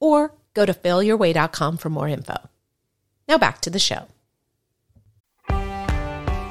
or 0.00 0.34
go 0.54 0.66
to 0.66 0.74
failyourway.com 0.74 1.76
for 1.76 1.90
more 1.90 2.08
info. 2.08 2.36
Now 3.28 3.38
back 3.38 3.60
to 3.62 3.70
the 3.70 3.78
show. 3.78 4.06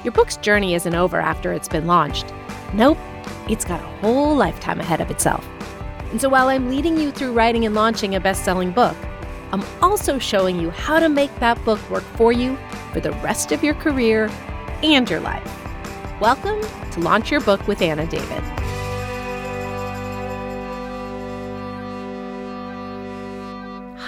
Your 0.03 0.13
book's 0.13 0.38
journey 0.38 0.73
isn't 0.73 0.95
over 0.95 1.20
after 1.20 1.52
it's 1.52 1.67
been 1.67 1.88
launched. 1.88 2.34
Nope, 2.73 2.98
it's 3.49 3.66
got 3.66 3.81
a 3.81 3.88
whole 3.99 4.36
lifetime 4.36 4.80
ahead 4.80 5.02
of 5.02 5.12
itself. 5.12 5.45
And 6.12 6.22
so 6.22 6.30
while 6.30 6.48
I'm 6.48 6.70
leading 6.70 6.98
you 6.98 7.12
through 7.12 7.34
writing 7.34 7.66
and 7.66 7.75
launching 7.75 8.16
a 8.16 8.20
best 8.20 8.45
selling 8.45 8.72
book, 8.72 8.95
I'm 9.52 9.64
also 9.81 10.20
showing 10.20 10.59
you 10.59 10.70
how 10.70 11.00
to 11.00 11.09
make 11.09 11.34
that 11.39 11.64
book 11.66 11.89
work 11.89 12.03
for 12.16 12.31
you 12.31 12.58
for 12.94 13.00
the 13.00 13.11
rest 13.14 13.52
of 13.52 13.64
your 13.64 13.73
career 13.73 14.30
and 14.84 15.09
your 15.09 15.20
life. 15.20 15.52
Welcome 16.22 16.61
to 16.91 17.00
Launch 17.00 17.31
Your 17.31 17.41
Book 17.41 17.67
with 17.67 17.81
Anna 17.81 18.05
David. 18.08 18.66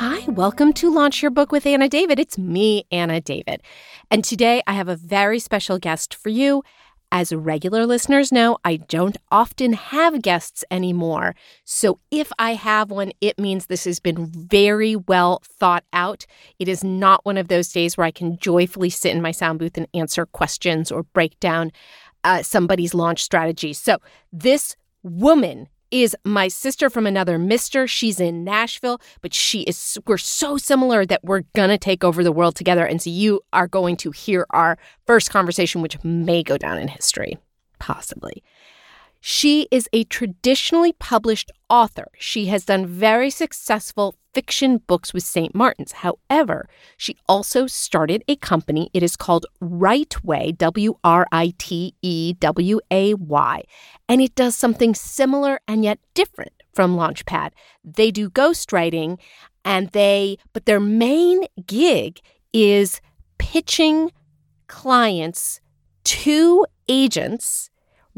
Hi, 0.02 0.24
welcome 0.30 0.72
to 0.76 0.90
Launch 0.90 1.22
Your 1.22 1.30
Book 1.30 1.52
with 1.52 1.66
Anna 1.66 1.90
David. 1.90 2.20
It's 2.20 2.38
me, 2.38 2.86
Anna 2.90 3.20
David. 3.20 3.62
And 4.10 4.24
today 4.24 4.64
I 4.66 4.72
have 4.72 4.88
a 4.88 4.96
very 4.96 5.40
special 5.40 5.78
guest 5.78 6.16
for 6.16 6.30
you. 6.30 6.64
As 7.12 7.34
regular 7.34 7.86
listeners 7.86 8.32
know, 8.32 8.60
I 8.64 8.78
don't 8.78 9.18
often 9.30 9.74
have 9.74 10.22
guests 10.22 10.64
anymore. 10.72 11.36
So 11.66 12.00
if 12.12 12.32
I 12.40 12.54
have 12.54 12.92
one, 12.92 13.12
it 13.20 13.38
means 13.38 13.66
this 13.66 13.84
has 13.84 14.00
been 14.00 14.28
very 14.28 14.96
well 14.96 15.42
thought 15.44 15.84
out. 15.92 16.26
It 16.60 16.70
is 16.70 16.82
not 16.82 17.26
one 17.26 17.36
of 17.36 17.50
those 17.50 17.68
days 17.68 17.98
where 17.98 18.08
I 18.08 18.12
can 18.12 18.38
joyfully 18.38 18.90
sit 18.90 19.14
in 19.14 19.22
my 19.22 19.32
sound 19.32 19.60
booth 19.60 19.78
and 19.78 19.88
answer 19.94 20.26
questions 20.26 20.94
or 20.94 21.04
break 21.04 21.38
down 21.42 21.74
uh, 22.24 22.42
somebody's 22.42 22.94
launch 22.94 23.22
strategy. 23.22 23.74
So 23.74 23.98
this 24.32 24.78
woman 25.04 25.68
is 25.92 26.16
my 26.24 26.48
sister 26.48 26.90
from 26.90 27.06
another 27.06 27.38
mister. 27.38 27.88
She's 27.88 28.20
in 28.20 28.44
Nashville, 28.44 29.02
but 29.22 29.34
she 29.34 29.62
is 29.64 29.98
we're 30.06 30.18
so 30.18 30.58
similar 30.58 31.06
that 31.06 31.24
we're 31.24 31.44
to 31.70 31.78
take 31.78 32.04
over 32.04 32.24
the 32.24 32.32
world 32.32 32.56
together 32.56 32.86
and 32.86 33.02
so 33.02 33.10
you 33.10 33.42
are 33.54 33.68
going 33.68 33.98
to 33.98 34.12
hear 34.12 34.46
our 34.52 34.78
first 35.06 35.30
conversation 35.30 35.82
which 35.82 36.02
may 36.04 36.44
go 36.44 36.58
down 36.58 36.78
in 36.78 36.88
history, 36.88 37.38
possibly. 37.80 38.44
She 39.22 39.68
is 39.70 39.90
a 39.92 40.06
traditionally 40.06 40.94
published 40.94 41.52
author. 41.70 42.08
She 42.18 42.46
has 42.46 42.66
done 42.66 42.86
very 42.86 43.30
successful 43.30 44.16
fiction 44.34 44.78
books 44.78 45.14
with 45.14 45.24
St. 45.24 45.54
Martin's. 45.54 45.92
However, 45.92 46.70
she 46.96 47.18
also 47.28 47.68
started 47.68 48.24
a 48.28 48.36
company. 48.38 48.90
It 48.94 49.04
is 49.04 49.16
called 49.16 49.46
Writeway, 49.62 50.58
W 50.58 50.96
R 51.04 51.28
I 51.32 51.54
T 51.58 51.96
E 52.02 52.34
W 52.40 52.80
A 52.92 53.14
Y, 53.16 53.64
and 54.08 54.22
it 54.22 54.36
does 54.36 54.56
something 54.56 54.96
similar 54.96 55.60
and 55.68 55.84
yet 55.84 56.00
different 56.14 56.54
from 56.74 56.96
Launchpad. 56.96 57.52
They 57.84 58.12
do 58.12 58.30
ghostwriting 58.30 59.18
and 59.66 59.90
they, 59.90 60.38
but 60.54 60.66
their 60.66 60.80
main 60.80 61.44
gig 61.66 62.22
is 62.54 63.02
pitching 63.38 64.12
clients 64.68 65.60
to 66.06 66.66
agents 66.88 67.70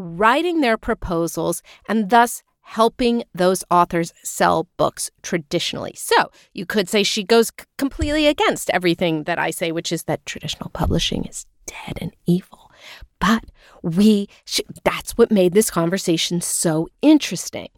writing 0.02 0.62
their 0.62 0.78
proposals, 0.78 1.62
and 1.88 2.10
thus 2.10 2.44
helping 2.62 3.24
those 3.34 3.64
authors 3.70 4.14
sell 4.24 4.68
books 4.78 5.10
traditionally. 5.24 5.94
So 5.96 6.32
you 6.54 6.66
could 6.66 6.88
say 6.88 7.04
she 7.04 7.24
goes 7.24 7.48
c- 7.48 7.66
completely 7.78 8.28
against 8.28 8.70
everything 8.70 9.24
that 9.24 9.40
I 9.40 9.52
say, 9.52 9.72
which 9.72 9.92
is 9.92 10.04
that 10.04 10.26
traditional 10.26 10.70
publishing 10.70 11.26
is 11.26 11.46
dead 11.66 11.98
and 12.00 12.14
evil. 12.26 12.72
But 13.20 13.46
we, 13.82 14.28
she, 14.46 14.64
that's 14.84 15.18
what 15.18 15.32
made 15.32 15.54
this 15.54 15.70
conversation 15.70 16.42
so 16.42 16.88
interesting. 17.02 17.70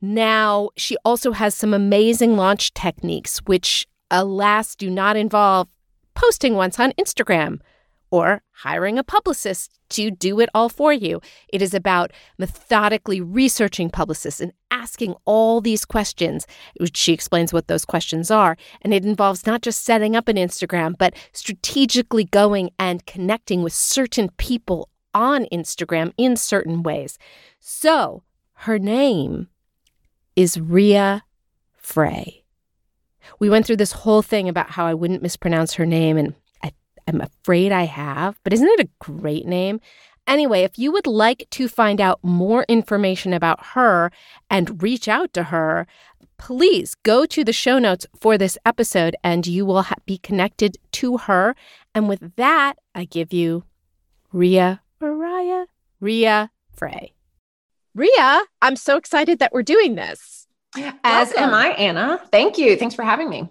Now, 0.00 0.70
she 0.76 0.96
also 1.04 1.32
has 1.32 1.54
some 1.54 1.72
amazing 1.72 2.36
launch 2.36 2.74
techniques, 2.74 3.38
which, 3.46 3.86
alas, 4.10 4.74
do 4.74 4.90
not 4.90 5.16
involve 5.16 5.68
posting 6.14 6.54
once 6.54 6.80
on 6.80 6.92
Instagram 6.92 7.60
or 8.12 8.42
hiring 8.50 8.98
a 8.98 9.02
publicist 9.02 9.72
to 9.88 10.10
do 10.10 10.38
it 10.38 10.48
all 10.54 10.68
for 10.68 10.92
you. 10.92 11.20
It 11.48 11.62
is 11.62 11.74
about 11.74 12.12
methodically 12.38 13.20
researching 13.20 13.90
publicists 13.90 14.40
and 14.40 14.52
asking 14.70 15.14
all 15.24 15.60
these 15.60 15.84
questions. 15.84 16.46
She 16.92 17.12
explains 17.12 17.52
what 17.52 17.66
those 17.66 17.84
questions 17.84 18.30
are. 18.30 18.56
And 18.82 18.94
it 18.94 19.04
involves 19.04 19.46
not 19.46 19.62
just 19.62 19.82
setting 19.84 20.14
up 20.14 20.28
an 20.28 20.36
Instagram, 20.36 20.96
but 20.96 21.14
strategically 21.32 22.24
going 22.24 22.70
and 22.78 23.04
connecting 23.06 23.62
with 23.62 23.72
certain 23.72 24.28
people 24.36 24.88
on 25.14 25.46
Instagram 25.52 26.12
in 26.16 26.36
certain 26.36 26.82
ways. 26.82 27.18
So 27.58 28.22
her 28.54 28.78
name 28.78 29.48
is 30.36 30.60
Rea 30.60 31.22
Frey. 31.76 32.44
We 33.38 33.48
went 33.48 33.66
through 33.66 33.76
this 33.76 33.92
whole 33.92 34.22
thing 34.22 34.48
about 34.48 34.70
how 34.70 34.84
I 34.84 34.94
wouldn't 34.94 35.22
mispronounce 35.22 35.74
her 35.74 35.86
name 35.86 36.16
and 36.16 36.34
I'm 37.06 37.20
afraid 37.20 37.72
I 37.72 37.84
have, 37.84 38.38
but 38.44 38.52
isn't 38.52 38.68
it 38.68 38.80
a 38.80 38.88
great 39.00 39.46
name? 39.46 39.80
Anyway, 40.26 40.62
if 40.62 40.78
you 40.78 40.92
would 40.92 41.06
like 41.06 41.46
to 41.50 41.68
find 41.68 42.00
out 42.00 42.20
more 42.22 42.64
information 42.68 43.32
about 43.32 43.64
her 43.74 44.10
and 44.48 44.82
reach 44.82 45.08
out 45.08 45.32
to 45.32 45.44
her, 45.44 45.86
please 46.38 46.94
go 47.02 47.26
to 47.26 47.44
the 47.44 47.52
show 47.52 47.78
notes 47.78 48.06
for 48.20 48.38
this 48.38 48.56
episode 48.64 49.16
and 49.24 49.46
you 49.46 49.66
will 49.66 49.82
ha- 49.82 49.96
be 50.06 50.18
connected 50.18 50.76
to 50.92 51.18
her. 51.18 51.56
And 51.94 52.08
with 52.08 52.36
that, 52.36 52.74
I 52.94 53.04
give 53.04 53.32
you 53.32 53.64
Ria 54.32 54.80
Mariah, 55.00 55.66
Rea 56.00 56.48
Frey. 56.72 57.12
Rea, 57.94 58.40
I'm 58.62 58.76
so 58.76 58.96
excited 58.96 59.40
that 59.40 59.52
we're 59.52 59.62
doing 59.62 59.96
this. 59.96 60.46
As 61.04 61.32
am 61.34 61.52
I, 61.52 61.68
Anna. 61.70 62.22
Thank 62.30 62.56
you. 62.56 62.76
Thanks 62.76 62.94
for 62.94 63.02
having 63.02 63.28
me. 63.28 63.50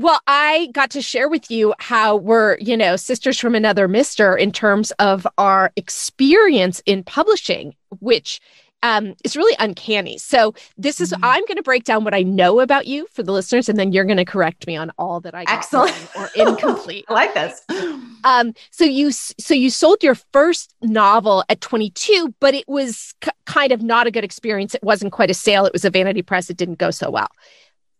Well, 0.00 0.18
I 0.26 0.70
got 0.72 0.88
to 0.92 1.02
share 1.02 1.28
with 1.28 1.50
you 1.50 1.74
how 1.78 2.16
we're, 2.16 2.56
you 2.58 2.74
know, 2.74 2.96
sisters 2.96 3.38
from 3.38 3.54
another 3.54 3.86
mister 3.86 4.34
in 4.34 4.50
terms 4.50 4.92
of 4.92 5.26
our 5.36 5.72
experience 5.76 6.80
in 6.86 7.04
publishing, 7.04 7.74
which 7.98 8.40
um, 8.82 9.14
is 9.24 9.36
really 9.36 9.54
uncanny. 9.58 10.16
So, 10.16 10.54
this 10.78 11.02
is, 11.02 11.12
mm-hmm. 11.12 11.22
I'm 11.22 11.44
going 11.44 11.58
to 11.58 11.62
break 11.62 11.84
down 11.84 12.02
what 12.02 12.14
I 12.14 12.22
know 12.22 12.60
about 12.60 12.86
you 12.86 13.08
for 13.12 13.22
the 13.22 13.32
listeners, 13.32 13.68
and 13.68 13.78
then 13.78 13.92
you're 13.92 14.06
going 14.06 14.16
to 14.16 14.24
correct 14.24 14.66
me 14.66 14.74
on 14.74 14.90
all 14.96 15.20
that 15.20 15.34
I 15.34 15.44
got 15.44 15.58
excellent 15.58 16.08
or 16.16 16.30
incomplete. 16.34 17.04
I 17.10 17.12
like 17.12 17.34
this. 17.34 17.62
Um, 18.24 18.54
so 18.70 18.84
you, 18.84 19.12
so 19.12 19.52
you 19.52 19.68
sold 19.68 20.02
your 20.02 20.14
first 20.32 20.74
novel 20.80 21.44
at 21.50 21.60
22, 21.60 22.34
but 22.40 22.54
it 22.54 22.66
was 22.66 23.12
c- 23.22 23.30
kind 23.44 23.70
of 23.70 23.82
not 23.82 24.06
a 24.06 24.10
good 24.10 24.24
experience. 24.24 24.74
It 24.74 24.82
wasn't 24.82 25.12
quite 25.12 25.28
a 25.28 25.34
sale. 25.34 25.66
It 25.66 25.74
was 25.74 25.84
a 25.84 25.90
vanity 25.90 26.22
press. 26.22 26.48
It 26.48 26.56
didn't 26.56 26.78
go 26.78 26.90
so 26.90 27.10
well. 27.10 27.28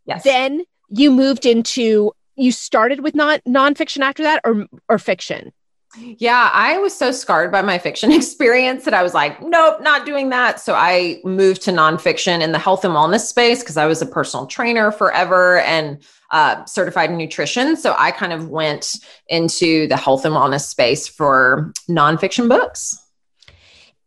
Yes. 0.06 0.25
Then 0.25 0.65
you 0.90 1.10
moved 1.10 1.46
into 1.46 2.12
you 2.36 2.52
started 2.52 3.00
with 3.00 3.14
non 3.14 3.38
nonfiction 3.40 4.00
after 4.00 4.22
that 4.22 4.40
or 4.44 4.66
or 4.88 4.98
fiction? 4.98 5.52
Yeah, 5.96 6.50
I 6.52 6.78
was 6.78 6.96
so 6.96 7.10
scarred 7.10 7.50
by 7.50 7.62
my 7.62 7.78
fiction 7.78 8.12
experience 8.20 8.84
that 8.84 8.94
I 8.94 9.02
was 9.02 9.12
like, 9.12 9.42
nope, 9.42 9.82
not 9.82 10.06
doing 10.06 10.28
that. 10.30 10.60
So 10.60 10.74
I 10.74 11.20
moved 11.24 11.62
to 11.62 11.72
nonfiction 11.72 12.40
in 12.40 12.52
the 12.52 12.58
health 12.58 12.84
and 12.84 12.94
wellness 12.94 13.26
space 13.26 13.60
because 13.60 13.76
I 13.76 13.86
was 13.86 14.00
a 14.00 14.06
personal 14.06 14.46
trainer 14.46 14.92
forever 14.92 15.58
and 15.60 16.00
uh, 16.31 16.64
certified 16.64 17.10
in 17.10 17.16
nutrition. 17.16 17.76
So 17.76 17.94
I 17.98 18.12
kind 18.12 18.32
of 18.32 18.48
went 18.48 18.94
into 19.26 19.88
the 19.88 19.96
health 19.96 20.25
and 20.25 20.34
wellness 20.34 20.66
space 20.66 21.08
for 21.08 21.72
nonfiction 21.88 22.48
books. 22.48 22.96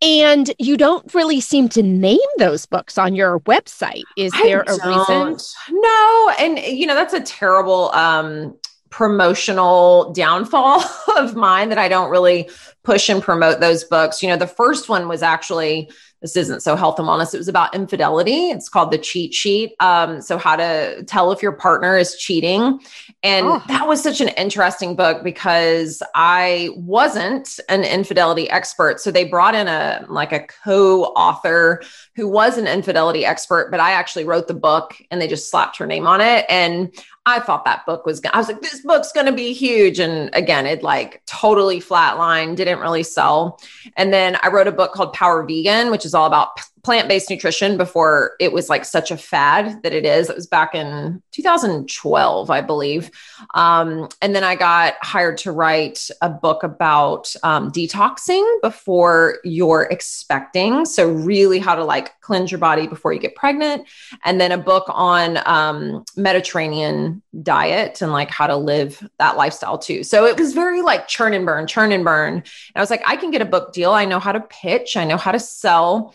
And 0.03 0.53
you 0.59 0.75
don't 0.75 1.13
really 1.13 1.39
seem 1.39 1.69
to 1.69 1.81
name 1.81 2.19
those 2.37 2.65
books 2.65 2.97
on 2.97 3.15
your 3.15 3.39
website. 3.41 4.03
Is 4.17 4.33
there 4.33 4.61
a 4.67 4.73
reason? 4.85 5.37
No. 5.71 6.33
And, 6.39 6.59
you 6.59 6.85
know, 6.85 6.93
that's 6.93 7.13
a 7.13 7.21
terrible 7.21 7.89
um, 7.91 8.57
promotional 8.89 10.11
downfall 10.11 10.83
of 11.17 11.35
mine 11.35 11.69
that 11.69 11.77
I 11.77 11.87
don't 11.87 12.11
really 12.11 12.49
push 12.83 13.07
and 13.07 13.23
promote 13.23 13.61
those 13.61 13.85
books. 13.85 14.21
You 14.21 14.29
know, 14.29 14.37
the 14.37 14.45
first 14.45 14.89
one 14.89 15.07
was 15.07 15.23
actually 15.23 15.89
this 16.23 16.37
isn't 16.37 16.63
so 16.63 16.77
health 16.77 16.97
and 16.99 17.07
wellness. 17.07 17.33
It 17.33 17.37
was 17.37 17.49
about 17.49 17.75
infidelity. 17.75 18.49
It's 18.49 18.69
called 18.69 18.91
the 18.91 18.97
cheat 18.97 19.33
sheet. 19.33 19.75
Um, 19.81 20.21
so 20.21 20.37
how 20.37 20.55
to 20.55 21.03
tell 21.03 21.33
if 21.33 21.43
your 21.43 21.51
partner 21.51 21.97
is 21.97 22.15
cheating. 22.15 22.79
And 23.23 23.45
oh. 23.45 23.63
that 23.67 23.89
was 23.89 24.01
such 24.01 24.21
an 24.21 24.29
interesting 24.29 24.95
book 24.95 25.21
because 25.21 26.01
I 26.15 26.69
wasn't 26.77 27.59
an 27.67 27.83
infidelity 27.83 28.49
expert. 28.49 29.01
So 29.01 29.11
they 29.11 29.25
brought 29.25 29.53
in 29.53 29.67
a 29.67 30.05
like 30.07 30.31
a 30.31 30.47
co-author 30.63 31.83
who 32.15 32.29
was 32.29 32.57
an 32.57 32.67
infidelity 32.67 33.25
expert, 33.25 33.69
but 33.69 33.81
I 33.81 33.91
actually 33.91 34.23
wrote 34.23 34.47
the 34.47 34.53
book 34.53 34.95
and 35.11 35.19
they 35.19 35.27
just 35.27 35.51
slapped 35.51 35.77
her 35.77 35.85
name 35.85 36.07
on 36.07 36.21
it. 36.21 36.45
And 36.47 36.95
I 37.25 37.39
thought 37.39 37.63
that 37.65 37.85
book 37.85 38.05
was, 38.05 38.21
I 38.31 38.37
was 38.37 38.49
like, 38.49 38.61
this 38.61 38.81
book's 38.81 39.13
going 39.13 39.27
to 39.27 39.31
be 39.31 39.53
huge. 39.53 39.99
And 39.99 40.29
again, 40.33 40.65
it 40.65 40.83
like 40.83 41.25
totally 41.25 41.79
flatlined, 41.79 42.57
didn't 42.57 42.79
really 42.79 43.03
sell. 43.03 43.61
And 43.95 44.11
then 44.11 44.37
I 44.43 44.49
wrote 44.49 44.67
a 44.67 44.73
book 44.73 44.93
called 44.93 45.13
Power 45.13 45.43
Vegan, 45.43 45.89
which 45.89 46.05
is 46.05 46.13
all 46.13 46.27
about 46.27 46.59
plant 46.83 47.07
based 47.07 47.29
nutrition 47.29 47.77
before 47.77 48.33
it 48.41 48.51
was 48.51 48.69
like 48.69 48.83
such 48.83 49.09
a 49.09 49.15
fad 49.15 49.81
that 49.83 49.93
it 49.93 50.05
is. 50.05 50.29
It 50.29 50.35
was 50.35 50.47
back 50.47 50.75
in 50.75 51.23
2012, 51.31 52.49
I 52.49 52.59
believe. 52.59 53.09
Um, 53.55 54.09
and 54.21 54.35
then 54.35 54.43
I 54.43 54.55
got 54.55 54.95
hired 55.01 55.37
to 55.39 55.53
write 55.53 56.09
a 56.21 56.29
book 56.29 56.63
about 56.63 57.33
um, 57.41 57.71
detoxing 57.71 58.61
before 58.61 59.39
you're 59.45 59.87
expecting. 59.91 60.83
So, 60.83 61.09
really, 61.09 61.59
how 61.59 61.75
to 61.75 61.85
like 61.85 62.19
cleanse 62.19 62.51
your 62.51 62.59
body 62.59 62.85
before 62.85 63.13
you 63.13 63.19
get 63.19 63.35
pregnant. 63.35 63.87
And 64.25 64.41
then 64.41 64.51
a 64.51 64.57
book 64.57 64.85
on 64.89 65.39
um, 65.45 66.03
Mediterranean 66.17 67.21
diet 67.41 68.01
and 68.01 68.11
like 68.11 68.29
how 68.29 68.47
to 68.47 68.57
live 68.57 69.07
that 69.19 69.37
lifestyle 69.37 69.77
too. 69.77 70.03
So, 70.03 70.25
it 70.25 70.37
was 70.37 70.53
very 70.53 70.81
like 70.81 71.07
churn 71.07 71.33
and 71.33 71.45
burn, 71.45 71.65
churn 71.65 71.93
and 71.93 72.03
burn. 72.03 72.33
And 72.33 72.43
I 72.75 72.81
was 72.81 72.89
like, 72.89 73.03
I 73.07 73.15
can 73.15 73.31
get 73.31 73.41
a 73.41 73.45
book 73.45 73.71
deal. 73.71 73.91
I 73.91 74.03
know 74.03 74.19
how 74.19 74.33
to 74.33 74.41
pitch, 74.41 74.97
I 74.97 75.05
know 75.05 75.17
how 75.17 75.31
to 75.31 75.39
sell. 75.39 76.13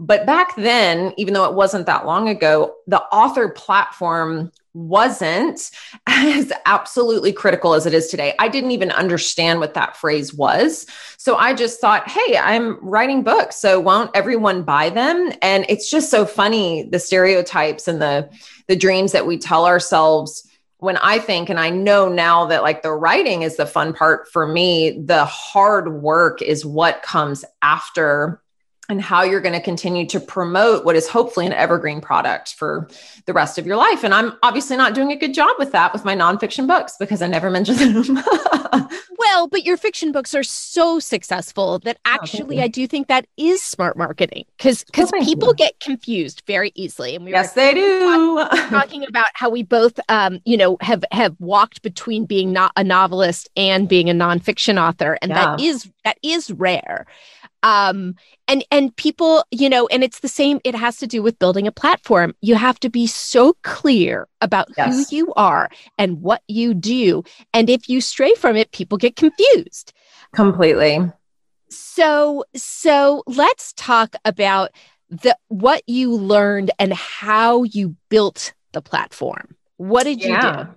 But 0.00 0.24
back 0.24 0.56
then, 0.56 1.12
even 1.18 1.34
though 1.34 1.44
it 1.44 1.54
wasn't 1.54 1.84
that 1.84 2.06
long 2.06 2.26
ago, 2.30 2.74
the 2.86 3.02
author 3.12 3.50
platform 3.50 4.50
wasn't 4.72 5.70
as 6.06 6.50
absolutely 6.64 7.34
critical 7.34 7.74
as 7.74 7.84
it 7.84 7.92
is 7.92 8.06
today. 8.08 8.34
I 8.38 8.48
didn't 8.48 8.70
even 8.70 8.90
understand 8.92 9.60
what 9.60 9.74
that 9.74 9.98
phrase 9.98 10.32
was. 10.32 10.86
So 11.18 11.36
I 11.36 11.52
just 11.52 11.82
thought, 11.82 12.08
hey, 12.08 12.38
I'm 12.38 12.78
writing 12.80 13.22
books. 13.22 13.56
So 13.56 13.78
won't 13.78 14.10
everyone 14.14 14.62
buy 14.62 14.88
them? 14.88 15.32
And 15.42 15.66
it's 15.68 15.90
just 15.90 16.10
so 16.10 16.24
funny 16.24 16.84
the 16.84 16.98
stereotypes 16.98 17.86
and 17.86 18.00
the 18.00 18.30
the 18.68 18.76
dreams 18.76 19.12
that 19.12 19.26
we 19.26 19.36
tell 19.36 19.66
ourselves 19.66 20.46
when 20.78 20.96
I 20.96 21.18
think, 21.18 21.50
and 21.50 21.60
I 21.60 21.68
know 21.68 22.08
now 22.08 22.46
that 22.46 22.62
like 22.62 22.82
the 22.82 22.92
writing 22.92 23.42
is 23.42 23.56
the 23.56 23.66
fun 23.66 23.92
part 23.92 24.28
for 24.32 24.46
me, 24.46 24.98
the 25.04 25.26
hard 25.26 25.92
work 26.00 26.40
is 26.40 26.64
what 26.64 27.02
comes 27.02 27.44
after 27.60 28.40
and 28.90 29.00
how 29.00 29.22
you're 29.22 29.40
going 29.40 29.54
to 29.54 29.60
continue 29.60 30.04
to 30.04 30.18
promote 30.18 30.84
what 30.84 30.96
is 30.96 31.08
hopefully 31.08 31.46
an 31.46 31.52
evergreen 31.52 32.00
product 32.00 32.54
for 32.54 32.88
the 33.24 33.32
rest 33.32 33.56
of 33.56 33.64
your 33.66 33.76
life. 33.76 34.02
And 34.02 34.12
I'm 34.12 34.32
obviously 34.42 34.76
not 34.76 34.94
doing 34.94 35.12
a 35.12 35.16
good 35.16 35.32
job 35.32 35.54
with 35.58 35.70
that 35.72 35.92
with 35.92 36.04
my 36.04 36.16
nonfiction 36.16 36.66
books 36.66 36.96
because 36.98 37.22
I 37.22 37.28
never 37.28 37.50
mention 37.50 37.76
them. 37.76 38.18
well, 39.18 39.46
but 39.46 39.64
your 39.64 39.76
fiction 39.76 40.10
books 40.10 40.34
are 40.34 40.42
so 40.42 40.98
successful 40.98 41.78
that 41.80 41.98
oh, 42.04 42.10
actually 42.10 42.58
oh, 42.58 42.64
I 42.64 42.68
do 42.68 42.86
think 42.88 43.06
that 43.06 43.26
is 43.36 43.62
smart 43.62 43.96
marketing 43.96 44.44
because 44.58 44.82
because 44.82 45.10
oh, 45.14 45.24
people 45.24 45.48
you. 45.48 45.54
get 45.54 45.78
confused 45.78 46.42
very 46.46 46.72
easily. 46.74 47.14
And 47.14 47.24
we 47.24 47.30
yes, 47.30 47.52
they 47.52 47.74
do. 47.74 48.44
talking 48.70 49.06
about 49.06 49.26
how 49.34 49.50
we 49.50 49.62
both, 49.62 50.00
um, 50.08 50.40
you 50.44 50.56
know, 50.56 50.76
have 50.80 51.04
have 51.12 51.36
walked 51.38 51.82
between 51.82 52.26
being 52.26 52.52
not 52.52 52.72
a 52.76 52.82
novelist 52.82 53.48
and 53.56 53.88
being 53.88 54.10
a 54.10 54.14
nonfiction 54.14 54.80
author, 54.80 55.16
and 55.22 55.30
yeah. 55.30 55.56
that 55.56 55.60
is 55.60 55.88
that 56.04 56.18
is 56.24 56.50
rare 56.50 57.06
um 57.62 58.14
and 58.48 58.64
and 58.70 58.94
people 58.96 59.44
you 59.50 59.68
know 59.68 59.86
and 59.88 60.02
it's 60.02 60.20
the 60.20 60.28
same 60.28 60.60
it 60.64 60.74
has 60.74 60.96
to 60.98 61.06
do 61.06 61.22
with 61.22 61.38
building 61.38 61.66
a 61.66 61.72
platform. 61.72 62.34
You 62.40 62.54
have 62.54 62.78
to 62.80 62.90
be 62.90 63.06
so 63.06 63.56
clear 63.62 64.28
about 64.40 64.68
yes. 64.76 65.10
who 65.10 65.16
you 65.16 65.32
are 65.34 65.68
and 65.98 66.22
what 66.22 66.42
you 66.48 66.74
do. 66.74 67.22
And 67.52 67.68
if 67.68 67.88
you 67.88 68.00
stray 68.00 68.34
from 68.34 68.56
it 68.56 68.72
people 68.72 68.98
get 68.98 69.16
confused. 69.16 69.92
Completely. 70.34 71.10
So 71.68 72.44
so 72.54 73.22
let's 73.26 73.72
talk 73.74 74.16
about 74.24 74.70
the 75.08 75.36
what 75.48 75.82
you 75.86 76.14
learned 76.14 76.70
and 76.78 76.92
how 76.92 77.64
you 77.64 77.96
built 78.08 78.52
the 78.72 78.82
platform. 78.82 79.56
What 79.76 80.04
did 80.04 80.22
you 80.22 80.40
do 80.40 80.68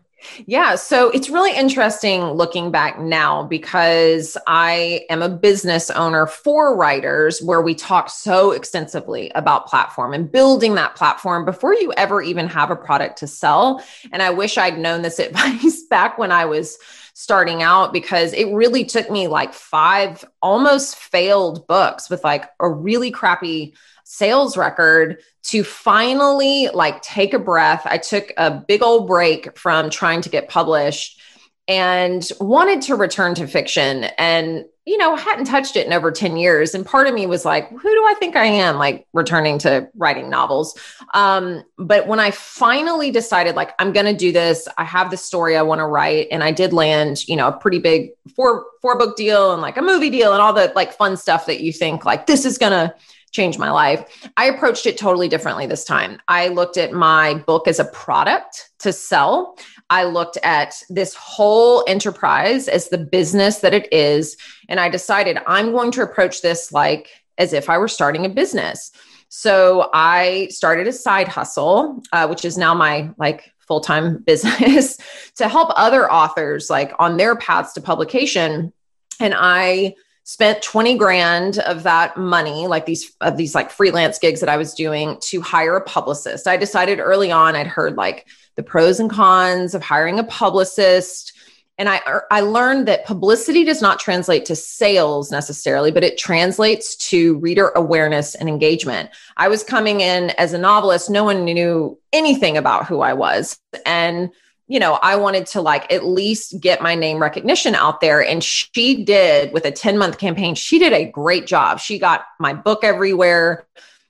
yeah. 0.45 0.75
So 0.75 1.09
it's 1.09 1.29
really 1.29 1.55
interesting 1.55 2.23
looking 2.23 2.71
back 2.71 2.99
now 2.99 3.43
because 3.43 4.37
I 4.47 5.05
am 5.09 5.21
a 5.21 5.29
business 5.29 5.89
owner 5.89 6.27
for 6.27 6.75
writers 6.75 7.41
where 7.41 7.61
we 7.61 7.75
talk 7.75 8.09
so 8.09 8.51
extensively 8.51 9.31
about 9.35 9.67
platform 9.67 10.13
and 10.13 10.31
building 10.31 10.75
that 10.75 10.95
platform 10.95 11.45
before 11.45 11.73
you 11.73 11.93
ever 11.97 12.21
even 12.21 12.47
have 12.47 12.71
a 12.71 12.75
product 12.75 13.19
to 13.19 13.27
sell. 13.27 13.83
And 14.11 14.21
I 14.21 14.29
wish 14.31 14.57
I'd 14.57 14.77
known 14.77 15.01
this 15.01 15.19
advice 15.19 15.83
back 15.89 16.17
when 16.17 16.31
I 16.31 16.45
was 16.45 16.77
starting 17.13 17.61
out 17.61 17.93
because 17.93 18.33
it 18.33 18.51
really 18.53 18.83
took 18.85 19.09
me 19.09 19.27
like 19.27 19.53
five 19.53 20.25
almost 20.41 20.95
failed 20.95 21.67
books 21.67 22.09
with 22.09 22.23
like 22.23 22.49
a 22.59 22.67
really 22.67 23.11
crappy 23.11 23.75
sales 24.17 24.55
record 24.55 25.17
to 25.43 25.63
finally 25.63 26.69
like 26.73 27.01
take 27.01 27.33
a 27.33 27.39
breath. 27.39 27.81
I 27.85 27.97
took 27.97 28.31
a 28.37 28.51
big 28.51 28.83
old 28.83 29.07
break 29.07 29.57
from 29.57 29.89
trying 29.89 30.21
to 30.21 30.29
get 30.29 30.49
published 30.49 31.19
and 31.67 32.27
wanted 32.39 32.81
to 32.83 32.95
return 32.95 33.35
to 33.35 33.47
fiction. 33.47 34.05
And 34.17 34.65
you 34.85 34.97
know 34.97 35.15
hadn't 35.15 35.45
touched 35.45 35.77
it 35.77 35.87
in 35.87 35.93
over 35.93 36.11
10 36.11 36.35
years. 36.35 36.75
And 36.75 36.85
part 36.85 37.07
of 37.07 37.13
me 37.13 37.25
was 37.25 37.45
like 37.45 37.69
who 37.69 37.77
do 37.77 38.05
i 38.05 38.15
think 38.19 38.35
i 38.35 38.43
am 38.43 38.77
like 38.77 39.07
returning 39.13 39.57
to 39.59 39.89
writing 39.95 40.29
novels? 40.29 40.77
Um, 41.13 41.63
but 41.77 42.07
when 42.07 42.19
i 42.19 42.31
finally 42.31 43.09
decided 43.09 43.55
like 43.55 43.71
i'm 43.79 43.93
going 43.93 44.05
to 44.05 44.13
do 44.13 44.33
this. 44.33 44.67
I 44.77 44.83
have 44.83 45.09
the 45.09 45.17
story 45.17 45.55
i 45.55 45.61
want 45.61 45.79
to 45.79 45.85
write. 45.85 46.27
And 46.31 46.43
i 46.43 46.51
did 46.51 46.73
land 46.73 47.27
you 47.27 47.37
know 47.37 47.47
a 47.47 47.53
pretty 47.53 47.79
big 47.79 48.09
four 48.35 48.65
four 48.81 48.97
book 48.97 49.15
deal 49.15 49.53
and 49.53 49.61
like 49.61 49.77
a 49.77 49.81
movie 49.81 50.09
deal 50.09 50.33
and 50.33 50.41
all 50.41 50.53
the 50.53 50.71
like 50.75 50.91
fun 50.93 51.15
stuff 51.15 51.45
that 51.45 51.61
you 51.61 51.71
think 51.71 52.03
like 52.03 52.27
this 52.27 52.43
is 52.45 52.57
going 52.57 52.73
to 52.73 52.93
changed 53.33 53.59
my 53.59 53.71
life. 53.71 54.29
I 54.37 54.45
approached 54.45 54.85
it 54.85 54.97
totally 54.97 55.27
differently 55.27 55.65
this 55.65 55.83
time. 55.83 56.19
I 56.27 56.47
looked 56.47 56.77
at 56.77 56.93
my 56.93 57.35
book 57.45 57.67
as 57.67 57.79
a 57.79 57.85
product 57.85 58.69
to 58.79 58.93
sell. 58.93 59.57
I 59.89 60.05
looked 60.05 60.37
at 60.43 60.75
this 60.89 61.13
whole 61.15 61.83
enterprise 61.87 62.67
as 62.67 62.89
the 62.89 62.97
business 62.97 63.59
that 63.59 63.73
it 63.73 63.91
is. 63.91 64.37
And 64.69 64.79
I 64.79 64.87
decided 64.87 65.39
I'm 65.45 65.71
going 65.71 65.91
to 65.91 66.03
approach 66.03 66.41
this 66.41 66.71
like 66.71 67.09
as 67.37 67.53
if 67.53 67.69
I 67.69 67.77
were 67.77 67.87
starting 67.87 68.25
a 68.25 68.29
business. 68.29 68.91
So 69.29 69.89
I 69.93 70.47
started 70.51 70.87
a 70.87 70.93
side 70.93 71.27
hustle, 71.27 72.03
uh, 72.13 72.27
which 72.27 72.45
is 72.45 72.55
now 72.55 72.75
my 72.75 73.09
like 73.17 73.51
full 73.67 73.81
time 73.81 74.17
business 74.25 74.97
to 75.35 75.49
help 75.49 75.71
other 75.75 76.11
authors 76.11 76.69
like 76.69 76.93
on 76.99 77.17
their 77.17 77.35
paths 77.35 77.73
to 77.73 77.81
publication. 77.81 78.71
And 79.19 79.33
I 79.35 79.95
spent 80.23 80.61
20 80.61 80.97
grand 80.97 81.59
of 81.59 81.83
that 81.83 82.15
money 82.15 82.65
like 82.67 82.85
these 82.85 83.13
of 83.21 83.35
these 83.37 83.53
like 83.53 83.69
freelance 83.69 84.17
gigs 84.19 84.39
that 84.39 84.49
i 84.49 84.57
was 84.57 84.73
doing 84.73 85.17
to 85.21 85.41
hire 85.41 85.75
a 85.75 85.83
publicist. 85.83 86.47
I 86.47 86.57
decided 86.57 86.99
early 86.99 87.31
on 87.31 87.55
i'd 87.55 87.67
heard 87.67 87.95
like 87.97 88.27
the 88.55 88.63
pros 88.63 88.99
and 88.99 89.09
cons 89.09 89.73
of 89.75 89.83
hiring 89.83 90.19
a 90.19 90.23
publicist. 90.23 91.33
And 91.77 91.89
i 91.89 91.99
er, 92.07 92.25
i 92.31 92.39
learned 92.39 92.87
that 92.87 93.05
publicity 93.05 93.65
does 93.65 93.81
not 93.81 93.99
translate 93.99 94.45
to 94.45 94.55
sales 94.55 95.29
necessarily 95.29 95.91
but 95.91 96.03
it 96.03 96.17
translates 96.17 96.95
to 97.09 97.37
reader 97.39 97.69
awareness 97.75 98.35
and 98.35 98.47
engagement. 98.47 99.09
I 99.35 99.49
was 99.49 99.63
coming 99.63 99.99
in 100.01 100.29
as 100.31 100.53
a 100.53 100.57
novelist. 100.57 101.09
No 101.09 101.25
one 101.25 101.43
knew 101.43 101.99
anything 102.13 102.55
about 102.55 102.87
who 102.87 103.01
i 103.01 103.13
was. 103.13 103.59
And 103.85 104.29
you 104.67 104.79
know, 104.79 104.99
I 105.01 105.15
wanted 105.17 105.45
to 105.47 105.61
like 105.61 105.91
at 105.91 106.05
least 106.05 106.59
get 106.59 106.81
my 106.81 106.95
name 106.95 107.21
recognition 107.21 107.75
out 107.75 108.01
there. 108.01 108.23
And 108.23 108.43
she 108.43 109.03
did 109.03 109.51
with 109.51 109.65
a 109.65 109.71
10 109.71 109.97
month 109.97 110.17
campaign, 110.17 110.55
she 110.55 110.79
did 110.79 110.93
a 110.93 111.05
great 111.05 111.47
job. 111.47 111.79
She 111.79 111.99
got 111.99 112.25
my 112.39 112.53
book 112.53 112.83
everywhere. 112.83 113.65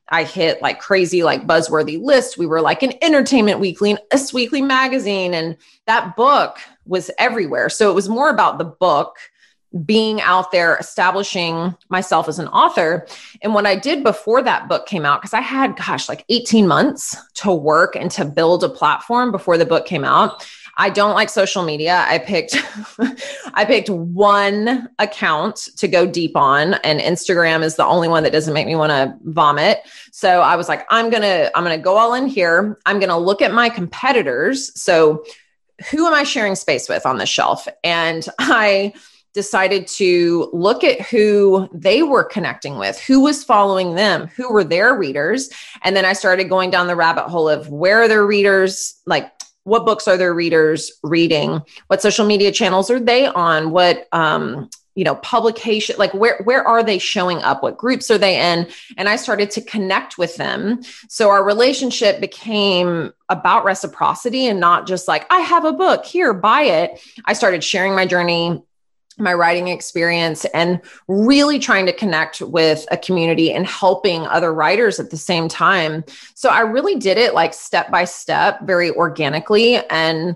I 0.10 0.26
hit 0.26 0.62
like 0.62 0.80
crazy, 0.80 1.24
like 1.24 1.48
buzzworthy 1.48 2.02
lists. 2.02 2.38
We 2.38 2.46
were 2.46 2.62
like 2.62 2.84
an 2.84 2.94
entertainment 3.02 3.60
weekly 3.60 3.92
and 3.92 4.00
Us 4.12 4.34
Weekly 4.34 4.62
magazine. 4.62 5.34
And 5.34 5.58
that 5.88 6.16
book 6.16 6.58
was 6.86 7.10
everywhere. 7.18 7.70
So 7.70 7.90
it 7.90 7.96
was 7.96 8.10
more 8.10 8.30
about 8.30 8.58
the 8.58 8.66
book 8.66 9.16
being 9.86 10.22
out 10.22 10.52
there 10.52 10.78
establishing 10.78 11.76
myself 11.90 12.28
as 12.28 12.38
an 12.38 12.48
author. 12.50 13.08
And 13.42 13.54
what 13.54 13.66
i 13.66 13.76
did 13.76 14.04
before 14.04 14.42
that 14.44 14.68
book 14.68 14.86
came 14.86 15.06
out 15.06 15.22
because 15.22 15.34
i 15.34 15.42
had 15.42 15.76
gosh 15.76 16.08
like 16.08 16.26
18 16.30 16.68
months 16.68 17.16
to 17.36 17.52
work 17.52 17.96
and 17.96 18.12
to 18.12 18.26
build 18.26 18.64
a 18.64 18.70
platform 18.70 19.32
before 19.32 19.58
the 19.58 19.66
book 19.66 19.86
came 19.86 20.04
out. 20.04 20.46
I 20.76 20.90
don't 20.90 21.14
like 21.14 21.30
social 21.30 21.62
media. 21.62 22.04
I 22.08 22.20
picked 22.20 22.56
i 23.54 23.66
picked 23.66 23.90
one 23.90 24.90
account 25.00 25.70
to 25.78 25.88
go 25.88 26.06
deep 26.06 26.36
on 26.36 26.76
and 26.76 27.00
instagram 27.00 27.64
is 27.64 27.76
the 27.76 27.86
only 27.86 28.08
one 28.08 28.24
that 28.24 28.32
doesn't 28.32 28.54
make 28.54 28.68
me 28.68 28.76
want 28.76 28.92
to 28.92 29.16
vomit. 29.24 29.80
So 30.12 30.42
i 30.42 30.56
was 30.56 30.70
like 30.70 30.86
i'm 30.90 31.10
gonna 31.10 31.50
i'm 31.56 31.64
gonna 31.64 31.78
go 31.80 31.98
all 31.98 32.14
in 32.14 32.28
here. 32.28 32.78
I'm 32.86 33.00
gonna 33.00 33.18
look 33.18 33.42
at 33.42 33.54
my 33.54 33.70
competitors. 33.70 34.80
So 34.80 35.24
who 35.90 36.06
am 36.06 36.14
i 36.14 36.24
sharing 36.24 36.56
space 36.56 36.88
with 36.88 37.08
on 37.08 37.18
the 37.18 37.26
shelf? 37.26 37.68
And 37.84 38.28
i 38.40 38.94
decided 39.34 39.88
to 39.88 40.50
look 40.54 40.84
at 40.84 41.02
who 41.02 41.68
they 41.74 42.04
were 42.04 42.24
connecting 42.24 42.78
with, 42.78 43.00
who 43.00 43.22
was 43.22 43.44
following 43.44 43.96
them, 43.96 44.28
who 44.28 44.52
were 44.52 44.64
their 44.64 44.96
readers. 44.96 45.50
And 45.82 45.96
then 45.96 46.06
I 46.06 46.14
started 46.14 46.50
going 46.50 46.70
down 46.70 46.88
the 46.88 46.96
rabbit 46.96 47.24
hole 47.24 47.50
of 47.50 47.70
where 47.70 48.04
are 48.04 48.08
their 48.08 48.26
readers, 48.26 49.02
like 49.06 49.32
what 49.64 49.86
books 49.86 50.08
are 50.08 50.18
their 50.18 50.34
readers 50.34 50.92
reading? 51.04 51.62
What 51.88 52.02
social 52.02 52.26
media 52.26 52.52
channels 52.52 52.92
are 52.92 53.00
they 53.00 53.26
on? 53.28 53.72
What, 53.72 54.08
um, 54.12 54.70
you 54.96 55.04
know 55.04 55.16
publication 55.16 55.96
like 55.98 56.14
where 56.14 56.40
where 56.44 56.68
are 56.68 56.84
they 56.84 57.00
showing 57.00 57.40
up 57.40 57.64
what 57.64 57.78
groups 57.78 58.12
are 58.12 58.18
they 58.20 58.40
in 58.40 58.68
and 58.96 59.10
i 59.10 59.16
started 59.16 59.50
to 59.50 59.62
connect 59.62 60.18
with 60.18 60.36
them 60.36 60.82
so 61.10 61.30
our 61.30 61.44
relationship 61.44 62.22
became 62.22 63.12
about 63.30 63.66
reciprocity 63.66 64.46
and 64.46 64.60
not 64.60 64.86
just 64.86 65.08
like 65.08 65.26
i 65.32 65.40
have 65.40 65.66
a 65.66 65.74
book 65.74 66.06
here 66.06 66.32
buy 66.32 66.62
it 66.62 67.02
i 67.26 67.34
started 67.34 67.64
sharing 67.64 67.96
my 67.96 68.06
journey 68.06 68.62
my 69.18 69.34
writing 69.34 69.68
experience 69.68 70.46
and 70.46 70.82
really 71.08 71.60
trying 71.60 71.86
to 71.86 71.94
connect 71.94 72.42
with 72.42 72.86
a 72.92 72.98
community 72.98 73.52
and 73.52 73.68
helping 73.68 74.26
other 74.28 74.54
writers 74.54 75.00
at 75.00 75.10
the 75.10 75.18
same 75.18 75.48
time. 75.48 76.04
So 76.36 76.50
I 76.50 76.62
really 76.62 76.96
did 76.96 77.18
it 77.18 77.34
like 77.34 77.54
step 77.54 77.92
by 77.92 78.06
step, 78.06 78.62
very 78.64 78.92
organically 78.92 79.78
and 79.90 80.36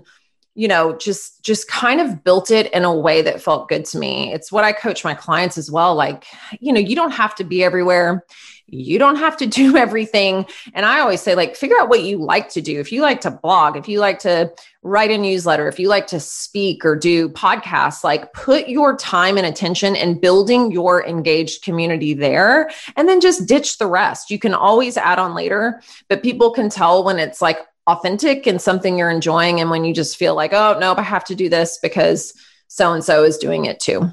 you 0.54 0.66
know 0.66 0.96
just 0.96 1.42
just 1.44 1.68
kind 1.68 2.00
of 2.00 2.24
built 2.24 2.50
it 2.50 2.70
in 2.72 2.84
a 2.84 2.92
way 2.92 3.22
that 3.22 3.40
felt 3.40 3.68
good 3.68 3.84
to 3.84 3.96
me 3.96 4.32
it's 4.32 4.50
what 4.50 4.64
i 4.64 4.72
coach 4.72 5.04
my 5.04 5.14
clients 5.14 5.56
as 5.56 5.70
well 5.70 5.94
like 5.94 6.26
you 6.58 6.72
know 6.72 6.80
you 6.80 6.96
don't 6.96 7.12
have 7.12 7.32
to 7.32 7.44
be 7.44 7.62
everywhere 7.62 8.24
you 8.70 8.98
don't 8.98 9.16
have 9.16 9.36
to 9.38 9.46
do 9.60 9.76
everything. 9.76 10.46
And 10.74 10.86
I 10.86 11.00
always 11.00 11.20
say, 11.20 11.34
like, 11.34 11.56
figure 11.56 11.78
out 11.78 11.88
what 11.88 12.02
you 12.02 12.18
like 12.18 12.48
to 12.50 12.60
do. 12.60 12.78
If 12.78 12.92
you 12.92 13.02
like 13.02 13.20
to 13.22 13.30
blog, 13.30 13.76
if 13.76 13.88
you 13.88 14.00
like 14.00 14.18
to 14.20 14.52
write 14.82 15.10
a 15.10 15.18
newsletter, 15.18 15.66
if 15.66 15.78
you 15.78 15.88
like 15.88 16.06
to 16.08 16.20
speak 16.20 16.84
or 16.84 16.94
do 16.94 17.28
podcasts, 17.30 18.04
like, 18.04 18.32
put 18.32 18.68
your 18.68 18.96
time 18.96 19.36
and 19.36 19.46
attention 19.46 19.96
in 19.96 20.20
building 20.20 20.70
your 20.70 21.04
engaged 21.04 21.62
community 21.62 22.14
there 22.14 22.70
and 22.96 23.08
then 23.08 23.20
just 23.20 23.46
ditch 23.46 23.78
the 23.78 23.86
rest. 23.86 24.30
You 24.30 24.38
can 24.38 24.54
always 24.54 24.96
add 24.96 25.18
on 25.18 25.34
later, 25.34 25.82
but 26.08 26.22
people 26.22 26.52
can 26.52 26.68
tell 26.68 27.02
when 27.04 27.18
it's 27.18 27.42
like 27.42 27.58
authentic 27.86 28.46
and 28.46 28.60
something 28.60 28.98
you're 28.98 29.10
enjoying. 29.10 29.60
And 29.60 29.70
when 29.70 29.84
you 29.84 29.94
just 29.94 30.16
feel 30.16 30.34
like, 30.34 30.52
oh, 30.52 30.78
nope, 30.78 30.98
I 30.98 31.02
have 31.02 31.24
to 31.24 31.34
do 31.34 31.48
this 31.48 31.78
because 31.82 32.34
so 32.68 32.92
and 32.92 33.02
so 33.02 33.24
is 33.24 33.38
doing 33.38 33.64
it 33.64 33.80
too. 33.80 34.12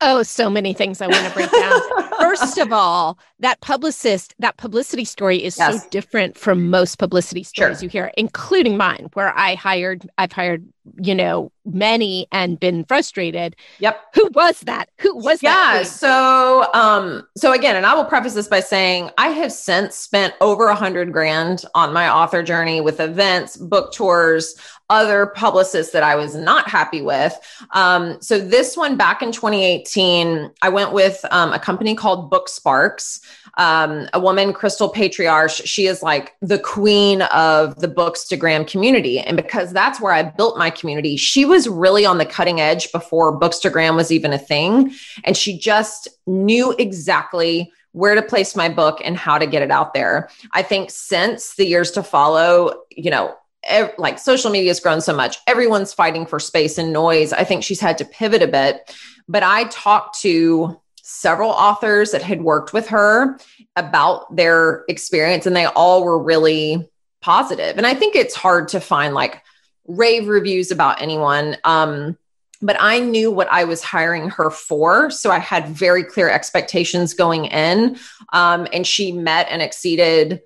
Oh, 0.00 0.24
so 0.24 0.50
many 0.50 0.72
things 0.72 1.00
I 1.00 1.06
want 1.06 1.24
to 1.24 1.32
break 1.32 1.50
down. 1.50 1.80
First 2.40 2.58
of 2.58 2.72
all, 2.72 3.18
that 3.40 3.60
publicist, 3.60 4.34
that 4.38 4.56
publicity 4.56 5.04
story 5.04 5.42
is 5.42 5.58
yes. 5.58 5.82
so 5.82 5.88
different 5.90 6.36
from 6.38 6.70
most 6.70 6.98
publicity 6.98 7.42
stories 7.42 7.78
sure. 7.78 7.84
you 7.84 7.88
hear, 7.88 8.12
including 8.16 8.76
mine, 8.76 9.10
where 9.14 9.36
I 9.36 9.54
hired, 9.54 10.08
I've 10.18 10.32
hired, 10.32 10.66
you 11.00 11.14
know, 11.14 11.52
many 11.64 12.26
and 12.32 12.58
been 12.58 12.84
frustrated. 12.84 13.54
Yep. 13.78 14.00
Who 14.14 14.28
was 14.34 14.60
that? 14.60 14.88
Who 14.98 15.16
was 15.16 15.42
yeah, 15.42 15.54
that? 15.54 15.76
Yeah. 15.78 15.82
So, 15.84 16.72
um, 16.74 17.26
so 17.36 17.52
again, 17.52 17.76
and 17.76 17.86
I 17.86 17.94
will 17.94 18.04
preface 18.04 18.34
this 18.34 18.48
by 18.48 18.60
saying 18.60 19.10
I 19.18 19.28
have 19.28 19.52
since 19.52 19.94
spent 19.94 20.34
over 20.40 20.68
a 20.68 20.74
hundred 20.74 21.12
grand 21.12 21.64
on 21.74 21.92
my 21.92 22.08
author 22.08 22.42
journey 22.42 22.80
with 22.80 23.00
events, 23.00 23.56
book 23.56 23.92
tours, 23.92 24.56
other 24.90 25.26
publicists 25.26 25.92
that 25.92 26.02
I 26.02 26.14
was 26.16 26.34
not 26.34 26.68
happy 26.68 27.00
with. 27.00 27.34
Um, 27.70 28.20
so 28.20 28.38
this 28.38 28.76
one 28.76 28.96
back 28.96 29.22
in 29.22 29.32
2018, 29.32 30.50
I 30.60 30.68
went 30.68 30.92
with 30.92 31.24
um, 31.30 31.52
a 31.52 31.58
company 31.58 31.94
called 31.94 32.30
Book 32.30 32.48
Sparks. 32.48 33.20
Um, 33.58 34.08
a 34.14 34.20
woman, 34.20 34.52
Crystal 34.52 34.88
Patriarche, 34.88 35.66
she 35.66 35.86
is 35.86 36.02
like 36.02 36.34
the 36.40 36.58
queen 36.58 37.22
of 37.22 37.80
the 37.80 37.88
Bookstagram 37.88 38.66
community. 38.66 39.18
And 39.18 39.36
because 39.36 39.72
that's 39.72 40.00
where 40.00 40.12
I 40.12 40.22
built 40.22 40.56
my 40.56 40.70
community, 40.74 41.16
she 41.16 41.44
was 41.44 41.68
really 41.68 42.04
on 42.04 42.18
the 42.18 42.26
cutting 42.26 42.60
edge 42.60 42.90
before 42.92 43.38
Bookstagram 43.38 43.96
was 43.96 44.10
even 44.10 44.32
a 44.32 44.38
thing. 44.38 44.92
And 45.24 45.36
she 45.36 45.58
just 45.58 46.08
knew 46.26 46.74
exactly 46.78 47.72
where 47.92 48.14
to 48.14 48.22
place 48.22 48.56
my 48.56 48.68
book 48.68 49.00
and 49.04 49.16
how 49.16 49.38
to 49.38 49.46
get 49.46 49.62
it 49.62 49.70
out 49.70 49.94
there. 49.94 50.30
I 50.52 50.62
think 50.62 50.90
since 50.90 51.54
the 51.56 51.66
years 51.66 51.90
to 51.92 52.02
follow, 52.02 52.82
you 52.90 53.10
know, 53.10 53.34
ev- 53.64 53.94
like 53.98 54.18
social 54.18 54.50
media 54.50 54.70
has 54.70 54.80
grown 54.80 55.00
so 55.00 55.14
much. 55.14 55.38
Everyone's 55.46 55.92
fighting 55.92 56.26
for 56.26 56.40
space 56.40 56.78
and 56.78 56.92
noise. 56.92 57.32
I 57.32 57.44
think 57.44 57.64
she's 57.64 57.80
had 57.80 57.98
to 57.98 58.04
pivot 58.04 58.42
a 58.42 58.48
bit. 58.48 58.94
But 59.28 59.42
I 59.42 59.64
talked 59.64 60.20
to 60.20 60.80
several 61.02 61.50
authors 61.50 62.12
that 62.12 62.22
had 62.22 62.42
worked 62.42 62.72
with 62.72 62.88
her 62.88 63.38
about 63.76 64.34
their 64.34 64.84
experience, 64.88 65.46
and 65.46 65.54
they 65.54 65.66
all 65.66 66.04
were 66.04 66.22
really 66.22 66.88
positive. 67.20 67.76
And 67.76 67.86
I 67.86 67.94
think 67.94 68.16
it's 68.16 68.34
hard 68.34 68.68
to 68.68 68.80
find 68.80 69.14
like 69.14 69.42
rave 69.86 70.28
reviews 70.28 70.70
about 70.70 71.00
anyone. 71.02 71.56
Um, 71.64 72.16
but 72.60 72.76
I 72.78 73.00
knew 73.00 73.30
what 73.30 73.48
I 73.50 73.64
was 73.64 73.82
hiring 73.82 74.30
her 74.30 74.50
for. 74.50 75.10
So 75.10 75.30
I 75.30 75.38
had 75.38 75.68
very 75.68 76.04
clear 76.04 76.30
expectations 76.30 77.12
going 77.12 77.46
in. 77.46 77.98
Um, 78.32 78.68
and 78.72 78.86
she 78.86 79.12
met 79.12 79.48
and 79.50 79.60
exceeded 79.60 80.42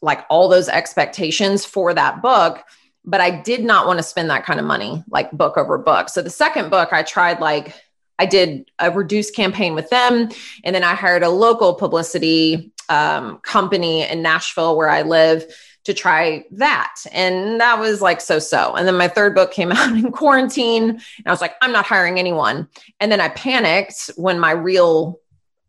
like 0.00 0.24
all 0.30 0.48
those 0.48 0.68
expectations 0.68 1.64
for 1.64 1.92
that 1.94 2.22
book 2.22 2.64
but 3.04 3.20
I 3.20 3.30
did 3.30 3.64
not 3.64 3.86
want 3.86 3.98
to 3.98 4.02
spend 4.02 4.30
that 4.30 4.44
kind 4.44 4.60
of 4.60 4.66
money, 4.66 5.02
like 5.10 5.30
book 5.32 5.56
over 5.56 5.78
book. 5.78 6.08
So 6.08 6.22
the 6.22 6.30
second 6.30 6.70
book, 6.70 6.92
I 6.92 7.02
tried 7.02 7.40
like 7.40 7.74
I 8.18 8.26
did 8.26 8.70
a 8.78 8.90
reduced 8.90 9.34
campaign 9.34 9.74
with 9.74 9.90
them, 9.90 10.28
and 10.64 10.74
then 10.74 10.84
I 10.84 10.94
hired 10.94 11.22
a 11.22 11.28
local 11.28 11.74
publicity 11.74 12.72
um, 12.88 13.38
company 13.38 14.08
in 14.08 14.22
Nashville 14.22 14.76
where 14.76 14.88
I 14.88 15.02
live 15.02 15.44
to 15.84 15.94
try 15.94 16.44
that, 16.52 16.94
and 17.12 17.60
that 17.60 17.78
was 17.78 18.00
like 18.00 18.20
so 18.20 18.38
so. 18.38 18.74
And 18.74 18.86
then 18.86 18.96
my 18.96 19.08
third 19.08 19.34
book 19.34 19.52
came 19.52 19.72
out 19.72 19.96
in 19.96 20.12
quarantine, 20.12 20.90
and 20.90 21.26
I 21.26 21.30
was 21.30 21.40
like, 21.40 21.54
I'm 21.62 21.72
not 21.72 21.86
hiring 21.86 22.18
anyone. 22.18 22.68
And 23.00 23.10
then 23.10 23.20
I 23.20 23.28
panicked 23.28 24.10
when 24.16 24.38
my 24.38 24.52
real 24.52 25.20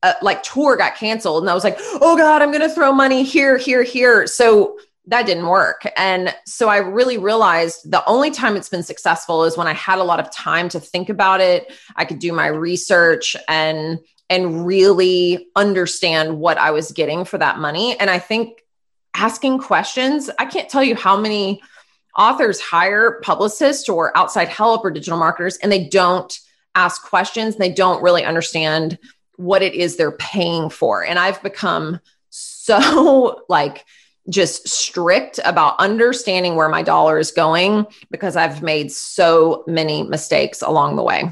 uh, 0.03 0.13
like 0.21 0.43
tour 0.43 0.75
got 0.75 0.95
canceled 0.95 1.43
and 1.43 1.49
I 1.49 1.53
was 1.53 1.63
like, 1.63 1.77
"Oh 1.79 2.17
god, 2.17 2.41
I'm 2.41 2.51
going 2.51 2.61
to 2.61 2.69
throw 2.69 2.91
money 2.91 3.23
here, 3.23 3.57
here, 3.57 3.83
here." 3.83 4.27
So 4.27 4.77
that 5.07 5.25
didn't 5.25 5.47
work. 5.47 5.85
And 5.97 6.33
so 6.45 6.69
I 6.69 6.77
really 6.77 7.17
realized 7.17 7.91
the 7.91 8.05
only 8.05 8.31
time 8.31 8.55
it's 8.55 8.69
been 8.69 8.83
successful 8.83 9.43
is 9.43 9.57
when 9.57 9.67
I 9.67 9.73
had 9.73 9.99
a 9.99 10.03
lot 10.03 10.19
of 10.19 10.31
time 10.31 10.69
to 10.69 10.79
think 10.79 11.09
about 11.09 11.41
it. 11.41 11.73
I 11.95 12.05
could 12.05 12.19
do 12.19 12.31
my 12.31 12.47
research 12.47 13.35
and 13.47 13.99
and 14.29 14.65
really 14.65 15.47
understand 15.55 16.39
what 16.39 16.57
I 16.57 16.71
was 16.71 16.91
getting 16.91 17.25
for 17.25 17.37
that 17.37 17.59
money. 17.59 17.99
And 17.99 18.09
I 18.09 18.19
think 18.19 18.62
asking 19.13 19.59
questions, 19.59 20.29
I 20.39 20.45
can't 20.45 20.69
tell 20.69 20.83
you 20.83 20.95
how 20.95 21.17
many 21.17 21.61
authors 22.17 22.59
hire 22.59 23.19
publicists 23.21 23.89
or 23.89 24.15
outside 24.17 24.47
help 24.47 24.85
or 24.85 24.91
digital 24.91 25.17
marketers 25.17 25.57
and 25.57 25.71
they 25.71 25.87
don't 25.87 26.37
ask 26.75 27.03
questions, 27.03 27.55
they 27.55 27.71
don't 27.71 28.03
really 28.03 28.23
understand 28.23 28.97
what 29.37 29.61
it 29.61 29.73
is 29.73 29.95
they're 29.95 30.11
paying 30.11 30.69
for. 30.69 31.03
And 31.03 31.19
I've 31.19 31.41
become 31.41 31.99
so 32.29 33.41
like 33.49 33.85
just 34.29 34.67
strict 34.67 35.39
about 35.43 35.79
understanding 35.79 36.55
where 36.55 36.69
my 36.69 36.81
dollar 36.81 37.19
is 37.19 37.31
going 37.31 37.85
because 38.09 38.35
I've 38.35 38.63
made 38.63 38.91
so 38.91 39.63
many 39.67 40.03
mistakes 40.03 40.61
along 40.61 40.95
the 40.95 41.03
way. 41.03 41.29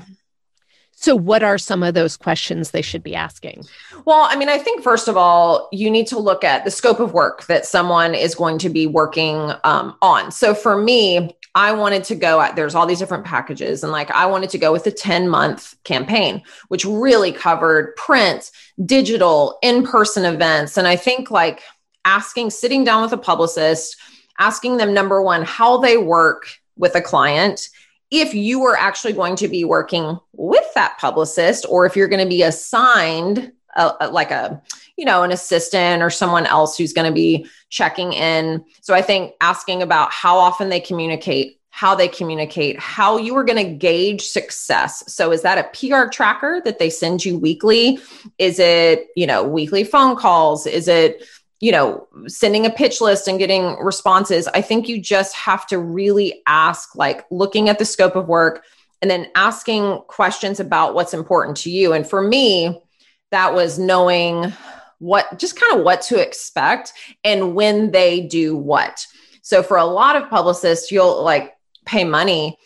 So, 1.01 1.15
what 1.15 1.41
are 1.41 1.57
some 1.57 1.81
of 1.81 1.95
those 1.95 2.15
questions 2.15 2.69
they 2.69 2.83
should 2.83 3.01
be 3.01 3.15
asking? 3.15 3.65
Well, 4.05 4.27
I 4.29 4.35
mean, 4.35 4.49
I 4.49 4.59
think 4.59 4.83
first 4.83 5.07
of 5.07 5.17
all, 5.17 5.67
you 5.71 5.89
need 5.89 6.05
to 6.07 6.19
look 6.19 6.43
at 6.43 6.63
the 6.63 6.69
scope 6.69 6.99
of 6.99 7.11
work 7.11 7.47
that 7.47 7.65
someone 7.65 8.13
is 8.13 8.35
going 8.35 8.59
to 8.59 8.69
be 8.69 8.85
working 8.85 9.51
um, 9.63 9.97
on. 10.03 10.31
So, 10.31 10.53
for 10.53 10.77
me, 10.77 11.35
I 11.55 11.71
wanted 11.71 12.03
to 12.05 12.15
go 12.15 12.39
at, 12.39 12.55
there's 12.55 12.75
all 12.75 12.85
these 12.85 12.99
different 12.99 13.25
packages, 13.25 13.81
and 13.81 13.91
like 13.91 14.11
I 14.11 14.27
wanted 14.27 14.51
to 14.51 14.59
go 14.59 14.71
with 14.71 14.85
a 14.85 14.91
10 14.91 15.27
month 15.27 15.73
campaign, 15.83 16.43
which 16.67 16.85
really 16.85 17.31
covered 17.31 17.95
print, 17.95 18.51
digital, 18.85 19.57
in 19.63 19.83
person 19.83 20.23
events. 20.23 20.77
And 20.77 20.87
I 20.87 20.97
think 20.97 21.31
like 21.31 21.63
asking, 22.05 22.51
sitting 22.51 22.83
down 22.83 23.01
with 23.01 23.11
a 23.11 23.17
publicist, 23.17 23.97
asking 24.37 24.77
them 24.77 24.93
number 24.93 25.19
one, 25.19 25.41
how 25.45 25.77
they 25.77 25.97
work 25.97 26.45
with 26.77 26.93
a 26.93 27.01
client 27.01 27.69
if 28.11 28.33
you 28.33 28.63
are 28.65 28.75
actually 28.75 29.13
going 29.13 29.37
to 29.37 29.47
be 29.47 29.63
working 29.63 30.19
with 30.33 30.65
that 30.75 30.97
publicist 30.99 31.65
or 31.69 31.85
if 31.85 31.95
you're 31.95 32.09
going 32.09 32.23
to 32.23 32.29
be 32.29 32.43
assigned 32.43 33.53
a, 33.75 33.93
a, 34.01 34.09
like 34.09 34.31
a 34.31 34.61
you 34.97 35.05
know 35.05 35.23
an 35.23 35.31
assistant 35.31 36.03
or 36.03 36.09
someone 36.09 36.45
else 36.45 36.77
who's 36.77 36.93
going 36.93 37.07
to 37.07 37.13
be 37.13 37.47
checking 37.69 38.13
in. 38.13 38.63
So 38.81 38.93
i 38.93 39.01
think 39.01 39.33
asking 39.41 39.81
about 39.81 40.11
how 40.11 40.37
often 40.37 40.69
they 40.69 40.79
communicate 40.79 41.57
how 41.73 41.95
they 41.95 42.09
communicate 42.09 42.77
how 42.77 43.15
you 43.15 43.33
are 43.37 43.45
going 43.45 43.65
to 43.65 43.73
gauge 43.73 44.23
success. 44.23 45.05
So 45.07 45.31
is 45.31 45.41
that 45.43 45.57
a 45.57 45.63
pr 45.69 46.09
tracker 46.09 46.61
that 46.65 46.79
they 46.79 46.89
send 46.89 47.23
you 47.23 47.39
weekly? 47.39 47.97
Is 48.37 48.59
it 48.59 49.07
you 49.15 49.25
know 49.25 49.43
weekly 49.43 49.85
phone 49.85 50.17
calls? 50.17 50.67
Is 50.67 50.89
it 50.89 51.23
you 51.61 51.71
know, 51.71 52.07
sending 52.27 52.65
a 52.65 52.69
pitch 52.69 52.99
list 52.99 53.27
and 53.27 53.39
getting 53.39 53.77
responses. 53.77 54.47
I 54.49 54.61
think 54.61 54.89
you 54.89 54.99
just 54.99 55.35
have 55.35 55.65
to 55.67 55.79
really 55.79 56.41
ask, 56.47 56.95
like, 56.95 57.25
looking 57.31 57.69
at 57.69 57.79
the 57.79 57.85
scope 57.85 58.15
of 58.15 58.27
work 58.27 58.65
and 59.01 59.09
then 59.09 59.27
asking 59.35 60.01
questions 60.07 60.59
about 60.59 60.93
what's 60.93 61.13
important 61.13 61.55
to 61.57 61.71
you. 61.71 61.93
And 61.93 62.05
for 62.05 62.21
me, 62.21 62.81
that 63.29 63.53
was 63.53 63.79
knowing 63.79 64.51
what, 64.99 65.39
just 65.39 65.59
kind 65.59 65.79
of 65.79 65.85
what 65.85 66.01
to 66.03 66.19
expect 66.19 66.93
and 67.23 67.55
when 67.55 67.91
they 67.91 68.21
do 68.21 68.57
what. 68.57 69.05
So 69.41 69.63
for 69.63 69.77
a 69.77 69.85
lot 69.85 70.15
of 70.15 70.29
publicists, 70.29 70.91
you'll 70.91 71.23
like 71.23 71.55
pay 71.85 72.03
money 72.03 72.57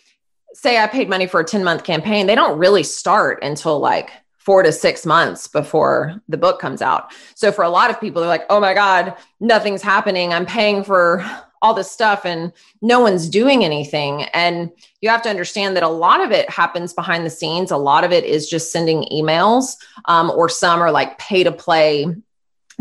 say 0.56 0.78
I 0.82 0.86
paid 0.86 1.08
money 1.08 1.26
for 1.26 1.40
a 1.40 1.44
10 1.44 1.62
month 1.62 1.84
campaign, 1.84 2.26
they 2.26 2.34
don't 2.34 2.58
really 2.58 2.82
start 2.82 3.42
until 3.42 3.78
like 3.78 4.10
four 4.46 4.62
to 4.62 4.70
six 4.70 5.04
months 5.04 5.48
before 5.48 6.22
the 6.28 6.36
book 6.36 6.60
comes 6.60 6.80
out. 6.80 7.12
So 7.34 7.50
for 7.50 7.64
a 7.64 7.68
lot 7.68 7.90
of 7.90 8.00
people, 8.00 8.22
they're 8.22 8.28
like, 8.28 8.46
oh 8.48 8.60
my 8.60 8.74
God, 8.74 9.16
nothing's 9.40 9.82
happening. 9.82 10.32
I'm 10.32 10.46
paying 10.46 10.84
for 10.84 11.28
all 11.60 11.74
this 11.74 11.90
stuff 11.90 12.24
and 12.24 12.52
no 12.80 13.00
one's 13.00 13.28
doing 13.28 13.64
anything. 13.64 14.22
And 14.32 14.70
you 15.00 15.08
have 15.08 15.22
to 15.22 15.28
understand 15.28 15.74
that 15.74 15.82
a 15.82 15.88
lot 15.88 16.20
of 16.20 16.30
it 16.30 16.48
happens 16.48 16.92
behind 16.92 17.26
the 17.26 17.30
scenes. 17.30 17.72
A 17.72 17.76
lot 17.76 18.04
of 18.04 18.12
it 18.12 18.22
is 18.22 18.48
just 18.48 18.70
sending 18.70 19.02
emails, 19.12 19.74
um, 20.04 20.30
or 20.30 20.48
some 20.48 20.80
are 20.80 20.92
like 20.92 21.18
pay 21.18 21.42
to 21.42 21.50
play 21.50 22.06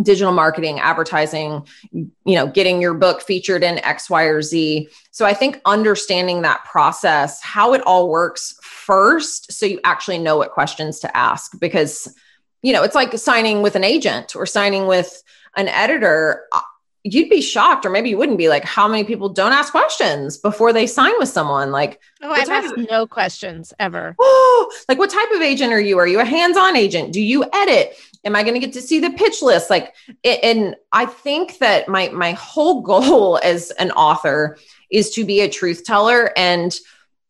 digital 0.03 0.33
marketing, 0.33 0.79
advertising, 0.79 1.65
you 1.91 2.11
know, 2.25 2.45
getting 2.45 2.79
your 2.79 2.93
book 2.93 3.23
featured 3.23 3.63
in 3.63 3.79
X, 3.79 4.07
Y, 4.07 4.23
or 4.25 4.43
Z. 4.43 4.87
So 5.09 5.25
I 5.25 5.33
think 5.33 5.61
understanding 5.65 6.43
that 6.43 6.63
process, 6.65 7.41
how 7.41 7.73
it 7.73 7.81
all 7.87 8.09
works 8.09 8.59
first, 8.85 9.51
so 9.51 9.65
you 9.65 9.79
actually 9.83 10.17
know 10.17 10.37
what 10.37 10.51
questions 10.51 10.99
to 10.99 11.17
ask 11.17 11.59
because, 11.59 12.13
you 12.61 12.73
know, 12.73 12.83
it's 12.83 12.95
like 12.95 13.17
signing 13.17 13.61
with 13.61 13.75
an 13.75 13.83
agent 13.83 14.35
or 14.35 14.45
signing 14.45 14.87
with 14.87 15.23
an 15.55 15.67
editor. 15.67 16.45
Uh, 16.51 16.61
you'd 17.03 17.29
be 17.29 17.41
shocked, 17.41 17.85
or 17.85 17.89
maybe 17.89 18.09
you 18.09 18.17
wouldn't 18.17 18.37
be 18.37 18.49
like, 18.49 18.63
how 18.63 18.87
many 18.87 19.03
people 19.03 19.29
don't 19.29 19.51
ask 19.51 19.71
questions 19.71 20.37
before 20.37 20.73
they 20.73 20.87
sign 20.87 21.13
with 21.19 21.29
someone? 21.29 21.71
Like, 21.71 21.99
oh, 22.21 22.31
I've 22.31 22.49
asked 22.49 22.77
of, 22.77 22.89
no 22.89 23.05
questions 23.05 23.73
ever. 23.79 24.15
Oh, 24.19 24.71
like 24.89 24.97
what 24.97 25.09
type 25.09 25.31
of 25.31 25.41
agent 25.41 25.71
are 25.71 25.81
you? 25.81 25.97
Are 25.99 26.07
you 26.07 26.19
a 26.19 26.25
hands 26.25 26.57
on 26.57 26.75
agent? 26.75 27.13
Do 27.13 27.21
you 27.21 27.45
edit? 27.53 27.95
am 28.25 28.35
i 28.35 28.41
going 28.41 28.55
to 28.55 28.59
get 28.59 28.73
to 28.73 28.81
see 28.81 28.99
the 28.99 29.11
pitch 29.11 29.41
list 29.41 29.69
like 29.69 29.93
and 30.23 30.75
i 30.91 31.05
think 31.05 31.59
that 31.59 31.87
my 31.87 32.09
my 32.09 32.31
whole 32.31 32.81
goal 32.91 33.39
as 33.43 33.71
an 33.71 33.91
author 33.91 34.57
is 34.89 35.11
to 35.11 35.23
be 35.23 35.41
a 35.41 35.49
truth 35.49 35.83
teller 35.85 36.31
and 36.35 36.79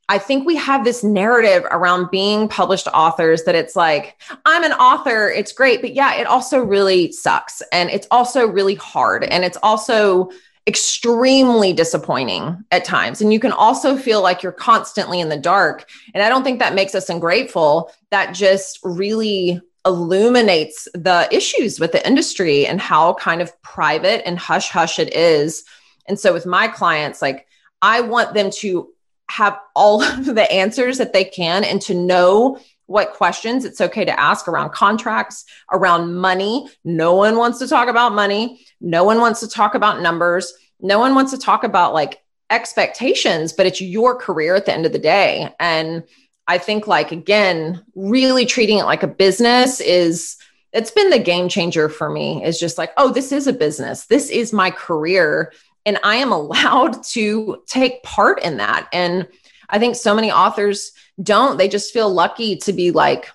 I 0.07 0.19
think 0.19 0.45
we 0.45 0.55
have 0.55 0.83
this 0.83 1.03
narrative 1.03 1.65
around 1.71 2.11
being 2.11 2.47
published 2.47 2.87
authors 2.93 3.43
that 3.45 3.55
it's 3.55 3.75
like, 3.75 4.21
I'm 4.45 4.63
an 4.63 4.73
author, 4.73 5.29
it's 5.29 5.51
great, 5.51 5.81
but 5.81 5.95
yeah, 5.95 6.15
it 6.15 6.27
also 6.27 6.59
really 6.59 7.11
sucks. 7.11 7.63
And 7.71 7.89
it's 7.89 8.07
also 8.11 8.47
really 8.47 8.75
hard. 8.75 9.23
And 9.23 9.43
it's 9.43 9.57
also 9.63 10.29
extremely 10.67 11.73
disappointing 11.73 12.63
at 12.71 12.85
times. 12.85 13.21
And 13.21 13.33
you 13.33 13.39
can 13.39 13.51
also 13.51 13.97
feel 13.97 14.21
like 14.21 14.43
you're 14.43 14.51
constantly 14.51 15.19
in 15.19 15.29
the 15.29 15.37
dark. 15.37 15.89
And 16.13 16.23
I 16.23 16.29
don't 16.29 16.43
think 16.43 16.59
that 16.59 16.75
makes 16.75 16.95
us 16.95 17.09
ungrateful. 17.09 17.91
That 18.11 18.33
just 18.33 18.79
really 18.83 19.59
illuminates 19.85 20.87
the 20.93 21.27
issues 21.31 21.79
with 21.79 21.91
the 21.91 22.05
industry 22.07 22.65
and 22.65 22.81
how 22.81 23.13
kind 23.13 23.41
of 23.41 23.61
private 23.61 24.27
and 24.27 24.37
hush 24.37 24.69
hush 24.69 24.97
it 24.97 25.13
is. 25.13 25.63
And 26.07 26.19
so 26.19 26.33
with 26.33 26.45
my 26.45 26.67
clients, 26.67 27.21
like 27.21 27.47
I 27.81 28.01
want 28.01 28.33
them 28.33 28.49
to 28.61 28.89
have 29.29 29.59
all 29.75 30.03
of 30.03 30.25
the 30.25 30.51
answers 30.51 30.97
that 30.97 31.13
they 31.13 31.25
can 31.25 31.63
and 31.63 31.81
to 31.83 31.93
know 31.93 32.59
what 32.87 33.13
questions 33.13 33.65
it's 33.65 33.81
okay 33.81 34.05
to 34.05 34.19
ask 34.19 34.47
around 34.47 34.71
contracts, 34.71 35.45
around 35.71 36.15
money. 36.15 36.69
No 36.83 37.15
one 37.15 37.35
wants 37.35 37.59
to 37.59 37.67
talk 37.67 37.87
about 37.87 38.13
money. 38.13 38.65
No 38.79 39.03
one 39.03 39.19
wants 39.19 39.39
to 39.39 39.47
talk 39.47 39.73
about 39.73 40.01
numbers. 40.01 40.53
No 40.79 40.99
one 40.99 41.15
wants 41.15 41.31
to 41.31 41.37
talk 41.37 41.63
about 41.63 41.93
like 41.93 42.21
expectations, 42.51 43.53
but 43.53 43.65
it's 43.65 43.81
your 43.81 44.15
career 44.15 44.55
at 44.55 44.65
the 44.65 44.73
end 44.73 44.85
of 44.85 44.91
the 44.91 44.99
day. 44.99 45.49
And 45.59 46.03
I 46.47 46.59
think 46.59 46.85
like 46.85 47.11
again, 47.11 47.83
really 47.95 48.45
treating 48.45 48.77
it 48.77 48.83
like 48.83 49.01
a 49.01 49.07
business 49.07 49.79
is 49.79 50.37
it's 50.71 50.91
been 50.91 51.09
the 51.09 51.19
game 51.19 51.49
changer 51.49 51.89
for 51.89 52.09
me. 52.09 52.43
Is 52.43 52.59
just 52.59 52.77
like, 52.77 52.91
oh, 52.97 53.11
this 53.11 53.31
is 53.31 53.47
a 53.47 53.53
business. 53.53 54.05
This 54.05 54.29
is 54.29 54.53
my 54.53 54.69
career 54.69 55.53
and 55.85 55.99
I 56.03 56.17
am 56.17 56.31
allowed 56.31 57.03
to 57.11 57.63
take 57.67 58.03
part 58.03 58.41
in 58.43 58.57
that. 58.57 58.87
And 58.91 59.27
I 59.69 59.79
think 59.79 59.95
so 59.95 60.13
many 60.13 60.31
authors 60.31 60.91
don't. 61.21 61.57
They 61.57 61.67
just 61.67 61.93
feel 61.93 62.09
lucky 62.11 62.57
to 62.57 62.73
be 62.73 62.91
like 62.91 63.31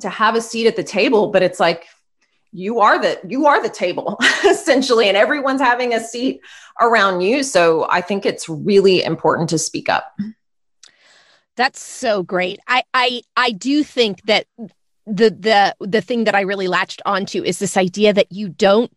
to 0.00 0.08
have 0.08 0.34
a 0.34 0.40
seat 0.40 0.66
at 0.66 0.76
the 0.76 0.82
table, 0.82 1.28
but 1.30 1.42
it's 1.42 1.60
like 1.60 1.86
you 2.52 2.80
are 2.80 3.00
the 3.00 3.20
you 3.26 3.46
are 3.46 3.62
the 3.62 3.68
table 3.68 4.16
essentially 4.44 5.08
and 5.08 5.16
everyone's 5.16 5.60
having 5.60 5.92
a 5.92 6.00
seat 6.00 6.40
around 6.80 7.20
you. 7.20 7.42
So 7.42 7.86
I 7.90 8.00
think 8.00 8.24
it's 8.24 8.48
really 8.48 9.02
important 9.02 9.50
to 9.50 9.58
speak 9.58 9.88
up. 9.88 10.16
That's 11.56 11.80
so 11.80 12.22
great. 12.22 12.58
I 12.66 12.82
I 12.92 13.22
I 13.36 13.52
do 13.52 13.84
think 13.84 14.22
that 14.22 14.46
the 15.06 15.30
the 15.30 15.76
the 15.80 16.00
thing 16.00 16.24
that 16.24 16.34
I 16.34 16.42
really 16.42 16.68
latched 16.68 17.02
onto 17.04 17.42
is 17.42 17.58
this 17.58 17.76
idea 17.76 18.12
that 18.12 18.32
you 18.32 18.48
don't 18.48 18.92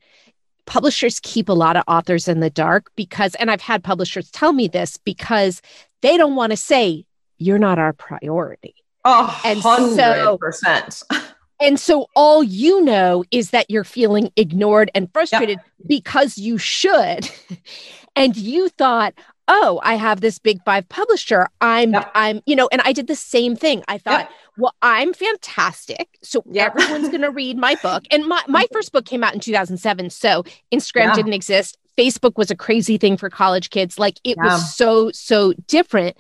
publishers 0.68 1.20
keep 1.24 1.50
a 1.50 1.54
lot 1.54 1.76
of 1.76 1.84
authors 1.88 2.28
in 2.28 2.40
the 2.40 2.50
dark 2.52 2.92
because 2.96 3.34
and 3.36 3.50
I've 3.50 3.62
had 3.62 3.84
publishers 3.84 4.30
tell 4.30 4.54
me 4.54 4.68
this 4.68 4.98
because 4.98 5.62
they 6.02 6.18
don't 6.18 6.36
want 6.36 6.52
to 6.52 6.58
say 6.58 7.06
you're 7.40 7.58
not 7.58 7.80
our 7.80 7.94
priority. 7.94 8.76
Oh, 9.04 9.42
and 9.44 9.60
100%. 9.60 10.94
So, 10.94 11.18
and 11.60 11.80
so 11.80 12.08
all 12.16 12.44
you 12.44 12.84
know 12.84 13.24
is 13.32 13.52
that 13.52 13.70
you're 13.70 13.84
feeling 13.84 14.32
ignored 14.36 14.92
and 14.94 15.12
frustrated 15.12 15.60
because 15.88 16.38
you 16.38 16.58
should. 16.58 17.30
and 18.16 18.36
you 18.36 18.70
thought, 18.70 19.14
oh, 19.48 19.80
I 19.84 19.96
have 19.96 20.22
this 20.22 20.40
big 20.40 20.64
five 20.64 20.88
publisher. 20.90 21.48
I'm, 21.62 21.94
yep. 21.94 22.12
I'm, 22.16 22.42
you 22.46 22.56
know, 22.56 22.68
and 22.72 22.82
I 22.84 22.92
did 22.94 23.08
the 23.08 23.16
same 23.16 23.56
thing. 23.56 23.84
I 23.88 23.98
thought, 23.98 24.22
yep. 24.22 24.32
well, 24.58 24.76
I'm 24.82 25.14
fantastic. 25.14 26.18
So 26.22 26.44
yep. 26.50 26.76
everyone's 26.76 27.10
going 27.10 27.22
to 27.22 27.32
read 27.32 27.58
my 27.58 27.76
book. 27.76 28.04
And 28.12 28.26
my, 28.26 28.44
my 28.48 28.64
mm-hmm. 28.64 28.74
first 28.74 28.92
book 28.92 29.06
came 29.06 29.24
out 29.24 29.34
in 29.34 29.40
2007. 29.40 30.10
So 30.10 30.44
Instagram 30.74 31.06
yeah. 31.06 31.14
didn't 31.14 31.34
exist. 31.34 31.78
Facebook 31.98 32.38
was 32.38 32.52
a 32.52 32.56
crazy 32.56 32.98
thing 32.98 33.18
for 33.18 33.30
college 33.30 33.70
kids. 33.70 33.98
Like 33.98 34.20
it 34.24 34.38
yeah. 34.38 34.54
was 34.54 34.76
so, 34.76 35.12
so 35.12 35.54
different. 35.68 36.18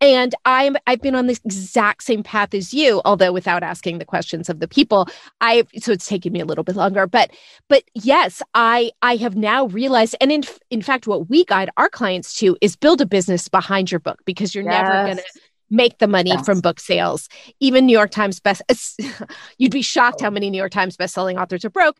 And 0.00 0.34
I'm 0.44 0.76
I've 0.86 1.00
been 1.00 1.14
on 1.14 1.26
the 1.26 1.38
exact 1.44 2.02
same 2.02 2.22
path 2.22 2.54
as 2.54 2.74
you, 2.74 3.00
although 3.04 3.32
without 3.32 3.62
asking 3.62 3.98
the 3.98 4.04
questions 4.04 4.48
of 4.48 4.60
the 4.60 4.68
people. 4.68 5.08
I 5.40 5.64
so 5.78 5.92
it's 5.92 6.06
taken 6.06 6.32
me 6.32 6.40
a 6.40 6.44
little 6.44 6.64
bit 6.64 6.76
longer, 6.76 7.06
but 7.06 7.30
but 7.68 7.84
yes, 7.94 8.42
I 8.54 8.90
I 9.02 9.16
have 9.16 9.36
now 9.36 9.66
realized, 9.66 10.14
and 10.20 10.30
in 10.30 10.42
in 10.70 10.82
fact, 10.82 11.06
what 11.06 11.30
we 11.30 11.44
guide 11.44 11.70
our 11.76 11.88
clients 11.88 12.34
to 12.40 12.56
is 12.60 12.76
build 12.76 13.00
a 13.00 13.06
business 13.06 13.48
behind 13.48 13.90
your 13.90 14.00
book 14.00 14.20
because 14.26 14.54
you're 14.54 14.64
yes. 14.64 14.82
never 14.82 15.08
gonna 15.08 15.22
make 15.70 15.98
the 15.98 16.06
money 16.06 16.30
yes. 16.30 16.44
from 16.44 16.60
book 16.60 16.78
sales. 16.78 17.28
Even 17.60 17.86
New 17.86 17.92
York 17.92 18.10
Times 18.10 18.40
best 18.40 18.62
you'd 19.58 19.72
be 19.72 19.82
shocked 19.82 20.20
how 20.20 20.30
many 20.30 20.50
New 20.50 20.58
York 20.58 20.72
Times 20.72 20.96
best-selling 20.96 21.38
authors 21.38 21.64
are 21.64 21.70
broke. 21.70 21.96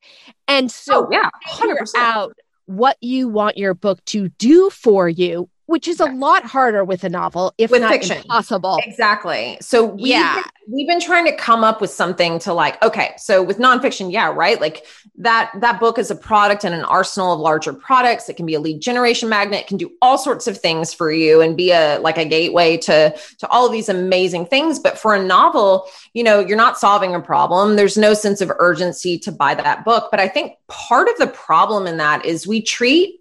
And 0.47 0.71
so 0.71 1.07
oh, 1.07 1.09
yeah, 1.11 1.31
100%. 1.49 1.93
out 1.97 2.35
what 2.67 2.97
you 3.01 3.29
want 3.29 3.57
your 3.57 3.75
book 3.75 4.05
to 4.07 4.29
do 4.31 4.71
for 4.71 5.09
you 5.09 5.49
which 5.67 5.89
is 5.89 6.01
a 6.01 6.07
lot 6.07 6.45
harder 6.45 6.85
with 6.85 7.05
a 7.05 7.09
novel, 7.09 7.53
if 7.59 7.71
with 7.71 7.83
not 7.83 7.91
fiction. 7.91 8.19
impossible. 8.19 8.79
Exactly. 8.85 9.59
So 9.61 9.85
we've 9.85 10.07
yeah, 10.07 10.37
been, 10.37 10.75
we've 10.75 10.89
been 10.89 11.01
trying 11.01 11.25
to 11.27 11.37
come 11.37 11.65
up 11.65 11.81
with 11.81 11.91
something 11.91 12.39
to 12.41 12.53
like. 12.53 12.83
Okay, 12.83 13.15
so 13.19 13.43
with 13.43 13.59
nonfiction, 13.59 14.13
yeah, 14.13 14.33
right. 14.33 14.61
Like 14.61 14.87
that 15.17 15.51
that 15.61 15.81
book 15.81 15.99
is 15.99 16.11
a 16.11 16.15
product 16.15 16.65
and 16.65 16.75
an 16.75 16.85
arsenal 16.85 17.33
of 17.33 17.41
larger 17.41 17.73
products. 17.73 18.29
It 18.29 18.37
can 18.37 18.47
be 18.47 18.55
a 18.55 18.61
lead 18.61 18.81
generation 18.81 19.29
magnet. 19.29 19.63
It 19.63 19.67
can 19.67 19.77
do 19.77 19.91
all 20.01 20.19
sorts 20.19 20.47
of 20.47 20.59
things 20.59 20.95
for 20.95 21.11
you 21.11 21.41
and 21.41 21.57
be 21.57 21.73
a 21.73 21.99
like 21.99 22.17
a 22.17 22.25
gateway 22.25 22.77
to 22.79 23.17
to 23.39 23.49
all 23.49 23.67
of 23.67 23.73
these 23.73 23.89
amazing 23.89 24.47
things. 24.47 24.79
But 24.79 24.99
for 24.99 25.15
a 25.15 25.23
novel, 25.23 25.89
you 26.15 26.23
know, 26.23 26.39
you're 26.39 26.57
not 26.57 26.79
solving 26.79 27.15
a 27.15 27.21
problem. 27.21 27.77
There's 27.77 27.97
no 27.97 28.15
sense 28.15 28.41
of 28.41 28.53
urgency 28.59 29.19
to 29.19 29.33
buy 29.33 29.55
that 29.55 29.85
book. 29.85 30.09
But 30.11 30.21
I 30.21 30.29
think 30.29 30.53
part 30.69 31.09
of 31.09 31.17
the 31.19 31.27
problem 31.27 31.87
in 31.87 31.97
that 31.97 32.25
is 32.25 32.47
we 32.47 32.63
treat 32.63 33.21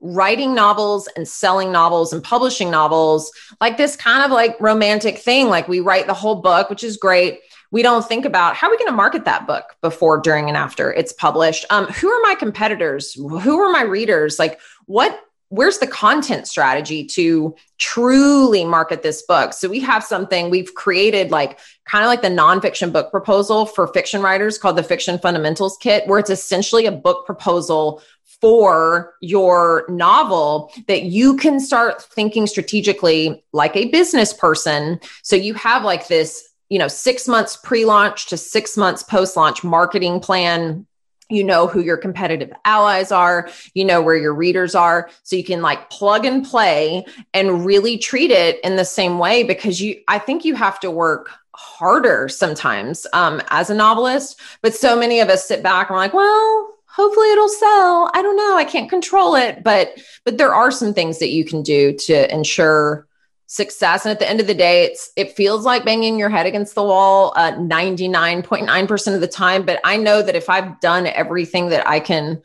writing 0.00 0.54
novels 0.54 1.08
and 1.16 1.26
selling 1.26 1.72
novels 1.72 2.12
and 2.12 2.22
publishing 2.22 2.70
novels 2.70 3.30
like 3.60 3.76
this 3.76 3.96
kind 3.96 4.24
of 4.24 4.30
like 4.30 4.60
romantic 4.60 5.18
thing. 5.18 5.48
Like 5.48 5.68
we 5.68 5.80
write 5.80 6.06
the 6.06 6.14
whole 6.14 6.36
book 6.36 6.68
which 6.70 6.84
is 6.84 6.96
great. 6.96 7.40
We 7.70 7.82
don't 7.82 8.06
think 8.06 8.24
about 8.24 8.54
how 8.54 8.68
are 8.68 8.70
we 8.70 8.78
going 8.78 8.90
to 8.90 8.96
market 8.96 9.24
that 9.24 9.46
book 9.46 9.76
before 9.82 10.20
during 10.20 10.48
and 10.48 10.56
after 10.56 10.92
it's 10.92 11.12
published? 11.12 11.64
Um, 11.70 11.86
who 11.86 12.08
are 12.08 12.20
my 12.22 12.34
competitors? 12.34 13.14
Who 13.14 13.58
are 13.58 13.72
my 13.72 13.82
readers? 13.82 14.38
Like 14.38 14.60
what 14.86 15.20
where's 15.48 15.78
the 15.78 15.86
content 15.86 16.48
strategy 16.48 17.04
to 17.04 17.54
truly 17.78 18.64
market 18.64 19.02
this 19.02 19.22
book? 19.22 19.52
So 19.52 19.68
we 19.68 19.80
have 19.80 20.02
something 20.02 20.50
we've 20.50 20.74
created 20.74 21.30
like 21.30 21.58
kind 21.84 22.04
of 22.04 22.08
like 22.08 22.22
the 22.22 22.28
nonfiction 22.28 22.92
book 22.92 23.10
proposal 23.10 23.64
for 23.64 23.86
fiction 23.88 24.22
writers 24.22 24.58
called 24.58 24.76
the 24.76 24.82
fiction 24.82 25.18
fundamentals 25.18 25.78
kit 25.80 26.06
where 26.06 26.18
it's 26.18 26.30
essentially 26.30 26.86
a 26.86 26.92
book 26.92 27.24
proposal 27.26 28.02
for 28.40 29.14
your 29.20 29.84
novel 29.88 30.72
that 30.88 31.04
you 31.04 31.36
can 31.36 31.60
start 31.60 32.02
thinking 32.02 32.46
strategically 32.46 33.44
like 33.52 33.76
a 33.76 33.86
business 33.86 34.32
person. 34.32 35.00
So 35.22 35.36
you 35.36 35.54
have 35.54 35.84
like 35.84 36.08
this, 36.08 36.48
you 36.68 36.78
know, 36.78 36.88
six 36.88 37.26
months 37.28 37.56
pre 37.56 37.84
launch 37.84 38.26
to 38.26 38.36
six 38.36 38.76
months 38.76 39.02
post 39.02 39.36
launch 39.36 39.64
marketing 39.64 40.20
plan. 40.20 40.86
You 41.28 41.42
know 41.42 41.66
who 41.66 41.80
your 41.80 41.96
competitive 41.96 42.52
allies 42.64 43.10
are, 43.10 43.50
you 43.74 43.84
know 43.84 44.00
where 44.00 44.16
your 44.16 44.32
readers 44.32 44.76
are. 44.76 45.10
So 45.24 45.34
you 45.34 45.42
can 45.42 45.60
like 45.60 45.90
plug 45.90 46.24
and 46.24 46.46
play 46.46 47.04
and 47.34 47.66
really 47.66 47.98
treat 47.98 48.30
it 48.30 48.60
in 48.62 48.76
the 48.76 48.84
same 48.84 49.18
way 49.18 49.42
because 49.42 49.80
you, 49.80 50.00
I 50.06 50.20
think 50.20 50.44
you 50.44 50.54
have 50.54 50.78
to 50.80 50.90
work 50.90 51.30
harder 51.52 52.28
sometimes 52.28 53.08
um, 53.12 53.42
as 53.48 53.70
a 53.70 53.74
novelist. 53.74 54.38
But 54.62 54.76
so 54.76 54.96
many 54.96 55.18
of 55.18 55.28
us 55.28 55.48
sit 55.48 55.64
back 55.64 55.88
and 55.88 55.96
we're 55.96 56.02
like, 56.02 56.14
well, 56.14 56.75
hopefully 56.96 57.30
it'll 57.30 57.48
sell 57.48 58.10
i 58.14 58.22
don't 58.22 58.36
know 58.36 58.56
i 58.56 58.64
can't 58.64 58.90
control 58.90 59.34
it 59.34 59.62
but 59.62 59.96
but 60.24 60.38
there 60.38 60.54
are 60.54 60.70
some 60.70 60.92
things 60.92 61.18
that 61.18 61.30
you 61.30 61.44
can 61.44 61.62
do 61.62 61.92
to 61.92 62.32
ensure 62.34 63.06
success. 63.46 64.04
And 64.04 64.12
at 64.12 64.18
the 64.18 64.28
end 64.28 64.40
of 64.40 64.46
the 64.46 64.54
day, 64.54 64.84
it's 64.84 65.12
it 65.16 65.32
feels 65.32 65.64
like 65.64 65.84
banging 65.84 66.18
your 66.18 66.28
head 66.28 66.46
against 66.46 66.74
the 66.74 66.82
wall 66.82 67.32
uh, 67.36 67.52
99.9% 67.52 69.14
of 69.14 69.20
the 69.20 69.28
time. 69.28 69.64
But 69.64 69.80
I 69.84 69.96
know 69.96 70.22
that 70.22 70.36
if 70.36 70.50
I've 70.50 70.80
done 70.80 71.06
everything 71.06 71.68
that 71.70 71.88
I 71.88 72.00
can 72.00 72.42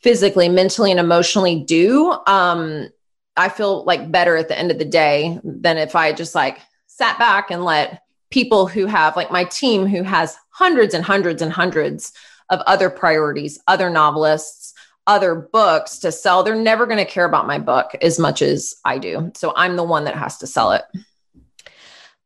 physically, 0.00 0.48
mentally, 0.48 0.90
and 0.90 0.98
emotionally 0.98 1.62
do, 1.62 2.16
um, 2.26 2.88
I 3.36 3.48
feel 3.48 3.84
like 3.84 4.10
better 4.10 4.36
at 4.36 4.48
the 4.48 4.58
end 4.58 4.70
of 4.70 4.78
the 4.78 4.84
day 4.84 5.38
than 5.44 5.78
if 5.78 5.94
I 5.94 6.12
just 6.12 6.34
like 6.34 6.58
sat 6.86 7.18
back 7.18 7.50
and 7.50 7.64
let 7.64 8.02
people 8.30 8.66
who 8.66 8.86
have 8.86 9.16
like 9.16 9.30
my 9.30 9.44
team 9.44 9.86
who 9.86 10.02
has 10.02 10.36
hundreds 10.50 10.94
and 10.94 11.04
hundreds 11.04 11.42
and 11.42 11.52
hundreds 11.52 12.12
of 12.52 12.60
other 12.60 12.90
priorities, 12.90 13.58
other 13.66 13.90
novelists, 13.90 14.74
other 15.06 15.34
books 15.34 15.98
to 16.00 16.12
sell, 16.12 16.44
they're 16.44 16.54
never 16.54 16.86
going 16.86 17.04
to 17.04 17.10
care 17.10 17.24
about 17.24 17.46
my 17.46 17.58
book 17.58 17.96
as 18.00 18.20
much 18.20 18.42
as 18.42 18.74
I 18.84 18.98
do. 18.98 19.32
So 19.34 19.52
I'm 19.56 19.74
the 19.74 19.82
one 19.82 20.04
that 20.04 20.14
has 20.14 20.38
to 20.38 20.46
sell 20.46 20.72
it. 20.72 20.82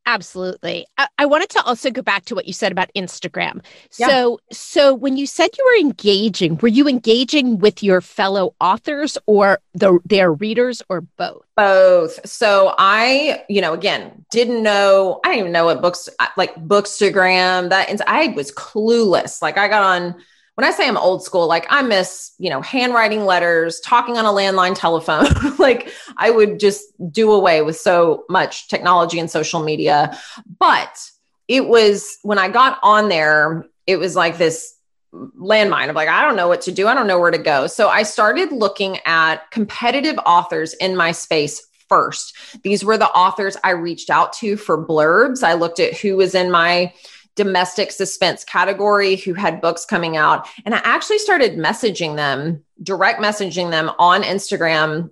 Absolutely. 0.07 0.87
I, 0.97 1.09
I, 1.19 1.27
wanted 1.27 1.51
to 1.51 1.63
also 1.63 1.91
go 1.91 2.01
back 2.01 2.25
to 2.27 2.37
what 2.37 2.47
you 2.47 2.53
said 2.53 2.71
about 2.71 2.91
Instagram. 2.95 3.61
Yeah. 3.99 4.07
So, 4.07 4.41
so 4.53 4.95
when 4.95 5.17
you 5.17 5.27
said 5.27 5.51
you 5.59 5.65
were 5.65 5.81
engaging, 5.81 6.59
were 6.59 6.69
you 6.69 6.87
engaging 6.87 7.59
with 7.59 7.83
your 7.83 8.01
fellow 8.01 8.55
authors 8.61 9.19
or 9.27 9.59
the, 9.75 9.99
their 10.05 10.33
readers 10.33 10.81
or 10.89 11.01
both? 11.01 11.43
Both. 11.57 12.25
So 12.25 12.73
I, 12.79 13.45
you 13.49 13.61
know, 13.61 13.73
again, 13.73 14.25
didn't 14.31 14.63
know, 14.63 15.21
I 15.25 15.31
didn't 15.31 15.41
even 15.41 15.53
know 15.53 15.65
what 15.65 15.83
books 15.83 16.09
like 16.37 16.55
Bookstagram, 16.55 17.71
that 17.71 18.01
I 18.07 18.29
was 18.29 18.53
clueless. 18.53 19.43
Like 19.43 19.59
I 19.59 19.67
got 19.67 19.83
on 19.83 20.15
when 20.57 20.65
I 20.65 20.71
say 20.71 20.89
I'm 20.89 20.97
old 20.97 21.23
school, 21.23 21.47
like 21.47 21.67
I 21.69 21.83
miss, 21.83 22.33
you 22.39 22.49
know, 22.49 22.63
handwriting 22.63 23.27
letters, 23.27 23.79
talking 23.81 24.17
on 24.17 24.25
a 24.25 24.31
landline 24.31 24.75
telephone. 24.75 25.27
like 25.59 25.91
I 26.17 26.31
would 26.31 26.59
just 26.59 26.85
do 27.13 27.33
away 27.33 27.61
with 27.61 27.77
so 27.77 28.25
much 28.31 28.69
technology 28.69 29.19
and 29.19 29.31
social 29.31 29.63
media. 29.63 30.19
But 30.59 30.99
it 31.47 31.69
was 31.69 32.19
when 32.23 32.39
I 32.39 32.49
got 32.49 32.79
on 32.83 33.11
there, 33.11 33.67
it 33.87 33.99
was 33.99 34.17
like 34.17 34.39
this 34.39 34.75
landmine 35.13 35.91
of 35.91 35.95
like, 35.95 36.09
I 36.09 36.23
don't 36.23 36.37
know 36.37 36.49
what 36.49 36.63
to 36.63 36.73
do. 36.73 36.89
I 36.89 36.95
don't 36.95 37.07
know 37.07 37.21
where 37.21 37.31
to 37.31 37.39
go. 37.39 37.67
So 37.67 37.89
I 37.89 38.03
started 38.03 38.51
looking 38.51 38.99
at 39.05 39.51
competitive 39.51 40.19
authors 40.25 40.73
in 40.75 40.97
my 40.97 41.13
space 41.13 41.67
first. 41.91 42.35
These 42.63 42.83
were 42.83 42.97
the 42.97 43.11
authors 43.11 43.59
I 43.63 43.71
reached 43.71 44.09
out 44.09 44.33
to 44.35 44.57
for 44.57 44.83
blurbs. 44.83 45.43
I 45.43 45.53
looked 45.53 45.81
at 45.81 45.99
who 45.99 46.17
was 46.17 46.35
in 46.35 46.51
my 46.51 46.95
domestic 47.37 47.93
suspense 47.93 48.45
category 48.45 49.17
who 49.17 49.35
had 49.35 49.61
books 49.61 49.85
coming 49.85 50.17
out. 50.17 50.49
And 50.65 50.75
I 50.75 50.81
actually 50.83 51.19
started 51.19 51.57
messaging 51.57 52.17
them, 52.17 52.65
direct 52.83 53.21
messaging 53.21 53.71
them 53.71 53.91
on 53.99 54.23
Instagram, 54.23 55.11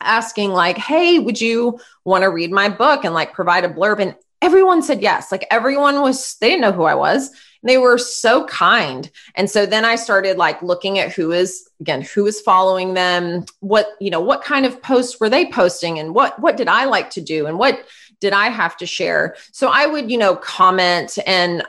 asking, 0.00 0.50
like, 0.50 0.76
hey, 0.76 1.18
would 1.18 1.40
you 1.40 1.78
want 2.04 2.22
to 2.22 2.30
read 2.30 2.50
my 2.50 2.68
book 2.68 3.04
and 3.04 3.14
like 3.14 3.32
provide 3.32 3.64
a 3.64 3.68
blurb? 3.68 4.00
And 4.00 4.16
everyone 4.42 4.82
said 4.82 5.00
yes. 5.00 5.30
Like 5.30 5.46
everyone 5.50 6.00
was, 6.00 6.36
they 6.40 6.48
didn't 6.48 6.62
know 6.62 6.72
who 6.72 6.84
I 6.84 6.94
was. 6.94 7.28
And 7.62 7.70
They 7.70 7.78
were 7.78 7.98
so 7.98 8.46
kind. 8.46 9.10
And 9.34 9.50
so 9.50 9.64
then 9.66 9.84
I 9.84 9.96
started 9.96 10.36
like 10.36 10.62
looking 10.62 10.98
at 10.98 11.12
who 11.12 11.32
is 11.32 11.68
again, 11.80 12.02
who 12.02 12.26
is 12.26 12.40
following 12.40 12.94
them, 12.94 13.44
what, 13.60 13.88
you 14.00 14.10
know, 14.10 14.20
what 14.20 14.42
kind 14.42 14.64
of 14.66 14.80
posts 14.82 15.20
were 15.20 15.28
they 15.30 15.46
posting 15.50 15.98
and 15.98 16.14
what 16.14 16.38
what 16.38 16.56
did 16.56 16.68
I 16.68 16.84
like 16.84 17.10
to 17.10 17.20
do 17.20 17.46
and 17.46 17.58
what 17.58 17.84
did 18.20 18.32
I 18.32 18.48
have 18.48 18.76
to 18.78 18.86
share? 18.86 19.36
So 19.52 19.68
I 19.68 19.86
would, 19.86 20.10
you 20.10 20.18
know, 20.18 20.36
comment 20.36 21.18
and 21.26 21.62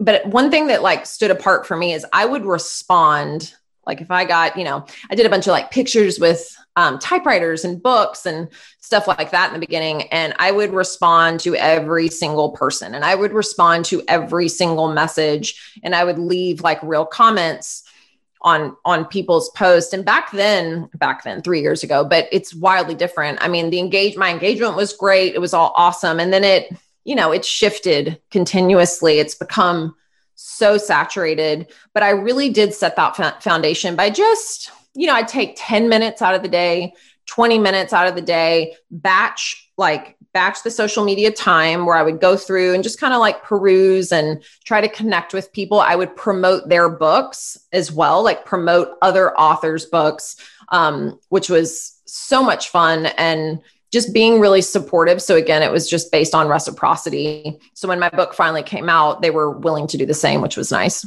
but 0.00 0.26
one 0.26 0.50
thing 0.50 0.66
that 0.66 0.82
like 0.82 1.06
stood 1.06 1.30
apart 1.30 1.66
for 1.66 1.76
me 1.76 1.92
is 1.92 2.04
I 2.12 2.26
would 2.26 2.44
respond 2.44 3.54
like 3.86 4.00
if 4.00 4.10
I 4.10 4.24
got, 4.24 4.56
you 4.56 4.64
know, 4.64 4.86
I 5.10 5.14
did 5.14 5.26
a 5.26 5.30
bunch 5.30 5.46
of 5.46 5.52
like 5.52 5.70
pictures 5.70 6.18
with 6.18 6.56
um, 6.76 6.98
typewriters 6.98 7.64
and 7.64 7.82
books 7.82 8.26
and 8.26 8.48
stuff 8.80 9.06
like 9.06 9.30
that 9.30 9.48
in 9.48 9.54
the 9.54 9.64
beginning. 9.64 10.02
And 10.04 10.34
I 10.38 10.50
would 10.50 10.72
respond 10.72 11.40
to 11.40 11.54
every 11.54 12.08
single 12.08 12.50
person 12.50 12.94
and 12.94 13.04
I 13.04 13.14
would 13.14 13.32
respond 13.32 13.84
to 13.86 14.02
every 14.08 14.48
single 14.48 14.92
message 14.92 15.78
and 15.82 15.94
I 15.94 16.04
would 16.04 16.18
leave 16.18 16.62
like 16.62 16.82
real 16.82 17.06
comments 17.06 17.83
on 18.44 18.76
on 18.84 19.06
people's 19.06 19.50
posts. 19.50 19.92
And 19.92 20.04
back 20.04 20.30
then 20.30 20.88
back 20.94 21.24
then 21.24 21.42
3 21.42 21.60
years 21.60 21.82
ago 21.82 22.04
but 22.04 22.28
it's 22.30 22.54
wildly 22.54 22.94
different. 22.94 23.38
I 23.42 23.48
mean 23.48 23.70
the 23.70 23.80
engage 23.80 24.16
my 24.16 24.30
engagement 24.30 24.76
was 24.76 24.92
great. 24.92 25.34
It 25.34 25.40
was 25.40 25.54
all 25.54 25.72
awesome. 25.76 26.20
And 26.20 26.32
then 26.32 26.44
it 26.44 26.72
you 27.04 27.16
know 27.16 27.32
it's 27.32 27.48
shifted 27.48 28.20
continuously. 28.30 29.18
It's 29.18 29.34
become 29.34 29.96
so 30.36 30.78
saturated. 30.78 31.72
But 31.92 32.02
i 32.02 32.10
really 32.10 32.50
did 32.50 32.74
set 32.74 32.96
that 32.96 33.42
foundation 33.42 33.96
by 33.96 34.10
just 34.10 34.70
you 34.94 35.06
know 35.06 35.14
i'd 35.14 35.28
take 35.28 35.54
10 35.56 35.88
minutes 35.88 36.22
out 36.22 36.34
of 36.34 36.42
the 36.42 36.48
day 36.48 36.94
20 37.26 37.58
minutes 37.58 37.92
out 37.92 38.06
of 38.06 38.14
the 38.14 38.22
day 38.22 38.74
batch 38.90 39.70
like 39.76 40.16
batch 40.34 40.62
the 40.62 40.70
social 40.70 41.04
media 41.04 41.30
time 41.30 41.86
where 41.86 41.96
I 41.96 42.02
would 42.02 42.20
go 42.20 42.36
through 42.36 42.74
and 42.74 42.82
just 42.82 43.00
kind 43.00 43.14
of 43.14 43.20
like 43.20 43.42
peruse 43.44 44.12
and 44.12 44.42
try 44.64 44.80
to 44.80 44.88
connect 44.88 45.32
with 45.32 45.52
people. 45.52 45.80
I 45.80 45.94
would 45.94 46.14
promote 46.16 46.68
their 46.68 46.90
books 46.90 47.56
as 47.72 47.90
well, 47.90 48.22
like 48.22 48.44
promote 48.44 48.98
other 49.00 49.34
authors' 49.38 49.86
books, 49.86 50.36
um, 50.68 51.18
which 51.28 51.48
was 51.48 51.98
so 52.04 52.42
much 52.42 52.68
fun 52.68 53.06
and 53.16 53.62
just 53.92 54.12
being 54.12 54.40
really 54.40 54.60
supportive. 54.60 55.22
So, 55.22 55.36
again, 55.36 55.62
it 55.62 55.70
was 55.70 55.88
just 55.88 56.10
based 56.10 56.34
on 56.34 56.48
reciprocity. 56.48 57.58
So, 57.74 57.86
when 57.86 58.00
my 58.00 58.10
book 58.10 58.34
finally 58.34 58.64
came 58.64 58.88
out, 58.88 59.22
they 59.22 59.30
were 59.30 59.50
willing 59.50 59.86
to 59.86 59.96
do 59.96 60.04
the 60.04 60.14
same, 60.14 60.42
which 60.42 60.56
was 60.56 60.72
nice. 60.72 61.06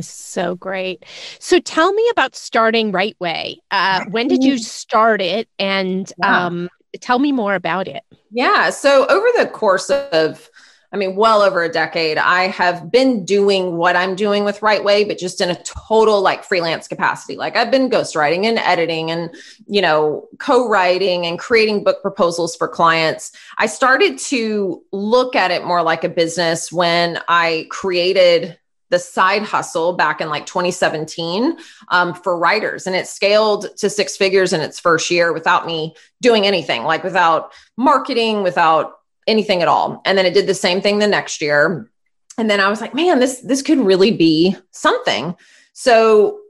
So 0.00 0.54
great. 0.56 1.04
So 1.38 1.58
tell 1.58 1.92
me 1.92 2.06
about 2.10 2.34
starting 2.36 2.92
Write 2.92 3.18
Way. 3.18 3.60
Uh, 3.70 4.04
when 4.10 4.28
did 4.28 4.42
you 4.42 4.58
start 4.58 5.22
it? 5.22 5.48
And 5.58 6.10
yeah. 6.18 6.46
um, 6.46 6.68
tell 6.98 7.18
me 7.18 7.32
more 7.32 7.54
about 7.54 7.88
it. 7.88 8.02
Yeah. 8.30 8.70
So 8.70 9.06
over 9.06 9.26
the 9.36 9.46
course 9.46 9.90
of, 9.90 10.50
I 10.92 10.96
mean, 10.96 11.16
well 11.16 11.42
over 11.42 11.62
a 11.62 11.68
decade, 11.68 12.16
I 12.16 12.44
have 12.44 12.90
been 12.92 13.24
doing 13.24 13.76
what 13.76 13.96
I'm 13.96 14.14
doing 14.14 14.44
with 14.44 14.62
Write 14.62 14.84
Way, 14.84 15.04
but 15.04 15.18
just 15.18 15.40
in 15.40 15.50
a 15.50 15.62
total 15.64 16.20
like 16.20 16.44
freelance 16.44 16.86
capacity. 16.86 17.36
Like 17.36 17.56
I've 17.56 17.70
been 17.70 17.90
ghostwriting 17.90 18.44
and 18.44 18.58
editing 18.58 19.10
and, 19.10 19.34
you 19.66 19.82
know, 19.82 20.28
co 20.38 20.68
writing 20.68 21.26
and 21.26 21.38
creating 21.38 21.84
book 21.84 22.02
proposals 22.02 22.54
for 22.56 22.68
clients. 22.68 23.32
I 23.58 23.66
started 23.66 24.18
to 24.18 24.82
look 24.92 25.34
at 25.34 25.50
it 25.50 25.64
more 25.64 25.82
like 25.82 26.04
a 26.04 26.08
business 26.08 26.70
when 26.70 27.20
I 27.28 27.66
created 27.70 28.58
the 28.96 29.00
side 29.00 29.42
hustle 29.42 29.92
back 29.92 30.22
in 30.22 30.30
like 30.30 30.46
2017 30.46 31.58
um, 31.88 32.14
for 32.14 32.38
writers 32.38 32.86
and 32.86 32.96
it 32.96 33.06
scaled 33.06 33.76
to 33.76 33.90
six 33.90 34.16
figures 34.16 34.54
in 34.54 34.62
its 34.62 34.80
first 34.80 35.10
year 35.10 35.34
without 35.34 35.66
me 35.66 35.94
doing 36.22 36.46
anything 36.46 36.82
like 36.84 37.04
without 37.04 37.52
marketing 37.76 38.42
without 38.42 39.00
anything 39.26 39.60
at 39.60 39.68
all. 39.68 40.00
And 40.06 40.16
then 40.16 40.24
it 40.24 40.32
did 40.32 40.46
the 40.46 40.54
same 40.54 40.80
thing 40.80 40.98
the 40.98 41.06
next 41.06 41.42
year. 41.42 41.90
And 42.38 42.48
then 42.48 42.58
i 42.58 42.68
was 42.68 42.80
like 42.80 42.94
man 42.94 43.18
this 43.18 43.40
this 43.40 43.60
could 43.60 43.80
really 43.80 44.12
be 44.12 44.56
something. 44.70 45.36
So 45.74 46.40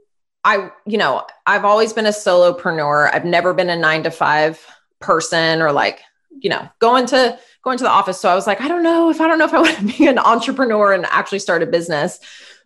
i 0.45 0.69
you 0.85 0.97
know 0.97 1.25
i've 1.45 1.65
always 1.65 1.91
been 1.91 2.05
a 2.05 2.11
solopreneur. 2.11 3.13
I've 3.13 3.25
never 3.25 3.53
been 3.53 3.69
a 3.69 3.75
nine 3.75 4.03
to 4.03 4.11
five 4.11 4.65
person 5.01 5.61
or 5.61 5.73
like 5.73 5.99
you 6.39 6.49
know 6.49 6.69
going 6.79 7.07
to 7.07 7.37
going 7.67 7.77
to 7.77 7.83
the 7.83 7.89
office. 7.89 8.17
So 8.17 8.29
I 8.29 8.35
was 8.35 8.47
like, 8.47 8.61
I 8.61 8.69
don't 8.69 8.81
know 8.81 9.09
if 9.09 9.19
I 9.19 9.27
don't 9.27 9.37
know 9.37 9.45
if 9.45 9.53
I 9.53 9.59
want 9.61 9.77
to 9.77 9.97
be 9.97 10.07
an 10.07 10.17
entrepreneur 10.17 10.93
and 10.93 11.05
actually 11.07 11.39
start 11.39 11.61
a 11.61 11.65
business. 11.65 12.19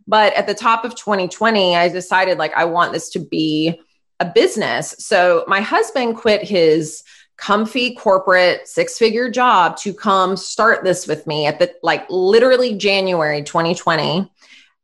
But 0.08 0.34
at 0.34 0.46
the 0.46 0.54
top 0.54 0.86
of 0.86 0.94
2020, 0.96 1.76
I 1.76 1.90
decided 1.90 2.38
like 2.38 2.54
I 2.54 2.66
want 2.66 2.94
this 2.94 3.10
to 3.12 3.20
be 3.20 3.82
a 4.20 4.26
business. 4.26 4.96
So 5.00 5.44
my 5.48 5.60
husband 5.60 6.18
quit 6.18 6.44
his 6.44 7.04
comfy 7.38 7.96
corporate 7.96 8.68
six 8.68 9.00
figure 9.00 9.28
job 9.32 9.76
to 9.78 9.92
come 9.92 10.38
start 10.38 10.84
this 10.84 11.08
with 11.08 11.26
me 11.26 11.48
at 11.48 11.58
the 11.58 11.74
like 11.82 12.06
literally 12.12 12.76
January 12.76 13.42
2020. 13.42 14.32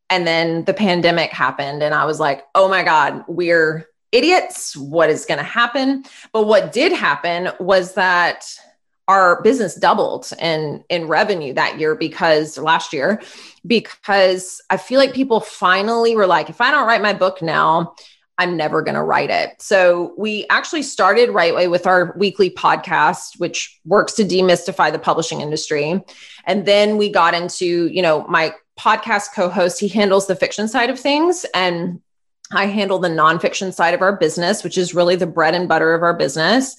And 0.09 0.25
then 0.25 0.63
the 0.63 0.73
pandemic 0.73 1.31
happened, 1.31 1.83
and 1.83 1.93
I 1.93 2.05
was 2.05 2.19
like, 2.19 2.43
oh 2.55 2.69
my 2.69 2.81
God, 2.81 3.25
we're 3.27 3.87
idiots. 4.11 4.75
What 4.75 5.09
is 5.09 5.25
going 5.25 5.39
to 5.39 5.43
happen? 5.43 6.05
But 6.31 6.47
what 6.47 6.71
did 6.71 6.93
happen 6.93 7.49
was 7.59 7.93
that 7.95 8.47
our 9.07 9.41
business 9.41 9.75
doubled 9.75 10.31
in 10.39 10.83
in 10.89 11.07
revenue 11.07 11.53
that 11.53 11.79
year 11.79 11.95
because 11.95 12.57
last 12.57 12.91
year 12.91 13.21
because 13.65 14.61
I 14.69 14.77
feel 14.77 14.99
like 14.99 15.13
people 15.13 15.39
finally 15.39 16.15
were 16.15 16.27
like 16.27 16.49
if 16.49 16.61
I 16.61 16.71
don't 16.71 16.87
write 16.87 17.01
my 17.01 17.13
book 17.13 17.41
now 17.41 17.95
I'm 18.39 18.55
never 18.55 18.83
going 18.83 18.93
to 18.93 19.01
write 19.01 19.31
it. 19.31 19.59
So 19.59 20.13
we 20.15 20.45
actually 20.51 20.83
started 20.83 21.31
Write 21.31 21.55
Way 21.55 21.67
with 21.67 21.87
our 21.87 22.13
weekly 22.17 22.51
podcast 22.51 23.39
which 23.39 23.79
works 23.85 24.13
to 24.13 24.23
demystify 24.23 24.91
the 24.91 24.99
publishing 24.99 25.41
industry. 25.41 26.03
And 26.45 26.65
then 26.65 26.97
we 26.97 27.09
got 27.09 27.33
into, 27.33 27.87
you 27.87 28.01
know, 28.01 28.27
my 28.27 28.53
podcast 28.77 29.33
co-host 29.33 29.79
he 29.79 29.87
handles 29.87 30.27
the 30.27 30.35
fiction 30.35 30.67
side 30.67 30.89
of 30.89 30.99
things 30.99 31.45
and 31.53 31.99
I 32.51 32.67
handle 32.67 32.99
the 32.99 33.09
nonfiction 33.09 33.73
side 33.73 33.93
of 33.93 34.01
our 34.01 34.15
business, 34.15 34.63
which 34.63 34.77
is 34.77 34.93
really 34.93 35.15
the 35.15 35.27
bread 35.27 35.55
and 35.55 35.67
butter 35.67 35.93
of 35.93 36.03
our 36.03 36.13
business. 36.13 36.77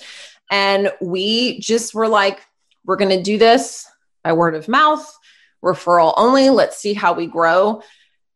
And 0.50 0.92
we 1.00 1.60
just 1.60 1.94
were 1.94 2.08
like, 2.08 2.40
we're 2.84 2.96
going 2.96 3.16
to 3.16 3.22
do 3.22 3.38
this 3.38 3.86
by 4.24 4.32
word 4.32 4.54
of 4.54 4.68
mouth, 4.68 5.16
referral 5.62 6.14
only. 6.16 6.50
Let's 6.50 6.78
see 6.78 6.94
how 6.94 7.12
we 7.12 7.26
grow. 7.26 7.82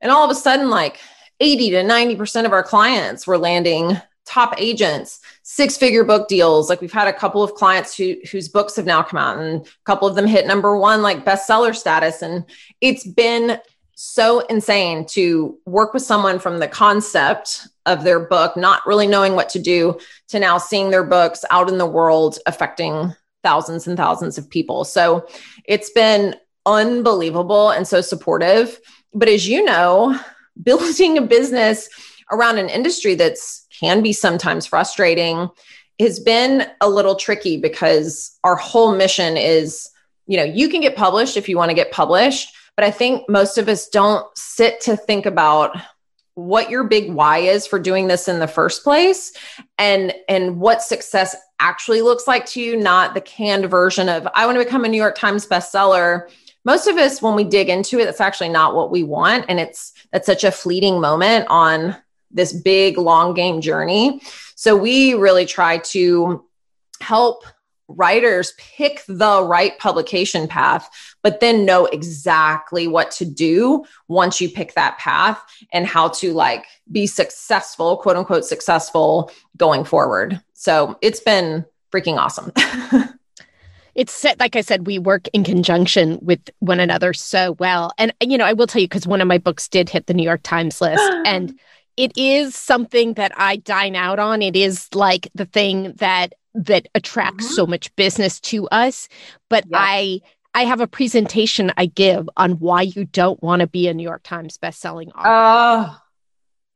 And 0.00 0.10
all 0.10 0.24
of 0.24 0.30
a 0.30 0.34
sudden, 0.34 0.68
like 0.70 0.98
80 1.40 1.70
to 1.70 1.82
90% 1.82 2.44
of 2.44 2.52
our 2.52 2.62
clients 2.62 3.26
were 3.26 3.38
landing 3.38 3.96
top 4.24 4.54
agents, 4.58 5.20
six 5.42 5.76
figure 5.76 6.04
book 6.04 6.28
deals. 6.28 6.68
Like 6.68 6.80
we've 6.80 6.92
had 6.92 7.08
a 7.08 7.12
couple 7.12 7.42
of 7.42 7.54
clients 7.54 7.96
who, 7.96 8.16
whose 8.30 8.48
books 8.48 8.76
have 8.76 8.86
now 8.86 9.02
come 9.02 9.18
out 9.18 9.38
and 9.38 9.66
a 9.66 9.70
couple 9.84 10.06
of 10.06 10.14
them 10.14 10.26
hit 10.26 10.46
number 10.46 10.76
one, 10.76 11.02
like 11.02 11.24
bestseller 11.24 11.74
status. 11.74 12.22
And 12.22 12.44
it's 12.80 13.06
been 13.06 13.58
so 13.94 14.40
insane 14.46 15.06
to 15.06 15.58
work 15.66 15.92
with 15.92 16.02
someone 16.02 16.38
from 16.38 16.58
the 16.58 16.68
concept 16.68 17.68
of 17.86 18.04
their 18.04 18.20
book, 18.20 18.56
not 18.56 18.86
really 18.86 19.06
knowing 19.06 19.34
what 19.34 19.48
to 19.50 19.58
do, 19.58 19.98
to 20.28 20.38
now 20.38 20.58
seeing 20.58 20.90
their 20.90 21.04
books 21.04 21.44
out 21.50 21.68
in 21.68 21.78
the 21.78 21.86
world 21.86 22.38
affecting 22.46 23.14
thousands 23.42 23.86
and 23.86 23.96
thousands 23.96 24.38
of 24.38 24.48
people. 24.48 24.84
So 24.84 25.26
it's 25.64 25.90
been 25.90 26.36
unbelievable 26.64 27.70
and 27.70 27.86
so 27.86 28.00
supportive. 28.00 28.78
But 29.12 29.28
as 29.28 29.48
you 29.48 29.64
know, 29.64 30.18
building 30.62 31.18
a 31.18 31.22
business 31.22 31.88
around 32.30 32.58
an 32.58 32.68
industry 32.68 33.14
that's 33.14 33.66
can 33.70 34.02
be 34.02 34.12
sometimes 34.12 34.66
frustrating 34.66 35.48
has 35.98 36.20
been 36.20 36.66
a 36.80 36.88
little 36.88 37.16
tricky 37.16 37.56
because 37.56 38.38
our 38.44 38.56
whole 38.56 38.94
mission 38.94 39.36
is, 39.36 39.90
you 40.26 40.36
know, 40.36 40.44
you 40.44 40.68
can 40.68 40.80
get 40.80 40.96
published 40.96 41.36
if 41.36 41.48
you 41.48 41.56
want 41.56 41.70
to 41.70 41.74
get 41.74 41.90
published, 41.90 42.54
but 42.76 42.84
I 42.84 42.90
think 42.90 43.28
most 43.28 43.58
of 43.58 43.68
us 43.68 43.88
don't 43.88 44.26
sit 44.36 44.80
to 44.82 44.96
think 44.96 45.26
about 45.26 45.76
what 46.34 46.70
your 46.70 46.84
big 46.84 47.12
why 47.12 47.38
is 47.38 47.66
for 47.66 47.78
doing 47.78 48.08
this 48.08 48.26
in 48.26 48.38
the 48.38 48.46
first 48.46 48.82
place 48.82 49.32
and 49.76 50.14
and 50.28 50.58
what 50.58 50.82
success 50.82 51.36
actually 51.60 52.00
looks 52.00 52.26
like 52.26 52.46
to 52.46 52.60
you 52.60 52.74
not 52.74 53.12
the 53.12 53.20
canned 53.20 53.68
version 53.68 54.08
of 54.08 54.26
i 54.34 54.46
want 54.46 54.56
to 54.58 54.64
become 54.64 54.84
a 54.84 54.88
new 54.88 54.96
york 54.96 55.16
times 55.16 55.46
bestseller. 55.46 56.28
Most 56.64 56.86
of 56.86 56.96
us 56.96 57.20
when 57.20 57.34
we 57.34 57.44
dig 57.44 57.68
into 57.68 57.98
it 57.98 58.06
that's 58.06 58.20
actually 58.20 58.48
not 58.48 58.74
what 58.74 58.90
we 58.90 59.02
want. 59.02 59.44
And 59.48 59.60
it's 59.60 59.92
that's 60.12 60.26
such 60.26 60.44
a 60.44 60.50
fleeting 60.50 61.00
moment 61.00 61.46
on 61.50 61.96
this 62.30 62.52
big 62.52 62.96
long 62.98 63.34
game 63.34 63.60
journey. 63.60 64.22
So 64.54 64.76
we 64.76 65.14
really 65.14 65.44
try 65.44 65.78
to 65.78 66.44
help 67.00 67.44
writers 67.96 68.52
pick 68.58 69.02
the 69.08 69.42
right 69.44 69.78
publication 69.78 70.46
path 70.46 70.88
but 71.22 71.40
then 71.40 71.64
know 71.64 71.86
exactly 71.86 72.86
what 72.86 73.10
to 73.10 73.24
do 73.24 73.84
once 74.08 74.40
you 74.40 74.48
pick 74.48 74.74
that 74.74 74.98
path 74.98 75.42
and 75.72 75.86
how 75.86 76.08
to 76.08 76.32
like 76.32 76.66
be 76.90 77.06
successful 77.06 77.96
quote 77.96 78.16
unquote 78.16 78.44
successful 78.44 79.30
going 79.56 79.84
forward 79.84 80.40
so 80.54 80.96
it's 81.02 81.20
been 81.20 81.64
freaking 81.92 82.16
awesome 82.16 82.52
it's 83.94 84.24
like 84.40 84.56
I 84.56 84.62
said, 84.62 84.86
we 84.86 84.98
work 84.98 85.28
in 85.32 85.44
conjunction 85.44 86.18
with 86.22 86.40
one 86.60 86.80
another 86.80 87.12
so 87.12 87.52
well. 87.52 87.92
And, 87.98 88.12
you 88.22 88.38
know, 88.38 88.46
I 88.46 88.54
will 88.54 88.66
tell 88.66 88.80
you, 88.80 88.88
because 88.88 89.06
one 89.06 89.20
of 89.20 89.28
my 89.28 89.38
books 89.38 89.68
did 89.68 89.90
hit 89.90 90.06
the 90.06 90.14
New 90.14 90.22
York 90.22 90.40
Times 90.42 90.80
list. 90.80 91.02
and 91.26 91.58
it 91.96 92.12
is 92.16 92.54
something 92.54 93.14
that 93.14 93.32
I 93.36 93.56
dine 93.56 93.96
out 93.96 94.18
on. 94.18 94.40
It 94.42 94.56
is 94.56 94.88
like 94.94 95.28
the 95.34 95.44
thing 95.44 95.92
that 95.94 96.32
that 96.54 96.88
attracts 96.94 97.46
mm-hmm. 97.46 97.54
so 97.54 97.66
much 97.66 97.94
business 97.96 98.40
to 98.40 98.68
us. 98.68 99.08
But 99.48 99.64
yeah. 99.68 99.78
I 99.80 100.20
I 100.54 100.64
have 100.64 100.80
a 100.80 100.86
presentation 100.86 101.72
I 101.76 101.86
give 101.86 102.28
on 102.36 102.52
why 102.52 102.82
you 102.82 103.04
don't 103.06 103.42
want 103.42 103.60
to 103.60 103.66
be 103.66 103.88
a 103.88 103.94
New 103.94 104.02
York 104.02 104.22
Times 104.22 104.58
bestselling 104.58 105.08
author. 105.14 105.22
Oh, 105.24 105.98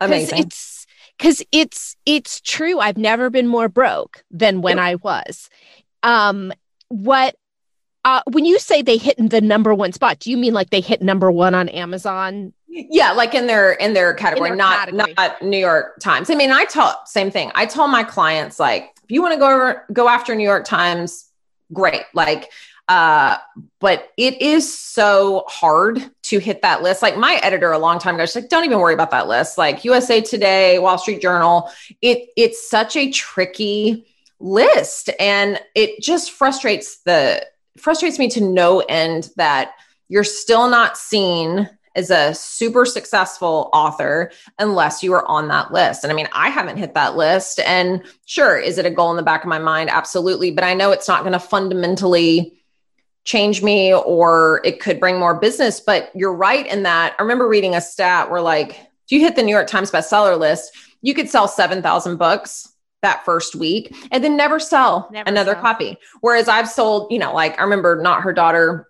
amazing. 0.01 0.39
It's 0.39 0.87
because 1.19 1.43
it's 1.53 1.97
it's 2.07 2.41
true. 2.41 2.79
I've 2.79 2.97
never 2.97 3.31
been 3.31 3.47
more 3.47 3.69
broke 3.69 4.25
than 4.31 4.63
when 4.63 4.79
yep. 4.79 4.87
I 4.87 4.95
was. 4.97 5.51
Um, 6.03 6.53
what 6.89 7.37
uh, 8.05 8.23
when 8.31 8.45
you 8.45 8.59
say 8.59 8.83
they 8.83 8.99
hit 8.99 9.17
the 9.19 9.41
number 9.41 9.75
one 9.75 9.93
spot, 9.93 10.21
do 10.21 10.31
you 10.31 10.37
mean 10.37 10.55
like 10.55 10.71
they 10.71 10.81
hit 10.81 11.03
number 11.03 11.31
one 11.31 11.55
on 11.55 11.69
Amazon? 11.69 12.53
Yeah, 12.69 13.13
like 13.13 13.35
in 13.35 13.47
their 13.47 13.73
in 13.73 13.95
their 13.95 14.15
category, 14.15 14.51
in 14.51 14.57
their 14.57 14.67
not 14.67 14.79
category. 14.79 15.15
not 15.17 15.43
New 15.43 15.59
York 15.59 15.99
Times. 16.01 16.31
I 16.31 16.35
mean, 16.35 16.53
I 16.53 16.67
tell 16.67 17.03
same 17.07 17.31
thing. 17.31 17.51
I 17.55 17.67
tell 17.67 17.89
my 17.89 18.05
clients 18.05 18.61
like, 18.61 18.95
if 19.07 19.13
you 19.13 19.23
want 19.23 19.35
to 19.35 19.39
go 19.39 19.75
go 19.93 20.09
after 20.09 20.35
New 20.35 20.45
York 20.45 20.65
Times, 20.65 21.31
great. 21.73 22.03
Like, 22.13 22.51
uh, 22.89 23.37
but 23.79 24.11
it 24.17 24.43
is 24.43 24.77
so 24.77 25.45
hard 25.47 26.11
to 26.25 26.41
hit 26.41 26.63
that 26.63 26.83
list. 26.83 27.03
Like 27.03 27.17
my 27.17 27.39
editor 27.43 27.71
a 27.71 27.79
long 27.79 28.01
time 28.01 28.17
ago, 28.17 28.27
she's 28.27 28.35
like, 28.35 28.49
don't 28.49 28.65
even 28.65 28.81
worry 28.81 28.95
about 28.95 29.13
that 29.13 29.29
list. 29.29 29.59
Like 29.59 29.85
USA 29.85 30.21
Today, 30.21 30.81
Wall 30.81 30.99
Street 30.99 31.23
Journal. 31.23 31.71
It 32.03 32.31
it's 32.37 32.69
such 32.69 32.97
a 32.97 33.13
tricky 33.13 34.07
list 34.41 35.09
and 35.21 35.61
it 35.77 36.03
just 36.03 36.33
frustrates 36.33 36.99
the 37.03 37.47
frustrates 37.79 38.19
me 38.19 38.29
to 38.29 38.41
no 38.41 38.81
end 38.81 39.31
that 39.37 39.73
you're 40.09 40.25
still 40.25 40.69
not 40.69 40.99
seen 40.99 41.71
as 41.97 42.11
a 42.11 42.35
super 42.35 42.85
successful 42.85 43.71
author 43.73 44.31
unless 44.59 45.03
you 45.03 45.13
are 45.15 45.27
on 45.27 45.49
that 45.49 45.73
list. 45.73 46.05
And 46.05 46.13
I 46.13 46.15
mean, 46.15 46.29
I 46.33 46.51
haven't 46.51 46.77
hit 46.77 46.95
that 46.95 47.17
list. 47.17 47.59
And 47.61 48.05
sure, 48.27 48.59
is 48.59 48.79
it 48.79 48.87
a 48.87 48.91
goal 48.91 49.11
in 49.11 49.17
the 49.17 49.23
back 49.23 49.43
of 49.43 49.49
my 49.49 49.59
mind? 49.59 49.91
Absolutely. 49.91 50.51
But 50.51 50.65
I 50.65 50.75
know 50.75 50.93
it's 50.93 51.09
not 51.09 51.23
going 51.23 51.33
to 51.33 51.41
fundamentally 51.41 52.53
change 53.25 53.63
me 53.63 53.93
or 53.93 54.61
it 54.65 54.79
could 54.79 55.01
bring 55.01 55.19
more 55.19 55.41
business. 55.41 55.81
But 55.81 56.11
you're 56.15 56.35
right 56.35 56.67
in 56.67 56.85
that. 56.85 57.17
I 57.19 57.23
remember 57.23 57.49
reading 57.49 57.75
a 57.75 57.81
stat 57.81 58.31
where, 58.31 58.43
like, 58.43 58.71
if 58.71 59.11
you 59.11 59.21
hit 59.21 59.35
the 59.35 59.43
New 59.43 59.53
York 59.53 59.67
Times 59.67 59.91
bestseller 59.91 60.39
list, 60.39 60.77
you 61.03 61.15
could 61.15 61.29
sell 61.29 61.49
7,000 61.49 62.17
books 62.17 62.73
that 63.03 63.25
first 63.25 63.55
week 63.55 63.95
and 64.11 64.25
then 64.25 64.37
never 64.37 64.59
sell 64.59 65.09
never 65.13 65.29
another 65.29 65.53
sell. 65.53 65.63
copy. 65.63 65.99
Whereas 66.21 66.49
I've 66.49 66.69
sold, 66.69 67.13
you 67.13 67.19
know, 67.19 67.33
like 67.33 67.59
I 67.59 67.63
remember 67.63 68.01
not 68.01 68.23
her 68.23 68.33
daughter, 68.33 68.89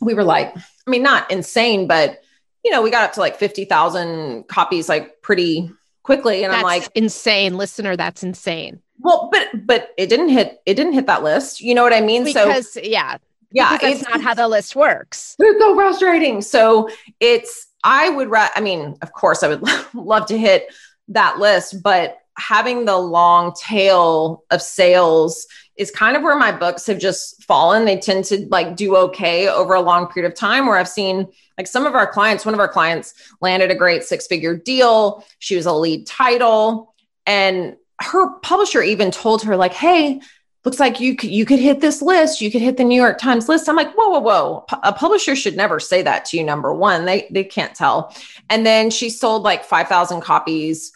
we 0.00 0.14
were 0.14 0.24
like, 0.24 0.56
I 0.56 0.90
mean, 0.90 1.02
not 1.02 1.30
insane, 1.30 1.86
but 1.86 2.22
you 2.66 2.72
know, 2.72 2.82
we 2.82 2.90
got 2.90 3.04
up 3.04 3.12
to 3.12 3.20
like 3.20 3.38
50,000 3.38 4.48
copies 4.48 4.88
like 4.88 5.22
pretty 5.22 5.70
quickly. 6.02 6.42
And 6.42 6.52
that's 6.52 6.58
I'm 6.58 6.64
like, 6.64 6.88
insane 6.96 7.56
listener. 7.56 7.96
That's 7.96 8.24
insane. 8.24 8.80
Well, 8.98 9.28
but, 9.30 9.64
but 9.64 9.90
it 9.96 10.08
didn't 10.08 10.30
hit, 10.30 10.60
it 10.66 10.74
didn't 10.74 10.94
hit 10.94 11.06
that 11.06 11.22
list. 11.22 11.60
You 11.60 11.76
know 11.76 11.84
what 11.84 11.92
I 11.92 12.00
mean? 12.00 12.24
Because, 12.24 12.72
so 12.72 12.80
yeah. 12.82 13.18
Yeah. 13.52 13.78
That's 13.80 14.02
not 14.02 14.20
how 14.20 14.34
the 14.34 14.48
list 14.48 14.74
works. 14.74 15.36
It's 15.38 15.60
so 15.60 15.76
frustrating. 15.76 16.42
So 16.42 16.88
it's, 17.20 17.68
I 17.84 18.08
would, 18.08 18.30
ra- 18.30 18.50
I 18.56 18.60
mean, 18.60 18.96
of 19.00 19.12
course 19.12 19.44
I 19.44 19.48
would 19.48 19.62
love 19.94 20.26
to 20.26 20.36
hit 20.36 20.66
that 21.06 21.38
list, 21.38 21.84
but 21.84 22.18
having 22.36 22.84
the 22.84 22.98
long 22.98 23.54
tail 23.54 24.42
of 24.50 24.60
sales 24.60 25.46
is 25.76 25.90
kind 25.90 26.16
of 26.16 26.22
where 26.22 26.36
my 26.36 26.52
books 26.52 26.86
have 26.86 26.98
just 26.98 27.42
fallen. 27.44 27.84
They 27.84 27.98
tend 27.98 28.24
to 28.26 28.46
like 28.50 28.76
do 28.76 28.96
okay 28.96 29.48
over 29.48 29.74
a 29.74 29.80
long 29.80 30.06
period 30.06 30.30
of 30.30 30.36
time 30.36 30.66
where 30.66 30.76
I've 30.76 30.88
seen 30.88 31.28
like 31.58 31.66
some 31.66 31.86
of 31.86 31.94
our 31.94 32.06
clients, 32.06 32.44
one 32.44 32.54
of 32.54 32.60
our 32.60 32.68
clients 32.68 33.14
landed 33.40 33.70
a 33.70 33.74
great 33.74 34.04
six 34.04 34.26
figure 34.26 34.56
deal. 34.56 35.24
She 35.38 35.56
was 35.56 35.66
a 35.66 35.72
lead 35.72 36.06
title 36.06 36.94
and 37.26 37.76
her 38.00 38.38
publisher 38.40 38.82
even 38.82 39.10
told 39.10 39.42
her 39.42 39.56
like, 39.56 39.72
Hey, 39.72 40.20
looks 40.66 40.80
like 40.80 40.98
you 40.98 41.14
could, 41.14 41.30
you 41.30 41.46
could 41.46 41.60
hit 41.60 41.80
this 41.80 42.02
list. 42.02 42.40
You 42.40 42.50
could 42.50 42.60
hit 42.60 42.76
the 42.76 42.84
New 42.84 43.00
York 43.00 43.18
Times 43.18 43.48
list. 43.48 43.68
I'm 43.68 43.76
like, 43.76 43.94
whoa, 43.94 44.08
whoa, 44.08 44.18
whoa. 44.18 44.66
A 44.82 44.92
publisher 44.92 45.36
should 45.36 45.56
never 45.56 45.78
say 45.78 46.02
that 46.02 46.24
to 46.26 46.36
you. 46.36 46.42
Number 46.42 46.74
one, 46.74 47.04
they, 47.04 47.28
they 47.30 47.44
can't 47.44 47.72
tell. 47.72 48.12
And 48.50 48.66
then 48.66 48.90
she 48.90 49.08
sold 49.08 49.44
like 49.44 49.64
5,000 49.64 50.22
copies 50.22 50.90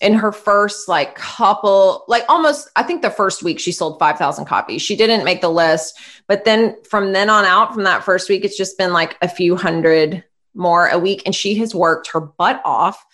in 0.00 0.14
her 0.14 0.32
first 0.32 0.88
like 0.88 1.14
couple 1.14 2.04
like 2.08 2.24
almost 2.28 2.68
i 2.76 2.82
think 2.82 3.02
the 3.02 3.10
first 3.10 3.42
week 3.42 3.58
she 3.58 3.72
sold 3.72 3.98
5000 3.98 4.44
copies. 4.44 4.82
She 4.82 4.96
didn't 4.96 5.24
make 5.24 5.40
the 5.40 5.48
list 5.48 5.98
but 6.26 6.44
then 6.44 6.76
from 6.84 7.12
then 7.12 7.30
on 7.30 7.44
out 7.44 7.74
from 7.74 7.84
that 7.84 8.04
first 8.04 8.28
week 8.28 8.44
it's 8.44 8.56
just 8.56 8.78
been 8.78 8.92
like 8.92 9.16
a 9.22 9.28
few 9.28 9.56
hundred 9.56 10.24
more 10.54 10.88
a 10.88 10.98
week 10.98 11.22
and 11.26 11.34
she 11.34 11.54
has 11.56 11.74
worked 11.74 12.08
her 12.08 12.20
butt 12.20 12.60
off 12.64 13.04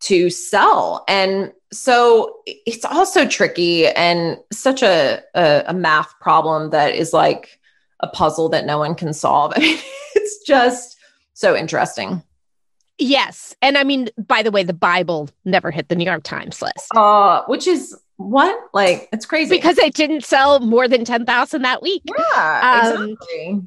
to 0.00 0.28
sell. 0.28 1.04
And 1.08 1.52
so 1.72 2.38
it's 2.46 2.84
also 2.84 3.26
tricky 3.26 3.86
and 3.86 4.38
such 4.52 4.82
a, 4.82 5.22
a, 5.34 5.64
a 5.68 5.74
math 5.74 6.14
problem 6.20 6.70
that 6.70 6.94
is 6.94 7.12
like 7.12 7.58
a 8.00 8.06
puzzle 8.06 8.50
that 8.50 8.66
no 8.66 8.78
one 8.78 8.94
can 8.94 9.12
solve. 9.12 9.52
I 9.56 9.60
mean 9.60 9.78
it's 10.14 10.44
just 10.46 10.96
so 11.32 11.56
interesting 11.56 12.22
Yes. 12.98 13.54
And 13.60 13.76
I 13.76 13.84
mean, 13.84 14.08
by 14.16 14.42
the 14.42 14.50
way, 14.50 14.62
the 14.62 14.72
Bible 14.72 15.28
never 15.44 15.70
hit 15.70 15.88
the 15.88 15.96
New 15.96 16.04
York 16.04 16.22
Times 16.22 16.62
list. 16.62 16.88
Uh, 16.94 17.42
which 17.46 17.66
is 17.66 17.96
what? 18.16 18.56
Like, 18.72 19.08
it's 19.12 19.26
crazy. 19.26 19.54
Because 19.54 19.78
it 19.78 19.94
didn't 19.94 20.24
sell 20.24 20.60
more 20.60 20.86
than 20.86 21.04
10,000 21.04 21.62
that 21.62 21.82
week. 21.82 22.02
Yeah, 22.06 22.92
um, 22.96 23.10
exactly. 23.10 23.62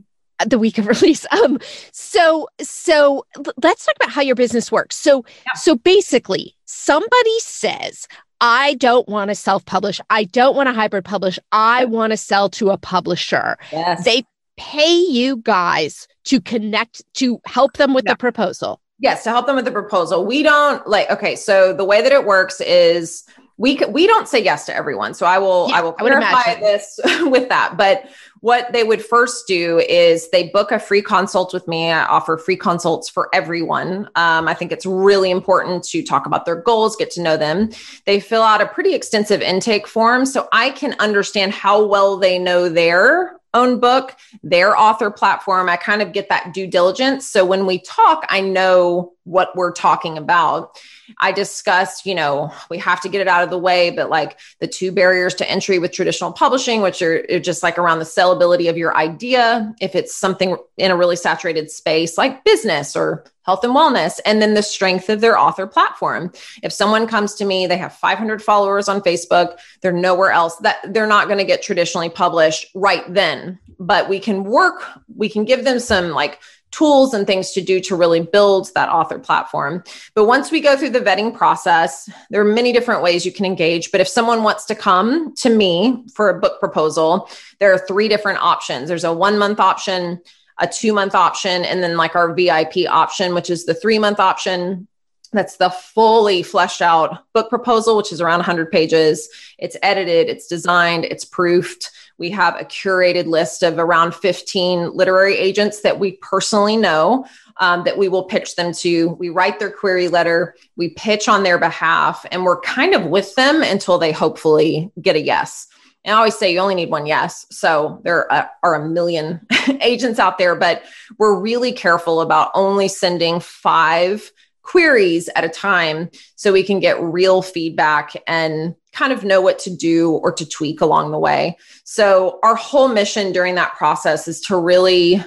The 0.46 0.60
week 0.60 0.78
of 0.78 0.88
release. 1.02 1.26
Um, 1.32 1.60
so 1.92 2.48
so 2.62 3.26
let's 3.62 3.86
talk 3.86 3.96
about 3.96 4.12
how 4.12 4.22
your 4.22 4.36
business 4.36 4.72
works. 4.72 4.96
So 4.96 5.26
yeah. 5.46 5.60
so 5.60 5.76
basically, 5.76 6.56
somebody 6.66 7.40
says, 7.40 8.08
I 8.40 8.76
don't 8.76 9.10
want 9.10 9.30
to 9.30 9.36
self-publish. 9.36 10.00
I 10.12 10.26
don't 10.26 10.56
want 10.56 10.68
to 10.68 10.74
hybrid 10.74 11.06
publish. 11.06 11.40
I 11.52 11.86
want 11.86 12.12
to 12.12 12.18
sell 12.18 12.50
to 12.52 12.70
a 12.70 12.78
publisher. 12.78 13.58
Yes. 13.72 14.06
They 14.06 14.24
pay 14.58 14.96
you 14.96 15.38
guys 15.38 16.08
to 16.26 16.40
connect 16.40 17.02
to 17.16 17.42
help 17.46 17.74
them 17.74 17.96
with 17.96 18.06
yeah. 18.06 18.13
the 18.13 18.18
proposal. 18.18 18.80
Yes, 19.00 19.24
to 19.24 19.30
help 19.30 19.46
them 19.46 19.56
with 19.56 19.66
the 19.66 19.72
proposal. 19.72 20.26
We 20.26 20.44
don't 20.44 20.86
like 20.88 21.10
okay, 21.12 21.36
so 21.36 21.74
the 21.74 21.86
way 21.86 22.02
that 22.02 22.12
it 22.12 22.26
works 22.26 22.60
is 22.62 23.24
we 23.58 23.80
we 23.90 24.08
don't 24.08 24.28
say 24.28 24.44
yes 24.44 24.66
to 24.68 24.76
everyone. 24.76 25.14
So 25.14 25.26
I 25.26 25.38
will 25.38 25.68
yeah, 25.70 25.78
I 25.78 25.82
will 25.82 25.94
clarify 25.94 26.52
I 26.52 26.56
this 26.56 27.00
with 27.22 27.50
that. 27.50 27.78
But 27.78 28.10
what 28.41 28.71
they 28.73 28.84
would 28.84 29.04
first 29.04 29.47
do 29.47 29.80
is 29.80 30.30
they 30.30 30.50
book 30.50 30.71
a 30.71 30.80
free 30.80 31.02
consult 31.02 31.54
with 31.54 31.67
me. 31.67 31.91
I 31.91 32.06
offer 32.06 32.38
free 32.38 32.56
consults 32.56 33.10
for 33.10 33.30
everyone. 33.34 34.10
Um, 34.15 34.47
I 34.47 34.54
think 34.54 34.71
it's 34.71 34.86
really 34.86 35.32
important 35.32 35.84
to 35.86 36.04
talk 36.04 36.26
about 36.26 36.45
their 36.45 36.56
goals, 36.56 36.95
get 36.95 37.12
to 37.12 37.21
know 37.21 37.38
them. 37.38 37.69
They 38.06 38.19
fill 38.19 38.43
out 38.43 38.62
a 38.62 38.67
pretty 38.67 38.93
extensive 38.93 39.41
intake 39.41 39.88
form 39.88 40.26
so 40.26 40.47
I 40.52 40.71
can 40.71 40.95
understand 41.00 41.54
how 41.54 41.86
well 41.86 42.17
they 42.17 42.38
know 42.39 42.69
their 42.69 43.38
own 43.54 43.80
book, 43.80 44.15
their 44.43 44.78
author 44.78 45.10
platform. 45.10 45.69
I 45.69 45.78
kind 45.78 46.02
of 46.02 46.12
get 46.13 46.30
that 46.30 46.54
due 46.54 46.67
diligence. 46.67 47.28
So 47.28 47.45
when 47.45 47.65
we 47.65 47.80
talk, 47.80 48.26
I 48.30 48.41
know 48.41 49.13
what 49.23 49.56
we're 49.56 49.71
talking 49.73 50.17
about. 50.17 50.80
I 51.19 51.32
discussed, 51.32 52.06
you 52.06 52.15
know, 52.15 52.52
we 52.69 52.78
have 52.78 53.02
to 53.02 53.10
get 53.10 53.21
it 53.21 53.28
out 53.28 53.43
of 53.43 53.50
the 53.50 53.58
way, 53.58 53.89
but 53.89 54.10
like 54.10 54.39
the 54.60 54.67
two 54.67 54.91
barriers 54.91 55.34
to 55.36 55.50
entry 55.50 55.80
with 55.80 55.91
traditional 55.91 56.32
publishing, 56.32 56.82
which 56.82 57.02
are, 57.02 57.39
just 57.39 57.63
like 57.63 57.78
around 57.78 58.00
the 58.00 58.06
sellability 58.28 58.70
of 58.70 58.78
your 58.78 58.96
idea, 58.96 59.74
if 59.80 59.96
it's 59.96 60.16
something 60.16 60.58
in 60.78 60.92
a 60.92 60.96
really 60.96 61.16
saturated 61.16 61.72
space 61.72 62.18
like 62.18 62.44
business 62.44 62.96
or 62.96 63.24
health 63.44 63.63
and 63.63 63.74
wellness, 63.74 64.20
and 64.26 64.42
then 64.42 64.54
the 64.54 64.62
strength 64.62 65.10
of 65.10 65.22
their 65.22 65.38
author 65.38 65.66
platform. 65.66 66.32
If 66.63 66.74
someone 66.74 67.08
comes 67.08 67.34
to 67.36 67.46
me, 67.46 67.66
they 67.66 67.78
have 67.78 67.94
500 67.94 68.42
followers 68.42 68.90
on 68.90 69.02
Facebook, 69.02 69.58
they're 69.82 69.94
nowhere 69.94 70.32
else 70.32 70.58
that 70.58 70.80
they're 70.94 71.08
not 71.08 71.28
going 71.28 71.40
to 71.40 71.46
get 71.46 71.63
traditionally 71.63 72.10
published 72.10 72.68
right 72.76 73.04
then, 73.13 73.58
but 73.80 74.10
we 74.10 74.20
can 74.20 74.44
work, 74.44 74.84
we 75.16 75.30
can 75.30 75.46
give 75.46 75.63
them 75.63 75.80
some 75.80 76.10
like 76.10 76.40
tools 76.78 77.13
and 77.13 77.26
things 77.26 77.52
to 77.52 77.62
do 77.62 77.80
to 77.82 77.96
really 77.96 78.22
build 78.22 78.72
that 78.76 78.90
author 78.90 79.18
platform. 79.18 79.84
But 80.13 80.26
once 80.26 80.52
we 80.52 80.62
go 80.62 80.78
through 80.78 80.92
the 80.92 81.00
vetting 81.00 81.36
process, 81.36 82.10
there 82.30 82.42
are 82.42 82.54
many 82.54 82.72
different 82.72 83.02
ways 83.02 83.26
you 83.26 83.32
can 83.32 83.46
engage. 83.46 83.92
But 83.92 84.02
if 84.02 84.08
someone 84.08 84.44
wants 84.44 84.66
to 84.66 84.76
come 84.76 85.34
to 85.36 85.50
me 85.50 86.06
for 86.13 86.30
a 86.30 86.40
book 86.40 86.60
proposal, 86.60 87.30
there 87.60 87.74
are 87.74 87.80
three 87.80 88.08
different 88.08 88.40
options 88.42 88.88
there's 88.88 89.04
a 89.04 89.13
one 89.13 89.38
month 89.38 89.60
option, 89.60 90.22
a 90.60 90.68
two 90.68 90.94
month 90.94 91.16
option, 91.16 91.66
and 91.66 91.82
then 91.82 91.98
like 91.98 92.16
our 92.16 92.34
VIP 92.34 92.88
option, 92.90 93.34
which 93.34 93.50
is 93.50 93.66
the 93.66 93.74
three 93.74 94.00
month 94.00 94.20
option. 94.20 94.88
That's 95.34 95.58
the 95.58 95.70
fully 95.70 96.44
fleshed 96.44 96.82
out 96.82 97.26
book 97.34 97.50
proposal, 97.50 97.98
which 97.98 98.12
is 98.12 98.22
around 98.22 98.40
100 98.40 98.72
pages. 98.72 99.30
It's 99.58 99.78
edited, 99.84 100.30
it's 100.30 100.48
designed, 100.48 101.06
it's 101.06 101.26
proofed. 101.26 101.92
We 102.18 102.32
have 102.32 102.56
a 102.56 102.66
curated 102.66 103.28
list 103.28 103.63
of 103.63 103.78
around 103.78 104.16
15 104.16 104.92
literary 104.94 105.38
agents 105.38 105.82
that 105.82 106.00
we 106.00 106.13
personally 106.13 106.78
know 106.78 107.26
um, 107.58 107.84
that 107.84 107.98
we 107.98 108.08
will 108.08 108.24
pitch 108.24 108.56
them 108.56 108.74
to. 108.74 109.10
We 109.20 109.30
write 109.30 109.60
their 109.60 109.72
query 109.72 110.08
letter, 110.08 110.56
we 110.76 110.90
pitch 110.90 111.28
on 111.28 111.44
their 111.44 111.58
behalf, 111.58 112.26
and 112.32 112.44
we're 112.44 112.62
kind 112.62 112.96
of 112.96 113.06
with 113.06 113.36
them 113.36 113.62
until 113.62 113.98
they 113.98 114.12
hopefully 114.12 114.92
get 115.02 115.16
a 115.16 115.22
yes. 115.22 115.68
And 116.08 116.16
I 116.16 116.20
always 116.20 116.38
say 116.38 116.54
you 116.54 116.60
only 116.60 116.76
need 116.76 116.90
one 116.90 117.06
yes. 117.06 117.46
So 117.52 118.00
there 118.04 118.32
are 118.32 118.76
a 118.76 118.88
million 118.88 119.46
agents 119.82 120.20
out 120.20 120.38
there, 120.38 120.56
but 120.56 120.84
we're 121.18 121.38
really 121.38 121.74
careful 121.74 122.22
about 122.22 122.52
only 122.54 122.88
sending 122.88 123.42
five 123.42 124.32
queries 124.68 125.30
at 125.36 125.46
a 125.46 125.50
time 125.50 126.10
so 126.36 126.52
we 126.52 126.62
can 126.62 126.80
get 126.80 127.02
real 127.02 127.42
feedback 127.42 128.14
and 128.28 128.76
kind 128.92 129.14
of 129.14 129.24
know 129.24 129.40
what 129.40 129.60
to 129.60 129.76
do 129.76 130.12
or 130.12 130.32
to 130.34 130.46
tweak 130.46 130.82
along 130.82 131.12
the 131.12 131.20
way. 131.20 131.58
So, 131.84 132.40
our 132.44 132.56
whole 132.56 132.90
mission 132.90 133.32
during 133.32 133.56
that 133.56 133.76
process 133.76 134.28
is 134.28 134.42
to 134.42 134.58
really 134.58 135.24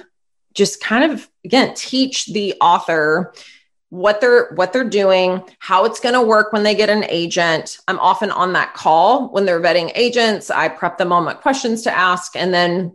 just 0.53 0.81
kind 0.81 1.11
of 1.11 1.29
again 1.43 1.73
teach 1.75 2.27
the 2.27 2.53
author 2.61 3.33
what 3.89 4.21
they're 4.21 4.51
what 4.55 4.71
they're 4.73 4.89
doing 4.89 5.41
how 5.59 5.85
it's 5.85 5.99
going 5.99 6.15
to 6.15 6.21
work 6.21 6.53
when 6.53 6.63
they 6.63 6.75
get 6.75 6.89
an 6.89 7.03
agent. 7.05 7.79
I'm 7.87 7.99
often 7.99 8.31
on 8.31 8.53
that 8.53 8.73
call 8.73 9.29
when 9.29 9.45
they're 9.45 9.59
vetting 9.59 9.91
agents. 9.95 10.49
I 10.49 10.69
prep 10.69 10.97
them 10.97 11.11
on 11.11 11.25
what 11.25 11.41
questions 11.41 11.81
to 11.83 11.97
ask. 11.97 12.35
And 12.35 12.53
then 12.53 12.93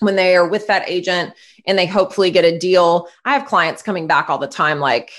when 0.00 0.16
they 0.16 0.36
are 0.36 0.46
with 0.46 0.66
that 0.66 0.88
agent 0.88 1.32
and 1.66 1.78
they 1.78 1.86
hopefully 1.86 2.30
get 2.30 2.44
a 2.44 2.58
deal 2.58 3.08
i 3.24 3.32
have 3.32 3.46
clients 3.46 3.82
coming 3.82 4.06
back 4.06 4.28
all 4.28 4.38
the 4.38 4.46
time 4.46 4.78
like 4.78 5.10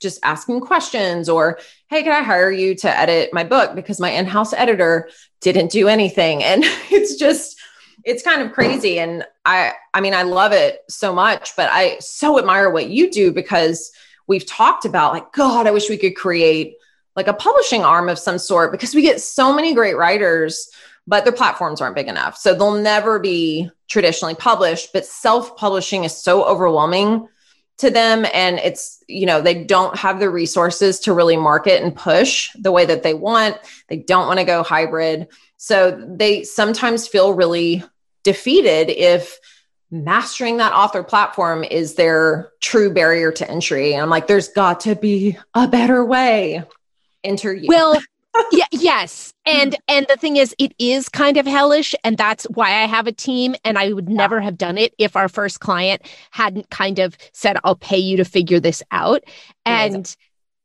just 0.00 0.20
asking 0.22 0.60
questions 0.60 1.28
or 1.28 1.58
hey 1.88 2.02
can 2.02 2.12
i 2.12 2.22
hire 2.22 2.50
you 2.50 2.74
to 2.74 2.98
edit 2.98 3.32
my 3.32 3.44
book? 3.44 3.74
Because 3.74 4.00
my 4.00 4.10
in-house 4.10 4.52
editor 4.52 5.08
didn't 5.40 5.70
do 5.70 5.88
anything. 5.88 6.42
And 6.42 6.62
it's 6.90 7.16
just 7.16 7.58
it's 8.04 8.22
kind 8.22 8.42
of 8.42 8.52
crazy. 8.52 8.98
And 8.98 9.24
i 9.44 9.72
i 9.94 10.00
mean 10.00 10.14
i 10.14 10.22
love 10.22 10.52
it 10.52 10.80
so 10.88 11.14
much 11.14 11.54
but 11.56 11.68
i 11.70 11.98
so 12.00 12.38
admire 12.38 12.70
what 12.70 12.88
you 12.88 13.10
do 13.10 13.32
because 13.32 13.92
we've 14.26 14.46
talked 14.46 14.84
about 14.84 15.12
like 15.12 15.32
god 15.32 15.68
i 15.68 15.70
wish 15.70 15.88
we 15.88 15.96
could 15.96 16.16
create 16.16 16.74
like 17.14 17.28
a 17.28 17.32
publishing 17.32 17.82
arm 17.82 18.08
of 18.08 18.18
some 18.18 18.38
sort 18.38 18.72
because 18.72 18.94
we 18.94 19.02
get 19.02 19.20
so 19.20 19.52
many 19.54 19.72
great 19.74 19.96
writers 19.96 20.68
but 21.06 21.24
their 21.24 21.32
platforms 21.32 21.80
aren't 21.80 21.94
big 21.94 22.08
enough. 22.08 22.36
So 22.36 22.52
they'll 22.52 22.80
never 22.80 23.18
be 23.18 23.70
traditionally 23.88 24.34
published 24.34 24.92
but 24.92 25.06
self-publishing 25.06 26.04
is 26.04 26.16
so 26.16 26.44
overwhelming 26.44 27.28
to 27.78 27.90
them 27.90 28.26
and 28.32 28.58
it's 28.58 29.02
you 29.06 29.26
know 29.26 29.40
they 29.40 29.64
don't 29.64 29.96
have 29.96 30.18
the 30.18 30.30
resources 30.30 31.00
to 31.00 31.12
really 31.12 31.36
market 31.36 31.82
and 31.82 31.94
push 31.94 32.50
the 32.58 32.72
way 32.72 32.86
that 32.86 33.02
they 33.02 33.14
want. 33.14 33.58
They 33.88 33.98
don't 33.98 34.26
want 34.26 34.38
to 34.38 34.44
go 34.44 34.62
hybrid. 34.62 35.28
So 35.56 35.90
they 36.08 36.44
sometimes 36.44 37.08
feel 37.08 37.34
really 37.34 37.84
defeated 38.22 38.90
if 38.90 39.38
mastering 39.90 40.56
that 40.56 40.72
author 40.72 41.02
platform 41.02 41.64
is 41.64 41.94
their 41.94 42.50
true 42.60 42.92
barrier 42.92 43.30
to 43.32 43.48
entry. 43.48 43.92
And 43.92 44.02
i'm 44.02 44.10
like 44.10 44.26
there's 44.26 44.48
got 44.48 44.80
to 44.80 44.94
be 44.94 45.36
a 45.54 45.68
better 45.68 46.04
way. 46.04 46.64
Enter 47.22 47.52
you. 47.52 47.68
Well 47.68 48.00
yeah, 48.52 48.66
yes. 48.72 49.32
Hmm. 49.46 49.60
And 49.60 49.76
and 49.86 50.06
the 50.08 50.16
thing 50.16 50.38
is 50.38 50.56
it 50.58 50.74
is 50.80 51.08
kind 51.08 51.36
of 51.36 51.46
hellish 51.46 51.94
and 52.02 52.18
that's 52.18 52.46
why 52.46 52.82
I 52.82 52.86
have 52.86 53.06
a 53.06 53.12
team 53.12 53.54
and 53.64 53.78
I 53.78 53.92
would 53.92 54.08
never 54.08 54.40
have 54.40 54.58
done 54.58 54.76
it 54.76 54.92
if 54.98 55.14
our 55.14 55.28
first 55.28 55.60
client 55.60 56.02
hadn't 56.32 56.68
kind 56.70 56.98
of 56.98 57.16
said 57.32 57.56
I'll 57.62 57.76
pay 57.76 57.98
you 57.98 58.16
to 58.16 58.24
figure 58.24 58.58
this 58.58 58.82
out. 58.90 59.22
And 59.64 60.16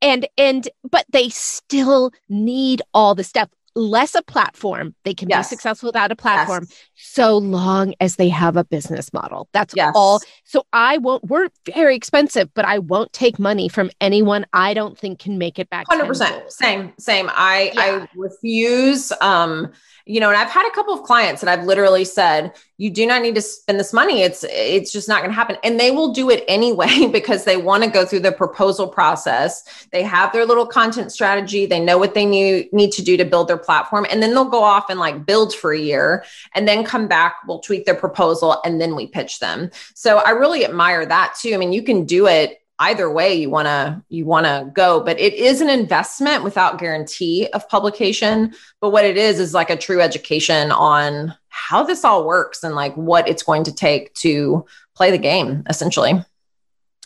and 0.01 0.27
and 0.35 0.67
but 0.89 1.05
they 1.11 1.29
still 1.29 2.11
need 2.27 2.81
all 2.91 3.13
the 3.13 3.23
stuff 3.23 3.49
less 3.75 4.15
a 4.15 4.21
platform. 4.21 4.95
They 5.03 5.13
can 5.13 5.29
yes. 5.29 5.47
be 5.47 5.55
successful 5.55 5.87
without 5.87 6.11
a 6.11 6.15
platform 6.15 6.65
yes. 6.69 6.77
so 6.95 7.37
long 7.37 7.93
as 7.99 8.15
they 8.15 8.29
have 8.29 8.57
a 8.57 8.63
business 8.63 9.13
model. 9.13 9.47
That's 9.53 9.73
yes. 9.75 9.93
all. 9.95 10.19
So 10.43 10.65
I 10.73 10.97
won't, 10.97 11.23
we're 11.25 11.49
very 11.73 11.95
expensive, 11.95 12.53
but 12.53 12.65
I 12.65 12.79
won't 12.79 13.13
take 13.13 13.39
money 13.39 13.69
from 13.69 13.91
anyone 13.99 14.45
I 14.53 14.73
don't 14.73 14.97
think 14.97 15.19
can 15.19 15.37
make 15.37 15.59
it 15.59 15.69
back. 15.69 15.87
100%. 15.87 16.51
Same, 16.51 16.93
same. 16.97 17.29
I, 17.31 17.71
yeah. 17.73 17.81
I 17.81 18.07
refuse. 18.15 19.11
Um, 19.21 19.71
you 20.05 20.19
know, 20.19 20.29
and 20.29 20.37
I've 20.37 20.49
had 20.49 20.67
a 20.67 20.71
couple 20.71 20.93
of 20.93 21.03
clients 21.03 21.41
that 21.41 21.49
I've 21.49 21.65
literally 21.65 22.05
said, 22.05 22.53
you 22.77 22.89
do 22.89 23.05
not 23.05 23.21
need 23.21 23.35
to 23.35 23.41
spend 23.41 23.79
this 23.79 23.93
money. 23.93 24.23
It's 24.23 24.43
it's 24.49 24.91
just 24.91 25.07
not 25.07 25.19
going 25.19 25.29
to 25.29 25.35
happen. 25.35 25.57
And 25.63 25.79
they 25.79 25.91
will 25.91 26.13
do 26.13 26.29
it 26.29 26.43
anyway 26.47 27.07
because 27.11 27.43
they 27.43 27.57
want 27.57 27.83
to 27.83 27.89
go 27.89 28.05
through 28.05 28.21
the 28.21 28.31
proposal 28.31 28.87
process. 28.87 29.87
They 29.91 30.03
have 30.03 30.33
their 30.33 30.45
little 30.45 30.65
content 30.65 31.11
strategy. 31.11 31.65
They 31.65 31.79
know 31.79 31.97
what 31.97 32.13
they 32.13 32.25
need, 32.25 32.73
need 32.73 32.91
to 32.93 33.03
do 33.03 33.17
to 33.17 33.25
build 33.25 33.47
their 33.47 33.57
platform. 33.57 34.07
And 34.09 34.21
then 34.21 34.31
they'll 34.31 34.45
go 34.45 34.63
off 34.63 34.89
and 34.89 34.99
like 34.99 35.25
build 35.25 35.53
for 35.53 35.73
a 35.73 35.79
year 35.79 36.23
and 36.55 36.67
then 36.67 36.83
come 36.83 37.07
back, 37.07 37.35
we'll 37.47 37.59
tweak 37.59 37.85
their 37.85 37.95
proposal 37.95 38.59
and 38.65 38.81
then 38.81 38.95
we 38.95 39.07
pitch 39.07 39.39
them. 39.39 39.69
So 39.93 40.17
I 40.17 40.31
really 40.31 40.65
admire 40.65 41.05
that 41.05 41.35
too. 41.39 41.53
I 41.53 41.57
mean, 41.57 41.73
you 41.73 41.83
can 41.83 42.05
do 42.05 42.27
it 42.27 42.60
either 42.81 43.11
way 43.11 43.33
you 43.33 43.49
want 43.49 43.67
to 43.67 44.01
you 44.09 44.25
want 44.25 44.45
to 44.45 44.69
go 44.73 44.99
but 44.99 45.19
it 45.19 45.33
is 45.35 45.61
an 45.61 45.69
investment 45.69 46.43
without 46.43 46.79
guarantee 46.79 47.47
of 47.53 47.67
publication 47.69 48.51
but 48.79 48.89
what 48.89 49.05
it 49.05 49.17
is 49.17 49.39
is 49.39 49.53
like 49.53 49.69
a 49.69 49.77
true 49.77 50.01
education 50.01 50.71
on 50.71 51.33
how 51.49 51.83
this 51.83 52.03
all 52.03 52.25
works 52.25 52.63
and 52.63 52.75
like 52.75 52.93
what 52.95 53.27
it's 53.29 53.43
going 53.43 53.63
to 53.63 53.73
take 53.73 54.11
to 54.15 54.65
play 54.95 55.11
the 55.11 55.17
game 55.17 55.63
essentially 55.69 56.13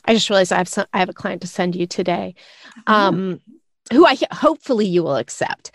i 0.06 0.14
just 0.14 0.30
realized 0.30 0.54
i 0.54 0.58
have 0.58 0.70
some 0.70 0.86
i 0.94 1.00
have 1.00 1.10
a 1.10 1.14
client 1.14 1.42
to 1.42 1.48
send 1.48 1.76
you 1.76 1.86
today 1.86 2.34
mm-hmm. 2.88 2.94
um 2.94 3.42
who 3.92 4.06
i 4.06 4.18
hopefully 4.32 4.86
you 4.86 5.04
will 5.04 5.18
accept 5.18 5.72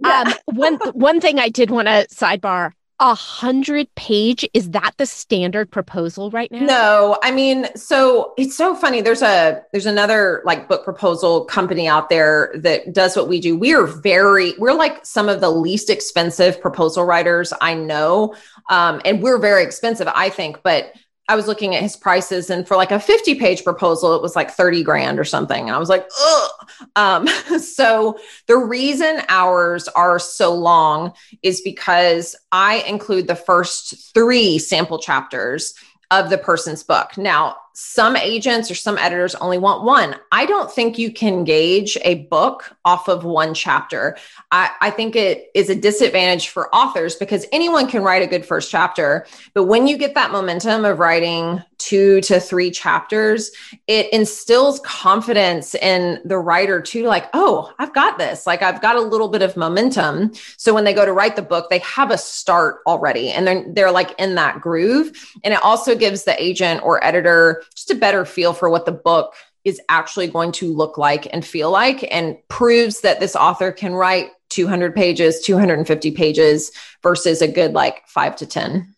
yeah. 0.00 0.24
um 0.26 0.56
one 0.56 0.74
one 0.94 1.20
thing 1.20 1.38
i 1.38 1.48
did 1.48 1.70
want 1.70 1.86
to 1.86 2.06
sidebar 2.12 2.72
a 3.00 3.14
hundred 3.14 3.92
page 3.96 4.48
is 4.54 4.70
that 4.70 4.92
the 4.98 5.06
standard 5.06 5.70
proposal 5.70 6.30
right 6.30 6.50
now? 6.52 6.60
No 6.60 7.18
i 7.22 7.30
mean 7.30 7.66
so 7.76 8.32
it's 8.38 8.56
so 8.56 8.74
funny. 8.74 9.00
There's 9.00 9.22
a 9.22 9.62
there's 9.72 9.86
another 9.86 10.42
like 10.44 10.68
book 10.68 10.84
proposal 10.84 11.44
company 11.44 11.88
out 11.88 12.08
there 12.08 12.52
that 12.56 12.92
does 12.92 13.16
what 13.16 13.28
we 13.28 13.40
do. 13.40 13.56
We 13.56 13.74
are 13.74 13.86
very 13.86 14.54
we're 14.58 14.74
like 14.74 15.04
some 15.04 15.28
of 15.28 15.40
the 15.40 15.50
least 15.50 15.90
expensive 15.90 16.60
proposal 16.60 17.04
writers 17.04 17.52
i 17.60 17.74
know. 17.74 18.34
Um, 18.70 19.02
and 19.04 19.22
we're 19.22 19.38
very 19.38 19.64
expensive 19.64 20.08
i 20.14 20.30
think 20.30 20.62
but 20.62 20.94
I 21.28 21.36
was 21.36 21.46
looking 21.46 21.74
at 21.74 21.82
his 21.82 21.96
prices, 21.96 22.50
and 22.50 22.68
for 22.68 22.76
like 22.76 22.90
a 22.90 23.00
50 23.00 23.36
page 23.36 23.64
proposal, 23.64 24.14
it 24.14 24.22
was 24.22 24.36
like 24.36 24.50
30 24.50 24.82
grand 24.82 25.18
or 25.18 25.24
something. 25.24 25.68
And 25.68 25.74
I 25.74 25.78
was 25.78 25.88
like, 25.88 26.06
ugh. 26.20 26.50
Um, 26.96 27.26
so 27.58 28.18
the 28.46 28.58
reason 28.58 29.22
ours 29.28 29.88
are 29.88 30.18
so 30.18 30.54
long 30.54 31.12
is 31.42 31.62
because 31.62 32.36
I 32.52 32.84
include 32.86 33.26
the 33.26 33.36
first 33.36 34.12
three 34.14 34.58
sample 34.58 34.98
chapters 34.98 35.74
of 36.10 36.28
the 36.30 36.38
person's 36.38 36.82
book. 36.82 37.16
Now, 37.16 37.56
some 37.74 38.16
agents 38.16 38.70
or 38.70 38.74
some 38.76 38.96
editors 38.98 39.34
only 39.34 39.58
want 39.58 39.82
one. 39.82 40.14
I 40.30 40.46
don't 40.46 40.70
think 40.70 40.96
you 40.96 41.12
can 41.12 41.42
gauge 41.42 41.98
a 42.02 42.22
book 42.26 42.76
off 42.84 43.08
of 43.08 43.24
one 43.24 43.52
chapter. 43.52 44.16
I, 44.52 44.70
I, 44.80 44.90
think 44.90 45.16
it 45.16 45.50
is 45.54 45.70
a 45.70 45.74
disadvantage 45.74 46.48
for 46.48 46.72
authors 46.72 47.16
because 47.16 47.46
anyone 47.50 47.88
can 47.88 48.04
write 48.04 48.22
a 48.22 48.28
good 48.28 48.46
first 48.46 48.70
chapter. 48.70 49.26
But 49.54 49.64
when 49.64 49.88
you 49.88 49.98
get 49.98 50.14
that 50.14 50.30
momentum 50.30 50.84
of 50.84 51.00
writing 51.00 51.62
two 51.84 52.20
to 52.22 52.40
three 52.40 52.70
chapters, 52.70 53.50
it 53.86 54.10
instills 54.10 54.80
confidence 54.80 55.74
in 55.74 56.18
the 56.24 56.38
writer 56.38 56.80
too, 56.80 57.04
like, 57.04 57.28
oh, 57.34 57.72
I've 57.78 57.92
got 57.92 58.16
this. 58.16 58.46
Like, 58.46 58.62
I've 58.62 58.80
got 58.80 58.96
a 58.96 59.00
little 59.02 59.28
bit 59.28 59.42
of 59.42 59.54
momentum. 59.56 60.32
So 60.56 60.72
when 60.72 60.84
they 60.84 60.94
go 60.94 61.04
to 61.04 61.12
write 61.12 61.36
the 61.36 61.42
book, 61.42 61.68
they 61.68 61.80
have 61.80 62.10
a 62.10 62.16
start 62.16 62.80
already 62.86 63.30
and 63.30 63.46
they're, 63.46 63.64
they're 63.68 63.90
like 63.90 64.18
in 64.18 64.34
that 64.36 64.62
groove. 64.62 65.12
And 65.44 65.52
it 65.52 65.62
also 65.62 65.94
gives 65.94 66.24
the 66.24 66.42
agent 66.42 66.82
or 66.82 67.04
editor 67.04 67.62
just 67.74 67.90
a 67.90 67.94
better 67.94 68.24
feel 68.24 68.54
for 68.54 68.70
what 68.70 68.86
the 68.86 68.92
book 68.92 69.34
is 69.64 69.80
actually 69.90 70.28
going 70.28 70.52
to 70.52 70.72
look 70.72 70.96
like 70.96 71.28
and 71.34 71.44
feel 71.44 71.70
like 71.70 72.06
and 72.10 72.36
proves 72.48 73.00
that 73.00 73.20
this 73.20 73.36
author 73.36 73.72
can 73.72 73.92
write 73.92 74.30
200 74.48 74.94
pages, 74.94 75.42
250 75.42 76.12
pages 76.12 76.72
versus 77.02 77.42
a 77.42 77.48
good 77.48 77.72
like 77.72 78.06
five 78.06 78.36
to 78.36 78.46
10. 78.46 78.94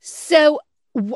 So 0.00 0.58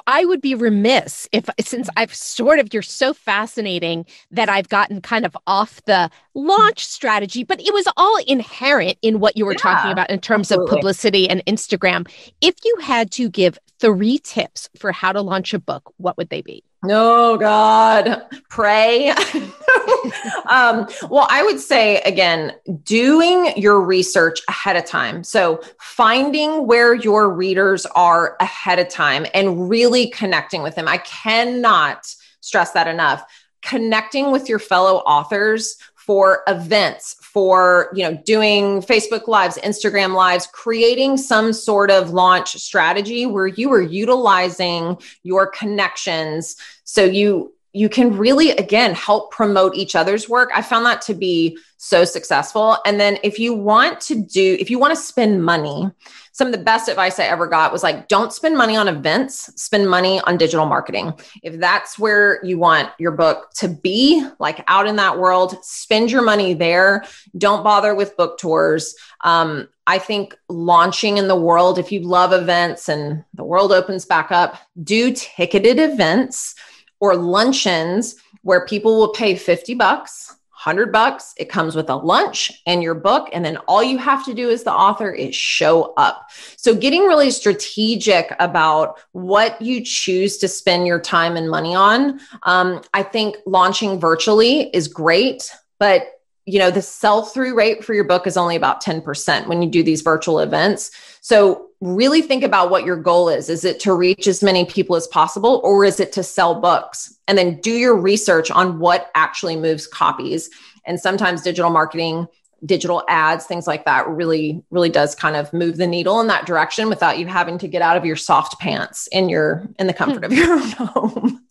I 0.07 0.25
would 0.25 0.41
be 0.41 0.55
remiss 0.55 1.29
if, 1.33 1.49
since 1.61 1.89
mm. 1.89 1.93
I've 1.97 2.15
sort 2.15 2.59
of, 2.59 2.73
you're 2.73 2.83
so 2.83 3.13
fascinating 3.13 4.07
that 4.31 4.49
I've 4.49 4.69
gotten 4.69 5.01
kind 5.01 5.27
of 5.27 5.37
off 5.47 5.85
the 5.85 6.11
launch 6.35 6.87
strategy, 6.87 7.45
but 7.45 7.61
it 7.61 7.73
was 7.75 7.87
all 7.97 8.19
inherent 8.27 8.99
in 9.03 9.21
what 9.21 9.37
you 9.37 9.45
were 9.45 9.53
yeah, 9.53 9.59
talking 9.59 9.93
about 9.93 10.11
in 10.11 10.21
terms 10.21 10.51
absolutely. 10.51 10.73
of 10.73 10.77
publicity 10.77 11.29
and 11.29 11.45
Instagram. 11.47 12.09
If 12.41 12.55
you 12.65 12.77
had 12.81 13.11
to 13.13 13.29
give 13.29 13.59
three 13.79 14.19
tips 14.19 14.69
for 14.79 14.93
how 14.93 15.13
to 15.13 15.21
launch 15.21 15.53
a 15.53 15.59
book, 15.59 15.93
what 15.99 16.17
would 16.17 16.31
they 16.31 16.41
be? 16.41 16.65
Oh 16.85 17.37
God, 17.39 18.27
pray. 18.49 19.09
um, 20.49 20.87
well, 21.09 21.27
I 21.31 21.43
would 21.45 21.59
say 21.59 22.01
again, 22.03 22.55
doing 22.85 23.53
your 23.57 23.81
research 23.81 24.41
ahead 24.49 24.77
of 24.77 24.85
time. 24.85 25.25
So 25.25 25.61
finding 25.81 26.67
where 26.67 26.95
your 26.95 27.31
readers 27.31 27.87
are 27.87 28.37
ahead 28.41 28.79
of 28.79 28.89
time 28.89 29.27
and 29.35 29.69
really 29.69 30.11
connecting 30.11 30.63
with 30.63 30.75
them. 30.75 30.87
I 30.87 30.99
cannot 30.99 32.07
stress 32.41 32.73
that 32.73 32.87
enough. 32.87 33.25
Connecting 33.63 34.31
with 34.31 34.49
your 34.49 34.59
fellow 34.59 34.99
authors 34.99 35.77
for 35.95 36.43
events, 36.47 37.17
for 37.37 37.91
you 37.93 38.03
know, 38.03 38.17
doing 38.25 38.81
Facebook 38.81 39.29
lives, 39.29 39.59
Instagram 39.59 40.15
lives, 40.15 40.49
creating 40.55 41.19
some 41.19 41.53
sort 41.53 41.91
of 41.91 42.09
launch 42.09 42.55
strategy 42.55 43.27
where 43.27 43.47
you 43.47 43.71
are 43.71 43.83
utilizing 43.83 44.97
your 45.23 45.47
connections. 45.47 46.57
So 46.85 47.05
you 47.05 47.53
you 47.77 47.91
can 47.91 48.17
really 48.17 48.53
again 48.53 48.95
help 48.95 49.31
promote 49.31 49.75
each 49.75 49.95
other's 49.95 50.31
work. 50.31 50.51
I 50.55 50.63
found 50.63 50.87
that 50.87 51.03
to 51.03 51.15
be 51.15 51.59
so 51.77 52.07
successful. 52.07 52.79
And 52.87 52.99
then 52.99 53.19
if 53.23 53.39
you 53.39 53.53
want 53.53 54.01
to 54.03 54.15
do 54.23 54.57
if 54.59 54.71
you 54.71 54.79
want 54.79 54.95
to 54.95 55.01
spend 55.01 55.45
money, 55.45 55.91
some 56.33 56.47
of 56.47 56.53
the 56.53 56.65
best 56.65 56.89
advice 56.89 57.19
I 57.19 57.25
ever 57.25 57.47
got 57.47 57.73
was 57.73 57.83
like, 57.83 58.09
don't 58.09 58.33
spend 58.33 58.57
money 58.57 58.77
on 58.77 58.89
events, 58.89 59.53
spend 59.63 59.91
money 59.91 60.21
on 60.21 60.39
digital 60.39 60.65
marketing. 60.65 61.13
If 61.43 61.61
that's 61.61 61.99
where 61.99 62.43
you 62.43 62.59
want 62.59 62.91
your 62.99 63.13
book 63.13 63.51
to 63.57 63.69
be, 63.69 64.27
like 64.39 64.65
out 64.69 64.87
in 64.87 64.97
that 64.97 65.19
world, 65.19 65.63
spend 65.63 66.11
your 66.11 66.23
money 66.23 66.55
there. 66.55 67.05
Don't 67.37 67.63
bother 67.63 67.95
with 67.95 68.17
book 68.17 68.39
tours. 68.39 68.95
Um, 69.21 69.69
I 69.87 69.99
think 69.99 70.35
launching 70.49 71.19
in 71.19 71.29
the 71.29 71.37
world, 71.37 71.79
if 71.79 71.93
you 71.93 72.01
love 72.01 72.33
events 72.33 72.89
and 72.89 73.23
the 73.35 73.45
world 73.45 73.71
opens 73.71 74.07
back 74.07 74.33
up, 74.33 74.57
do 74.83 75.13
ticketed 75.13 75.79
events 75.79 76.55
or 77.01 77.17
luncheons 77.17 78.17
where 78.43 78.67
people 78.67 78.99
will 78.99 79.13
pay 79.13 79.35
50 79.35 79.75
bucks 79.75 80.37
100 80.67 80.91
bucks. 80.91 81.33
It 81.37 81.49
comes 81.49 81.77
with 81.77 81.89
a 81.91 81.95
lunch 81.95 82.51
and 82.67 82.83
your 82.83 82.95
book. 82.95 83.29
And 83.33 83.45
then 83.45 83.57
all 83.69 83.85
you 83.85 83.99
have 83.99 84.25
to 84.25 84.35
do 84.35 84.51
as 84.51 84.65
the 84.65 84.73
author 84.73 85.13
is 85.13 85.37
show 85.37 85.95
up. 85.97 86.31
So, 86.57 86.75
getting 86.75 87.03
really 87.03 87.31
strategic 87.31 88.35
about 88.41 88.99
what 89.13 89.63
you 89.63 89.85
choose 89.85 90.39
to 90.39 90.49
spend 90.49 90.89
your 90.89 90.99
time 90.99 91.37
and 91.37 91.49
money 91.49 91.73
on. 91.73 92.19
Um, 92.43 92.83
I 92.95 93.05
think 93.05 93.37
launching 93.47 94.01
virtually 94.01 94.71
is 94.75 94.89
great, 94.89 95.55
but 95.79 96.09
you 96.47 96.59
know 96.59 96.71
the 96.71 96.83
sell 96.83 97.23
through 97.23 97.57
rate 97.57 97.85
for 97.85 97.93
your 97.93 98.05
book 98.05 98.27
is 98.27 98.37
only 98.37 98.57
about 98.57 98.83
10% 98.83 99.47
when 99.49 99.63
you 99.63 99.69
do 99.69 99.83
these 99.83 100.03
virtual 100.03 100.39
events 100.39 100.93
so 101.21 101.66
really 101.81 102.23
think 102.23 102.43
about 102.43 102.71
what 102.71 102.85
your 102.85 102.97
goal 102.97 103.29
is. 103.29 103.49
Is 103.49 103.65
it 103.65 103.81
to 103.81 103.93
reach 103.93 104.27
as 104.27 104.43
many 104.43 104.65
people 104.65 104.97
as 104.97 105.07
possible 105.09 105.61
or 105.63 105.85
is 105.85 106.01
it 106.01 106.13
to 106.13 106.23
sell 106.23 106.61
books? 106.61 107.15
And 107.29 107.37
then 107.37 107.61
do 107.61 107.73
your 107.73 107.97
research 107.97 108.51
on 108.51 108.79
what 108.79 109.11
actually 109.15 109.57
moves 109.57 109.87
copies. 109.87 110.49
And 110.87 110.99
sometimes 111.01 111.43
digital 111.43 111.71
marketing 111.71 112.29
digital 112.65 113.05
ads 113.09 113.45
things 113.45 113.67
like 113.67 113.85
that 113.85 114.09
really 114.09 114.65
really 114.71 114.89
does 114.89 115.15
kind 115.15 115.37
of 115.37 115.53
move 115.53 115.77
the 115.77 115.87
needle 115.87 116.21
in 116.21 116.27
that 116.27 116.47
direction 116.47 116.89
without 116.89 117.19
you 117.19 117.27
having 117.27 117.59
to 117.59 117.69
get 117.69 117.83
out 117.83 117.99
of 117.99 118.05
your 118.05 118.17
soft 118.17 118.59
pants 118.59 119.09
in 119.13 119.29
your 119.29 119.69
in 119.79 119.87
the 119.87 119.93
comfort 119.93 120.25
of 120.25 120.33
your 120.33 120.53
own 120.53 120.61
home 120.71 121.45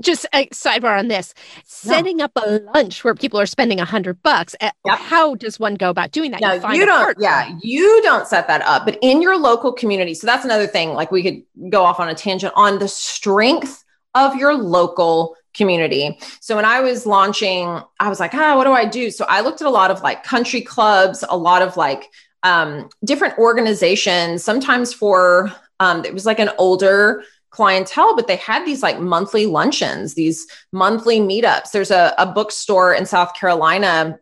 just 0.00 0.26
a 0.34 0.46
sidebar 0.48 0.98
on 0.98 1.08
this 1.08 1.34
setting 1.64 2.20
up 2.20 2.32
a 2.36 2.60
lunch 2.74 3.02
where 3.04 3.14
people 3.14 3.40
are 3.40 3.46
spending 3.46 3.80
a 3.80 3.84
hundred 3.84 4.22
bucks 4.22 4.54
eh, 4.60 4.70
yep. 4.84 4.98
how 4.98 5.34
does 5.34 5.58
one 5.58 5.74
go 5.74 5.90
about 5.90 6.10
doing 6.10 6.30
that 6.30 6.40
no, 6.40 6.52
you, 6.70 6.80
you 6.80 6.86
don't 6.86 7.16
yeah 7.18 7.56
you 7.62 8.00
don't 8.02 8.26
set 8.26 8.46
that 8.46 8.62
up 8.62 8.84
but 8.84 8.98
in 9.02 9.22
your 9.22 9.38
local 9.38 9.72
community 9.72 10.14
so 10.14 10.26
that's 10.26 10.44
another 10.44 10.66
thing 10.66 10.92
like 10.92 11.10
we 11.10 11.22
could 11.22 11.70
go 11.70 11.84
off 11.84 11.98
on 11.98 12.08
a 12.08 12.14
tangent 12.14 12.52
on 12.56 12.78
the 12.78 12.88
strength 12.88 13.84
of 14.14 14.34
your 14.36 14.54
local 14.54 15.36
community. 15.56 16.18
So 16.40 16.54
when 16.54 16.64
I 16.64 16.80
was 16.80 17.06
launching, 17.06 17.80
I 17.98 18.08
was 18.08 18.20
like, 18.20 18.34
ah, 18.34 18.56
what 18.56 18.64
do 18.64 18.72
I 18.72 18.84
do? 18.84 19.10
So 19.10 19.24
I 19.28 19.40
looked 19.40 19.60
at 19.60 19.66
a 19.66 19.70
lot 19.70 19.90
of 19.90 20.02
like 20.02 20.22
country 20.22 20.60
clubs, 20.60 21.24
a 21.28 21.36
lot 21.36 21.62
of 21.62 21.76
like 21.76 22.10
um, 22.42 22.88
different 23.04 23.38
organizations, 23.38 24.44
sometimes 24.44 24.92
for, 24.92 25.52
um, 25.80 26.04
it 26.04 26.14
was 26.14 26.26
like 26.26 26.38
an 26.38 26.50
older 26.58 27.24
clientele, 27.56 28.14
but 28.14 28.26
they 28.26 28.36
had 28.36 28.66
these 28.66 28.82
like 28.82 29.00
monthly 29.00 29.46
luncheons, 29.46 30.12
these 30.12 30.46
monthly 30.72 31.20
meetups. 31.20 31.70
There's 31.70 31.90
a, 31.90 32.14
a 32.18 32.26
bookstore 32.26 32.92
in 32.92 33.06
South 33.06 33.32
Carolina. 33.32 34.20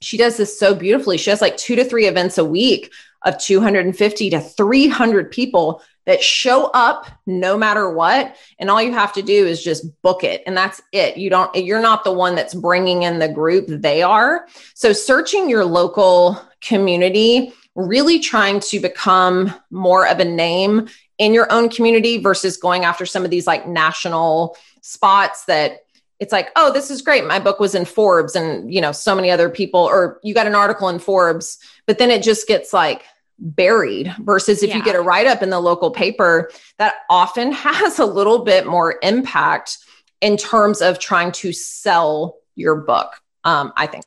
She 0.00 0.16
does 0.16 0.36
this 0.36 0.56
so 0.56 0.72
beautifully. 0.72 1.18
She 1.18 1.30
has 1.30 1.40
like 1.40 1.56
two 1.56 1.74
to 1.74 1.84
three 1.84 2.06
events 2.06 2.38
a 2.38 2.44
week 2.44 2.92
of 3.24 3.38
250 3.38 4.30
to 4.30 4.40
300 4.40 5.32
people 5.32 5.82
that 6.04 6.22
show 6.22 6.66
up 6.66 7.08
no 7.26 7.58
matter 7.58 7.90
what 7.90 8.36
and 8.60 8.70
all 8.70 8.80
you 8.80 8.92
have 8.92 9.12
to 9.14 9.22
do 9.22 9.46
is 9.46 9.64
just 9.64 10.00
book 10.02 10.22
it 10.22 10.44
and 10.46 10.56
that's 10.56 10.80
it 10.92 11.16
you 11.16 11.28
don't 11.28 11.52
you're 11.56 11.80
not 11.80 12.04
the 12.04 12.12
one 12.12 12.36
that's 12.36 12.54
bringing 12.54 13.02
in 13.02 13.18
the 13.18 13.28
group 13.28 13.66
they 13.66 14.02
are 14.02 14.46
so 14.74 14.92
searching 14.92 15.50
your 15.50 15.64
local 15.64 16.40
community 16.60 17.52
really 17.74 18.20
trying 18.20 18.60
to 18.60 18.78
become 18.78 19.52
more 19.70 20.06
of 20.06 20.20
a 20.20 20.24
name 20.24 20.88
in 21.18 21.32
your 21.32 21.50
own 21.52 21.68
community 21.68 22.18
versus 22.18 22.56
going 22.56 22.84
after 22.84 23.06
some 23.06 23.24
of 23.24 23.30
these 23.30 23.46
like 23.46 23.66
national 23.66 24.56
spots 24.82 25.44
that 25.46 25.80
it's 26.18 26.32
like 26.32 26.50
oh 26.56 26.72
this 26.72 26.90
is 26.90 27.02
great 27.02 27.24
my 27.24 27.38
book 27.38 27.60
was 27.60 27.74
in 27.74 27.84
forbes 27.84 28.36
and 28.36 28.72
you 28.72 28.80
know 28.80 28.92
so 28.92 29.14
many 29.14 29.30
other 29.30 29.50
people 29.50 29.80
or 29.80 30.18
you 30.22 30.34
got 30.34 30.46
an 30.46 30.54
article 30.54 30.88
in 30.88 30.98
forbes 30.98 31.58
but 31.86 31.98
then 31.98 32.10
it 32.10 32.22
just 32.22 32.46
gets 32.46 32.72
like 32.72 33.04
buried 33.38 34.14
versus 34.20 34.62
if 34.62 34.70
yeah. 34.70 34.76
you 34.76 34.82
get 34.82 34.96
a 34.96 35.00
write 35.00 35.26
up 35.26 35.42
in 35.42 35.50
the 35.50 35.60
local 35.60 35.90
paper 35.90 36.50
that 36.78 36.94
often 37.10 37.52
has 37.52 37.98
a 37.98 38.06
little 38.06 38.44
bit 38.44 38.66
more 38.66 38.96
impact 39.02 39.78
in 40.20 40.36
terms 40.36 40.80
of 40.80 40.98
trying 40.98 41.32
to 41.32 41.52
sell 41.52 42.36
your 42.54 42.76
book 42.76 43.20
um, 43.44 43.72
i 43.76 43.86
think 43.86 44.04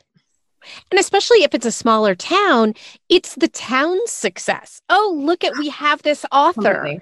and 0.92 1.00
especially 1.00 1.44
if 1.44 1.54
it's 1.54 1.66
a 1.66 1.72
smaller 1.72 2.16
town 2.16 2.74
it's 3.10 3.36
the 3.36 3.48
town's 3.48 4.12
success 4.12 4.82
oh 4.90 5.16
look 5.18 5.44
at 5.44 5.58
we 5.58 5.70
have 5.70 6.02
this 6.02 6.26
author 6.32 6.74
Completely. 6.74 7.02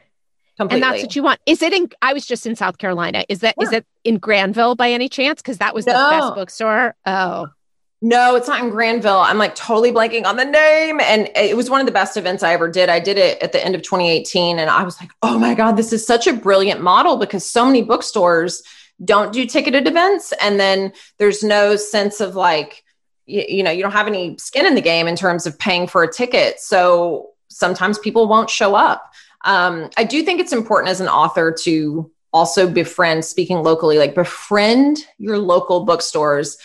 Completely. 0.57 0.83
And 0.83 0.93
that's 0.93 1.03
what 1.03 1.15
you 1.15 1.21
want. 1.21 1.39
Is 1.45 1.61
it 1.61 1.71
in 1.71 1.89
I 2.01 2.13
was 2.13 2.25
just 2.25 2.47
in 2.47 2.55
South 2.55 2.79
Carolina. 2.79 3.23
Is 3.29 3.41
that 3.41 3.55
yeah. 3.59 3.67
is 3.67 3.73
it 3.73 3.85
in 4.03 4.17
Granville 4.17 4.75
by 4.75 4.89
any 4.89 5.07
chance? 5.07 5.39
Because 5.39 5.59
that 5.59 5.75
was 5.75 5.85
no. 5.85 5.93
the 5.93 6.09
best 6.09 6.35
bookstore. 6.35 6.95
Oh. 7.05 7.49
No, 8.01 8.35
it's 8.35 8.47
not 8.47 8.63
in 8.63 8.69
Granville. 8.69 9.19
I'm 9.19 9.39
like 9.39 9.55
totally 9.55 9.91
blanking 9.91 10.25
on 10.25 10.35
the 10.35 10.45
name. 10.45 10.99
And 10.99 11.29
it 11.35 11.57
was 11.57 11.69
one 11.69 11.79
of 11.79 11.87
the 11.87 11.91
best 11.91 12.15
events 12.15 12.43
I 12.43 12.53
ever 12.53 12.69
did. 12.69 12.89
I 12.89 12.99
did 12.99 13.17
it 13.17 13.41
at 13.41 13.53
the 13.53 13.63
end 13.63 13.73
of 13.73 13.81
2018. 13.81 14.59
And 14.59 14.69
I 14.69 14.83
was 14.83 14.99
like, 15.01 15.09
oh 15.23 15.39
my 15.39 15.55
God, 15.55 15.77
this 15.77 15.91
is 15.91 16.05
such 16.05 16.27
a 16.27 16.33
brilliant 16.33 16.81
model 16.81 17.17
because 17.17 17.43
so 17.43 17.65
many 17.65 17.81
bookstores 17.81 18.61
don't 19.03 19.33
do 19.33 19.47
ticketed 19.47 19.87
events. 19.87 20.31
And 20.41 20.59
then 20.59 20.93
there's 21.17 21.43
no 21.43 21.75
sense 21.75 22.19
of 22.19 22.35
like, 22.35 22.83
you, 23.27 23.43
you 23.47 23.63
know, 23.63 23.71
you 23.71 23.83
don't 23.83 23.91
have 23.91 24.07
any 24.07 24.37
skin 24.37 24.65
in 24.65 24.75
the 24.75 24.81
game 24.81 25.07
in 25.07 25.15
terms 25.15 25.45
of 25.45 25.57
paying 25.59 25.87
for 25.87 26.03
a 26.03 26.11
ticket. 26.11 26.59
So 26.59 27.29
sometimes 27.49 27.99
people 27.99 28.27
won't 28.27 28.49
show 28.49 28.75
up. 28.75 29.13
Um, 29.45 29.89
I 29.97 30.03
do 30.03 30.23
think 30.23 30.39
it's 30.39 30.53
important 30.53 30.89
as 30.89 30.99
an 30.99 31.07
author 31.07 31.55
to 31.63 32.11
also 32.33 32.69
befriend, 32.69 33.23
speaking 33.23 33.63
locally, 33.63 33.97
like 33.97 34.15
befriend 34.15 34.99
your 35.17 35.37
local 35.37 35.85
bookstores 35.85 36.57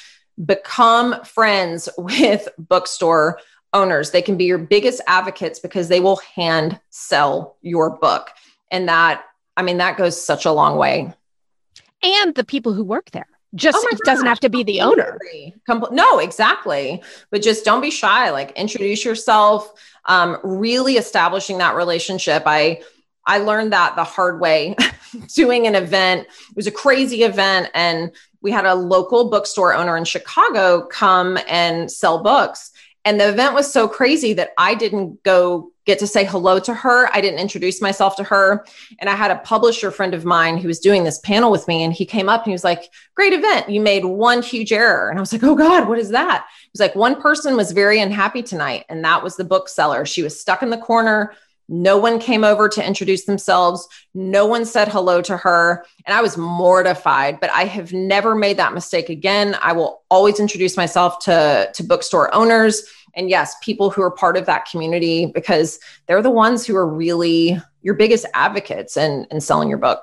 become 0.45 1.23
friends 1.25 1.89
with 1.99 2.49
bookstore 2.59 3.39
owners. 3.73 4.11
They 4.11 4.23
can 4.23 4.37
be 4.37 4.45
your 4.45 4.59
biggest 4.59 5.01
advocates 5.07 5.59
because 5.59 5.89
they 5.89 6.01
will 6.01 6.21
hand 6.35 6.81
sell 6.91 7.57
your 7.63 7.91
book. 7.91 8.31
And 8.71 8.89
that 8.89 9.25
I 9.57 9.63
mean, 9.63 9.79
that 9.79 9.99
goes 9.99 10.23
such 10.23 10.47
a 10.47 10.53
long 10.53 10.79
way. 10.79 11.13
And 12.03 12.35
the 12.35 12.45
people 12.45 12.73
who 12.73 12.85
work 12.85 13.11
there. 13.11 13.29
Just 13.55 13.79
oh 13.79 13.89
it 13.93 13.99
doesn't 14.05 14.27
have 14.27 14.41
to 14.41 14.49
be 14.49 14.63
the 14.63 14.81
owner. 14.81 15.19
no, 15.91 16.19
exactly. 16.19 17.03
But 17.31 17.43
just 17.43 17.65
don't 17.65 17.83
be 17.83 17.91
shy. 17.91 18.31
Like 18.31 18.53
introduce 18.53 19.05
yourself. 19.05 19.73
Um, 20.07 20.39
really 20.43 20.97
establishing 20.97 21.59
that 21.59 21.77
relationship. 21.77 22.45
I 22.47 22.83
I 23.27 23.39
learned 23.39 23.73
that 23.73 23.95
the 23.95 24.05
hard 24.05 24.41
way 24.41 24.75
doing 25.35 25.67
an 25.67 25.75
event. 25.75 26.27
It 26.51 26.57
was 26.57 26.67
a 26.67 26.73
crazy 26.73 27.23
event, 27.23 27.71
and 27.75 28.11
we 28.41 28.51
had 28.51 28.65
a 28.65 28.75
local 28.75 29.31
bookstore 29.31 29.75
owner 29.75 29.97
in 29.97 30.05
Chicago 30.05 30.87
come 30.87 31.39
and 31.49 31.91
sell 31.91 32.23
books. 32.23 32.72
And 33.05 33.21
the 33.21 33.29
event 33.29 33.55
was 33.55 33.73
so 33.73 33.89
crazy 33.89 34.33
that 34.35 34.53
I 34.59 34.75
didn't 34.75 35.23
go 35.23 35.73
get 35.85 35.99
to 35.99 36.07
say 36.07 36.25
hello 36.25 36.61
to 36.61 36.73
her. 36.73 37.09
I 37.13 37.21
didn't 37.21 37.41
introduce 37.41 37.83
myself 37.83 38.15
to 38.17 38.25
her. 38.25 38.65
And 39.01 39.11
I 39.11 39.17
had 39.17 39.33
a 39.33 39.39
publisher 39.39 39.91
friend 39.91 40.15
of 40.15 40.25
mine 40.25 40.57
who 40.57 40.69
was 40.69 40.79
doing 40.79 41.03
this 41.03 41.19
panel 41.19 41.51
with 41.51 41.67
me. 41.67 41.83
And 41.83 41.93
he 41.93 42.07
came 42.07 42.29
up 42.29 42.43
and 42.43 42.51
he 42.51 42.53
was 42.53 42.65
like, 42.65 42.91
Great 43.15 43.33
event. 43.33 43.69
You 43.69 43.81
made 43.81 44.05
one 44.05 44.43
huge 44.43 44.73
error. 44.73 45.09
And 45.09 45.19
I 45.19 45.21
was 45.21 45.33
like, 45.33 45.43
Oh 45.43 45.57
God, 45.57 45.89
what 45.89 45.99
is 45.99 46.11
that? 46.11 46.47
He 46.63 46.71
was 46.73 46.81
like, 46.81 46.95
One 46.95 47.21
person 47.21 47.57
was 47.57 47.73
very 47.73 48.01
unhappy 48.01 48.43
tonight. 48.43 48.85
And 48.89 49.05
that 49.05 49.23
was 49.23 49.37
the 49.37 49.45
bookseller. 49.45 50.07
She 50.07 50.23
was 50.23 50.41
stuck 50.41 50.63
in 50.63 50.71
the 50.71 50.79
corner. 50.79 51.35
No 51.69 51.97
one 51.97 52.19
came 52.19 52.45
over 52.45 52.69
to 52.69 52.87
introduce 52.87 53.25
themselves. 53.25 53.87
No 54.15 54.47
one 54.47 54.65
said 54.65 54.89
hello 54.89 55.23
to 55.23 55.37
her. 55.37 55.85
And 56.07 56.15
I 56.15 56.21
was 56.21 56.37
mortified, 56.37 57.41
but 57.41 57.51
I 57.51 57.65
have 57.65 57.93
never 57.93 58.35
made 58.35 58.59
that 58.59 58.75
mistake 58.75 59.09
again. 59.09 59.57
I 59.63 59.73
will 59.73 60.03
always 60.11 60.41
introduce 60.41 60.77
myself 60.77 61.19
to, 61.21 61.71
to 61.73 61.83
bookstore 61.83 62.35
owners 62.35 62.83
and 63.15 63.29
yes, 63.29 63.55
people 63.63 63.91
who 63.91 64.03
are 64.03 64.11
part 64.11 64.37
of 64.37 64.47
that 64.47 64.67
community 64.67 65.27
because 65.27 65.79
they're 66.07 66.23
the 66.23 66.31
ones 66.31 66.67
who 66.67 66.77
are 66.77 66.87
really 66.87 67.61
your 67.83 67.95
biggest 67.95 68.27
advocates 68.35 68.97
in, 68.97 69.27
in 69.31 69.41
selling 69.41 69.69
your 69.69 69.79
book. 69.79 70.03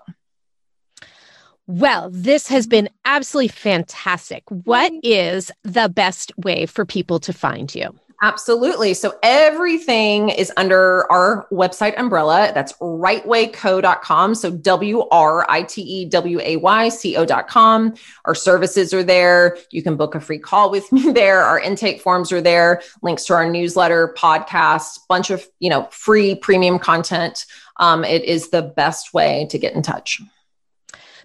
Well, 1.67 2.09
this 2.11 2.47
has 2.47 2.65
been 2.65 2.89
absolutely 3.05 3.49
fantastic. 3.49 4.43
What 4.49 4.91
mm-hmm. 4.91 4.99
is 5.03 5.51
the 5.63 5.89
best 5.89 6.31
way 6.37 6.65
for 6.65 6.85
people 6.85 7.19
to 7.21 7.33
find 7.33 7.73
you? 7.73 7.95
Absolutely. 8.21 8.93
So 8.93 9.17
everything 9.23 10.27
is 10.29 10.51
under 10.57 11.09
our 11.09 11.47
website 11.51 11.97
umbrella. 11.97 12.51
That's 12.53 12.73
writewayco.com. 12.73 14.35
So 14.35 14.51
W 14.51 15.07
R 15.09 15.45
I 15.49 15.63
T 15.63 15.81
E 15.81 16.05
W 16.05 16.39
A 16.41 16.57
Y 16.57 16.89
C 16.89 17.15
O.com. 17.15 17.93
Our 18.25 18.35
services 18.35 18.93
are 18.93 19.03
there. 19.03 19.57
You 19.71 19.81
can 19.81 19.95
book 19.95 20.15
a 20.15 20.19
free 20.19 20.39
call 20.39 20.69
with 20.69 20.91
me 20.91 21.11
there. 21.13 21.41
Our 21.41 21.59
intake 21.59 22.01
forms 22.01 22.33
are 22.33 22.41
there. 22.41 22.81
Links 23.01 23.23
to 23.25 23.33
our 23.33 23.49
newsletter, 23.49 24.13
podcast, 24.17 24.99
bunch 25.07 25.29
of, 25.29 25.47
you 25.59 25.69
know, 25.69 25.87
free 25.91 26.35
premium 26.35 26.77
content. 26.77 27.45
Um, 27.77 28.03
it 28.03 28.23
is 28.25 28.49
the 28.49 28.61
best 28.61 29.13
way 29.13 29.47
to 29.49 29.57
get 29.57 29.73
in 29.73 29.81
touch. 29.81 30.21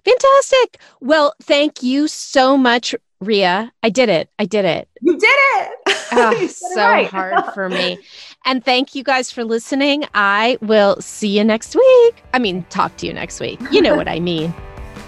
Fantastic. 0.04 0.78
Well, 1.00 1.34
thank 1.42 1.82
you 1.82 2.08
so 2.08 2.56
much, 2.56 2.94
Rea. 3.20 3.70
I 3.82 3.90
did 3.90 4.08
it. 4.08 4.28
I 4.38 4.44
did 4.44 4.64
it. 4.64 4.88
You 5.00 5.18
did 5.18 5.26
it. 5.26 5.70
oh, 6.12 6.46
so 6.46 6.76
right. 6.76 7.06
hard 7.06 7.44
for 7.54 7.68
me. 7.68 7.98
And 8.44 8.64
thank 8.64 8.94
you 8.94 9.02
guys 9.02 9.30
for 9.30 9.44
listening. 9.44 10.04
I 10.14 10.58
will 10.60 11.00
see 11.00 11.28
you 11.28 11.44
next 11.44 11.74
week. 11.74 12.22
I 12.32 12.38
mean, 12.38 12.64
talk 12.70 12.96
to 12.98 13.06
you 13.06 13.12
next 13.12 13.40
week. 13.40 13.60
You 13.70 13.82
know 13.82 13.96
what 13.96 14.08
I 14.08 14.20
mean. 14.20 14.54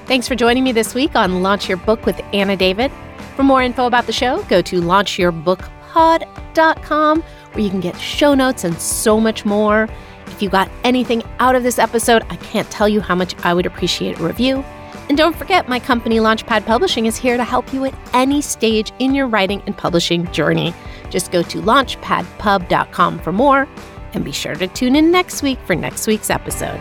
Thanks 0.06 0.28
for 0.28 0.34
joining 0.34 0.64
me 0.64 0.72
this 0.72 0.94
week 0.94 1.16
on 1.16 1.42
Launch 1.42 1.68
Your 1.68 1.78
Book 1.78 2.06
with 2.06 2.20
Anna 2.32 2.56
David. 2.56 2.92
For 3.34 3.42
more 3.42 3.62
info 3.62 3.86
about 3.86 4.06
the 4.06 4.12
show, 4.12 4.42
go 4.44 4.62
to 4.62 4.80
launchyourbookpod.com 4.80 7.22
where 7.22 7.64
you 7.64 7.70
can 7.70 7.80
get 7.80 7.98
show 7.98 8.34
notes 8.34 8.64
and 8.64 8.80
so 8.80 9.18
much 9.18 9.44
more. 9.44 9.88
If 10.26 10.42
you 10.42 10.48
got 10.48 10.70
anything 10.84 11.22
out 11.38 11.54
of 11.54 11.62
this 11.62 11.78
episode, 11.78 12.22
I 12.30 12.36
can't 12.36 12.70
tell 12.70 12.88
you 12.88 13.00
how 13.00 13.14
much 13.14 13.34
I 13.44 13.54
would 13.54 13.66
appreciate 13.66 14.18
a 14.18 14.22
review. 14.22 14.64
And 15.08 15.16
don't 15.16 15.36
forget, 15.36 15.68
my 15.68 15.78
company 15.78 16.16
Launchpad 16.16 16.66
Publishing 16.66 17.06
is 17.06 17.16
here 17.16 17.36
to 17.36 17.44
help 17.44 17.72
you 17.72 17.84
at 17.84 17.94
any 18.12 18.42
stage 18.42 18.92
in 18.98 19.14
your 19.14 19.28
writing 19.28 19.62
and 19.66 19.76
publishing 19.76 20.30
journey. 20.32 20.74
Just 21.10 21.30
go 21.30 21.42
to 21.42 21.62
launchpadpub.com 21.62 23.18
for 23.20 23.32
more 23.32 23.68
and 24.14 24.24
be 24.24 24.32
sure 24.32 24.54
to 24.56 24.66
tune 24.66 24.96
in 24.96 25.10
next 25.10 25.42
week 25.42 25.58
for 25.60 25.74
next 25.74 26.06
week's 26.06 26.30
episode. 26.30 26.80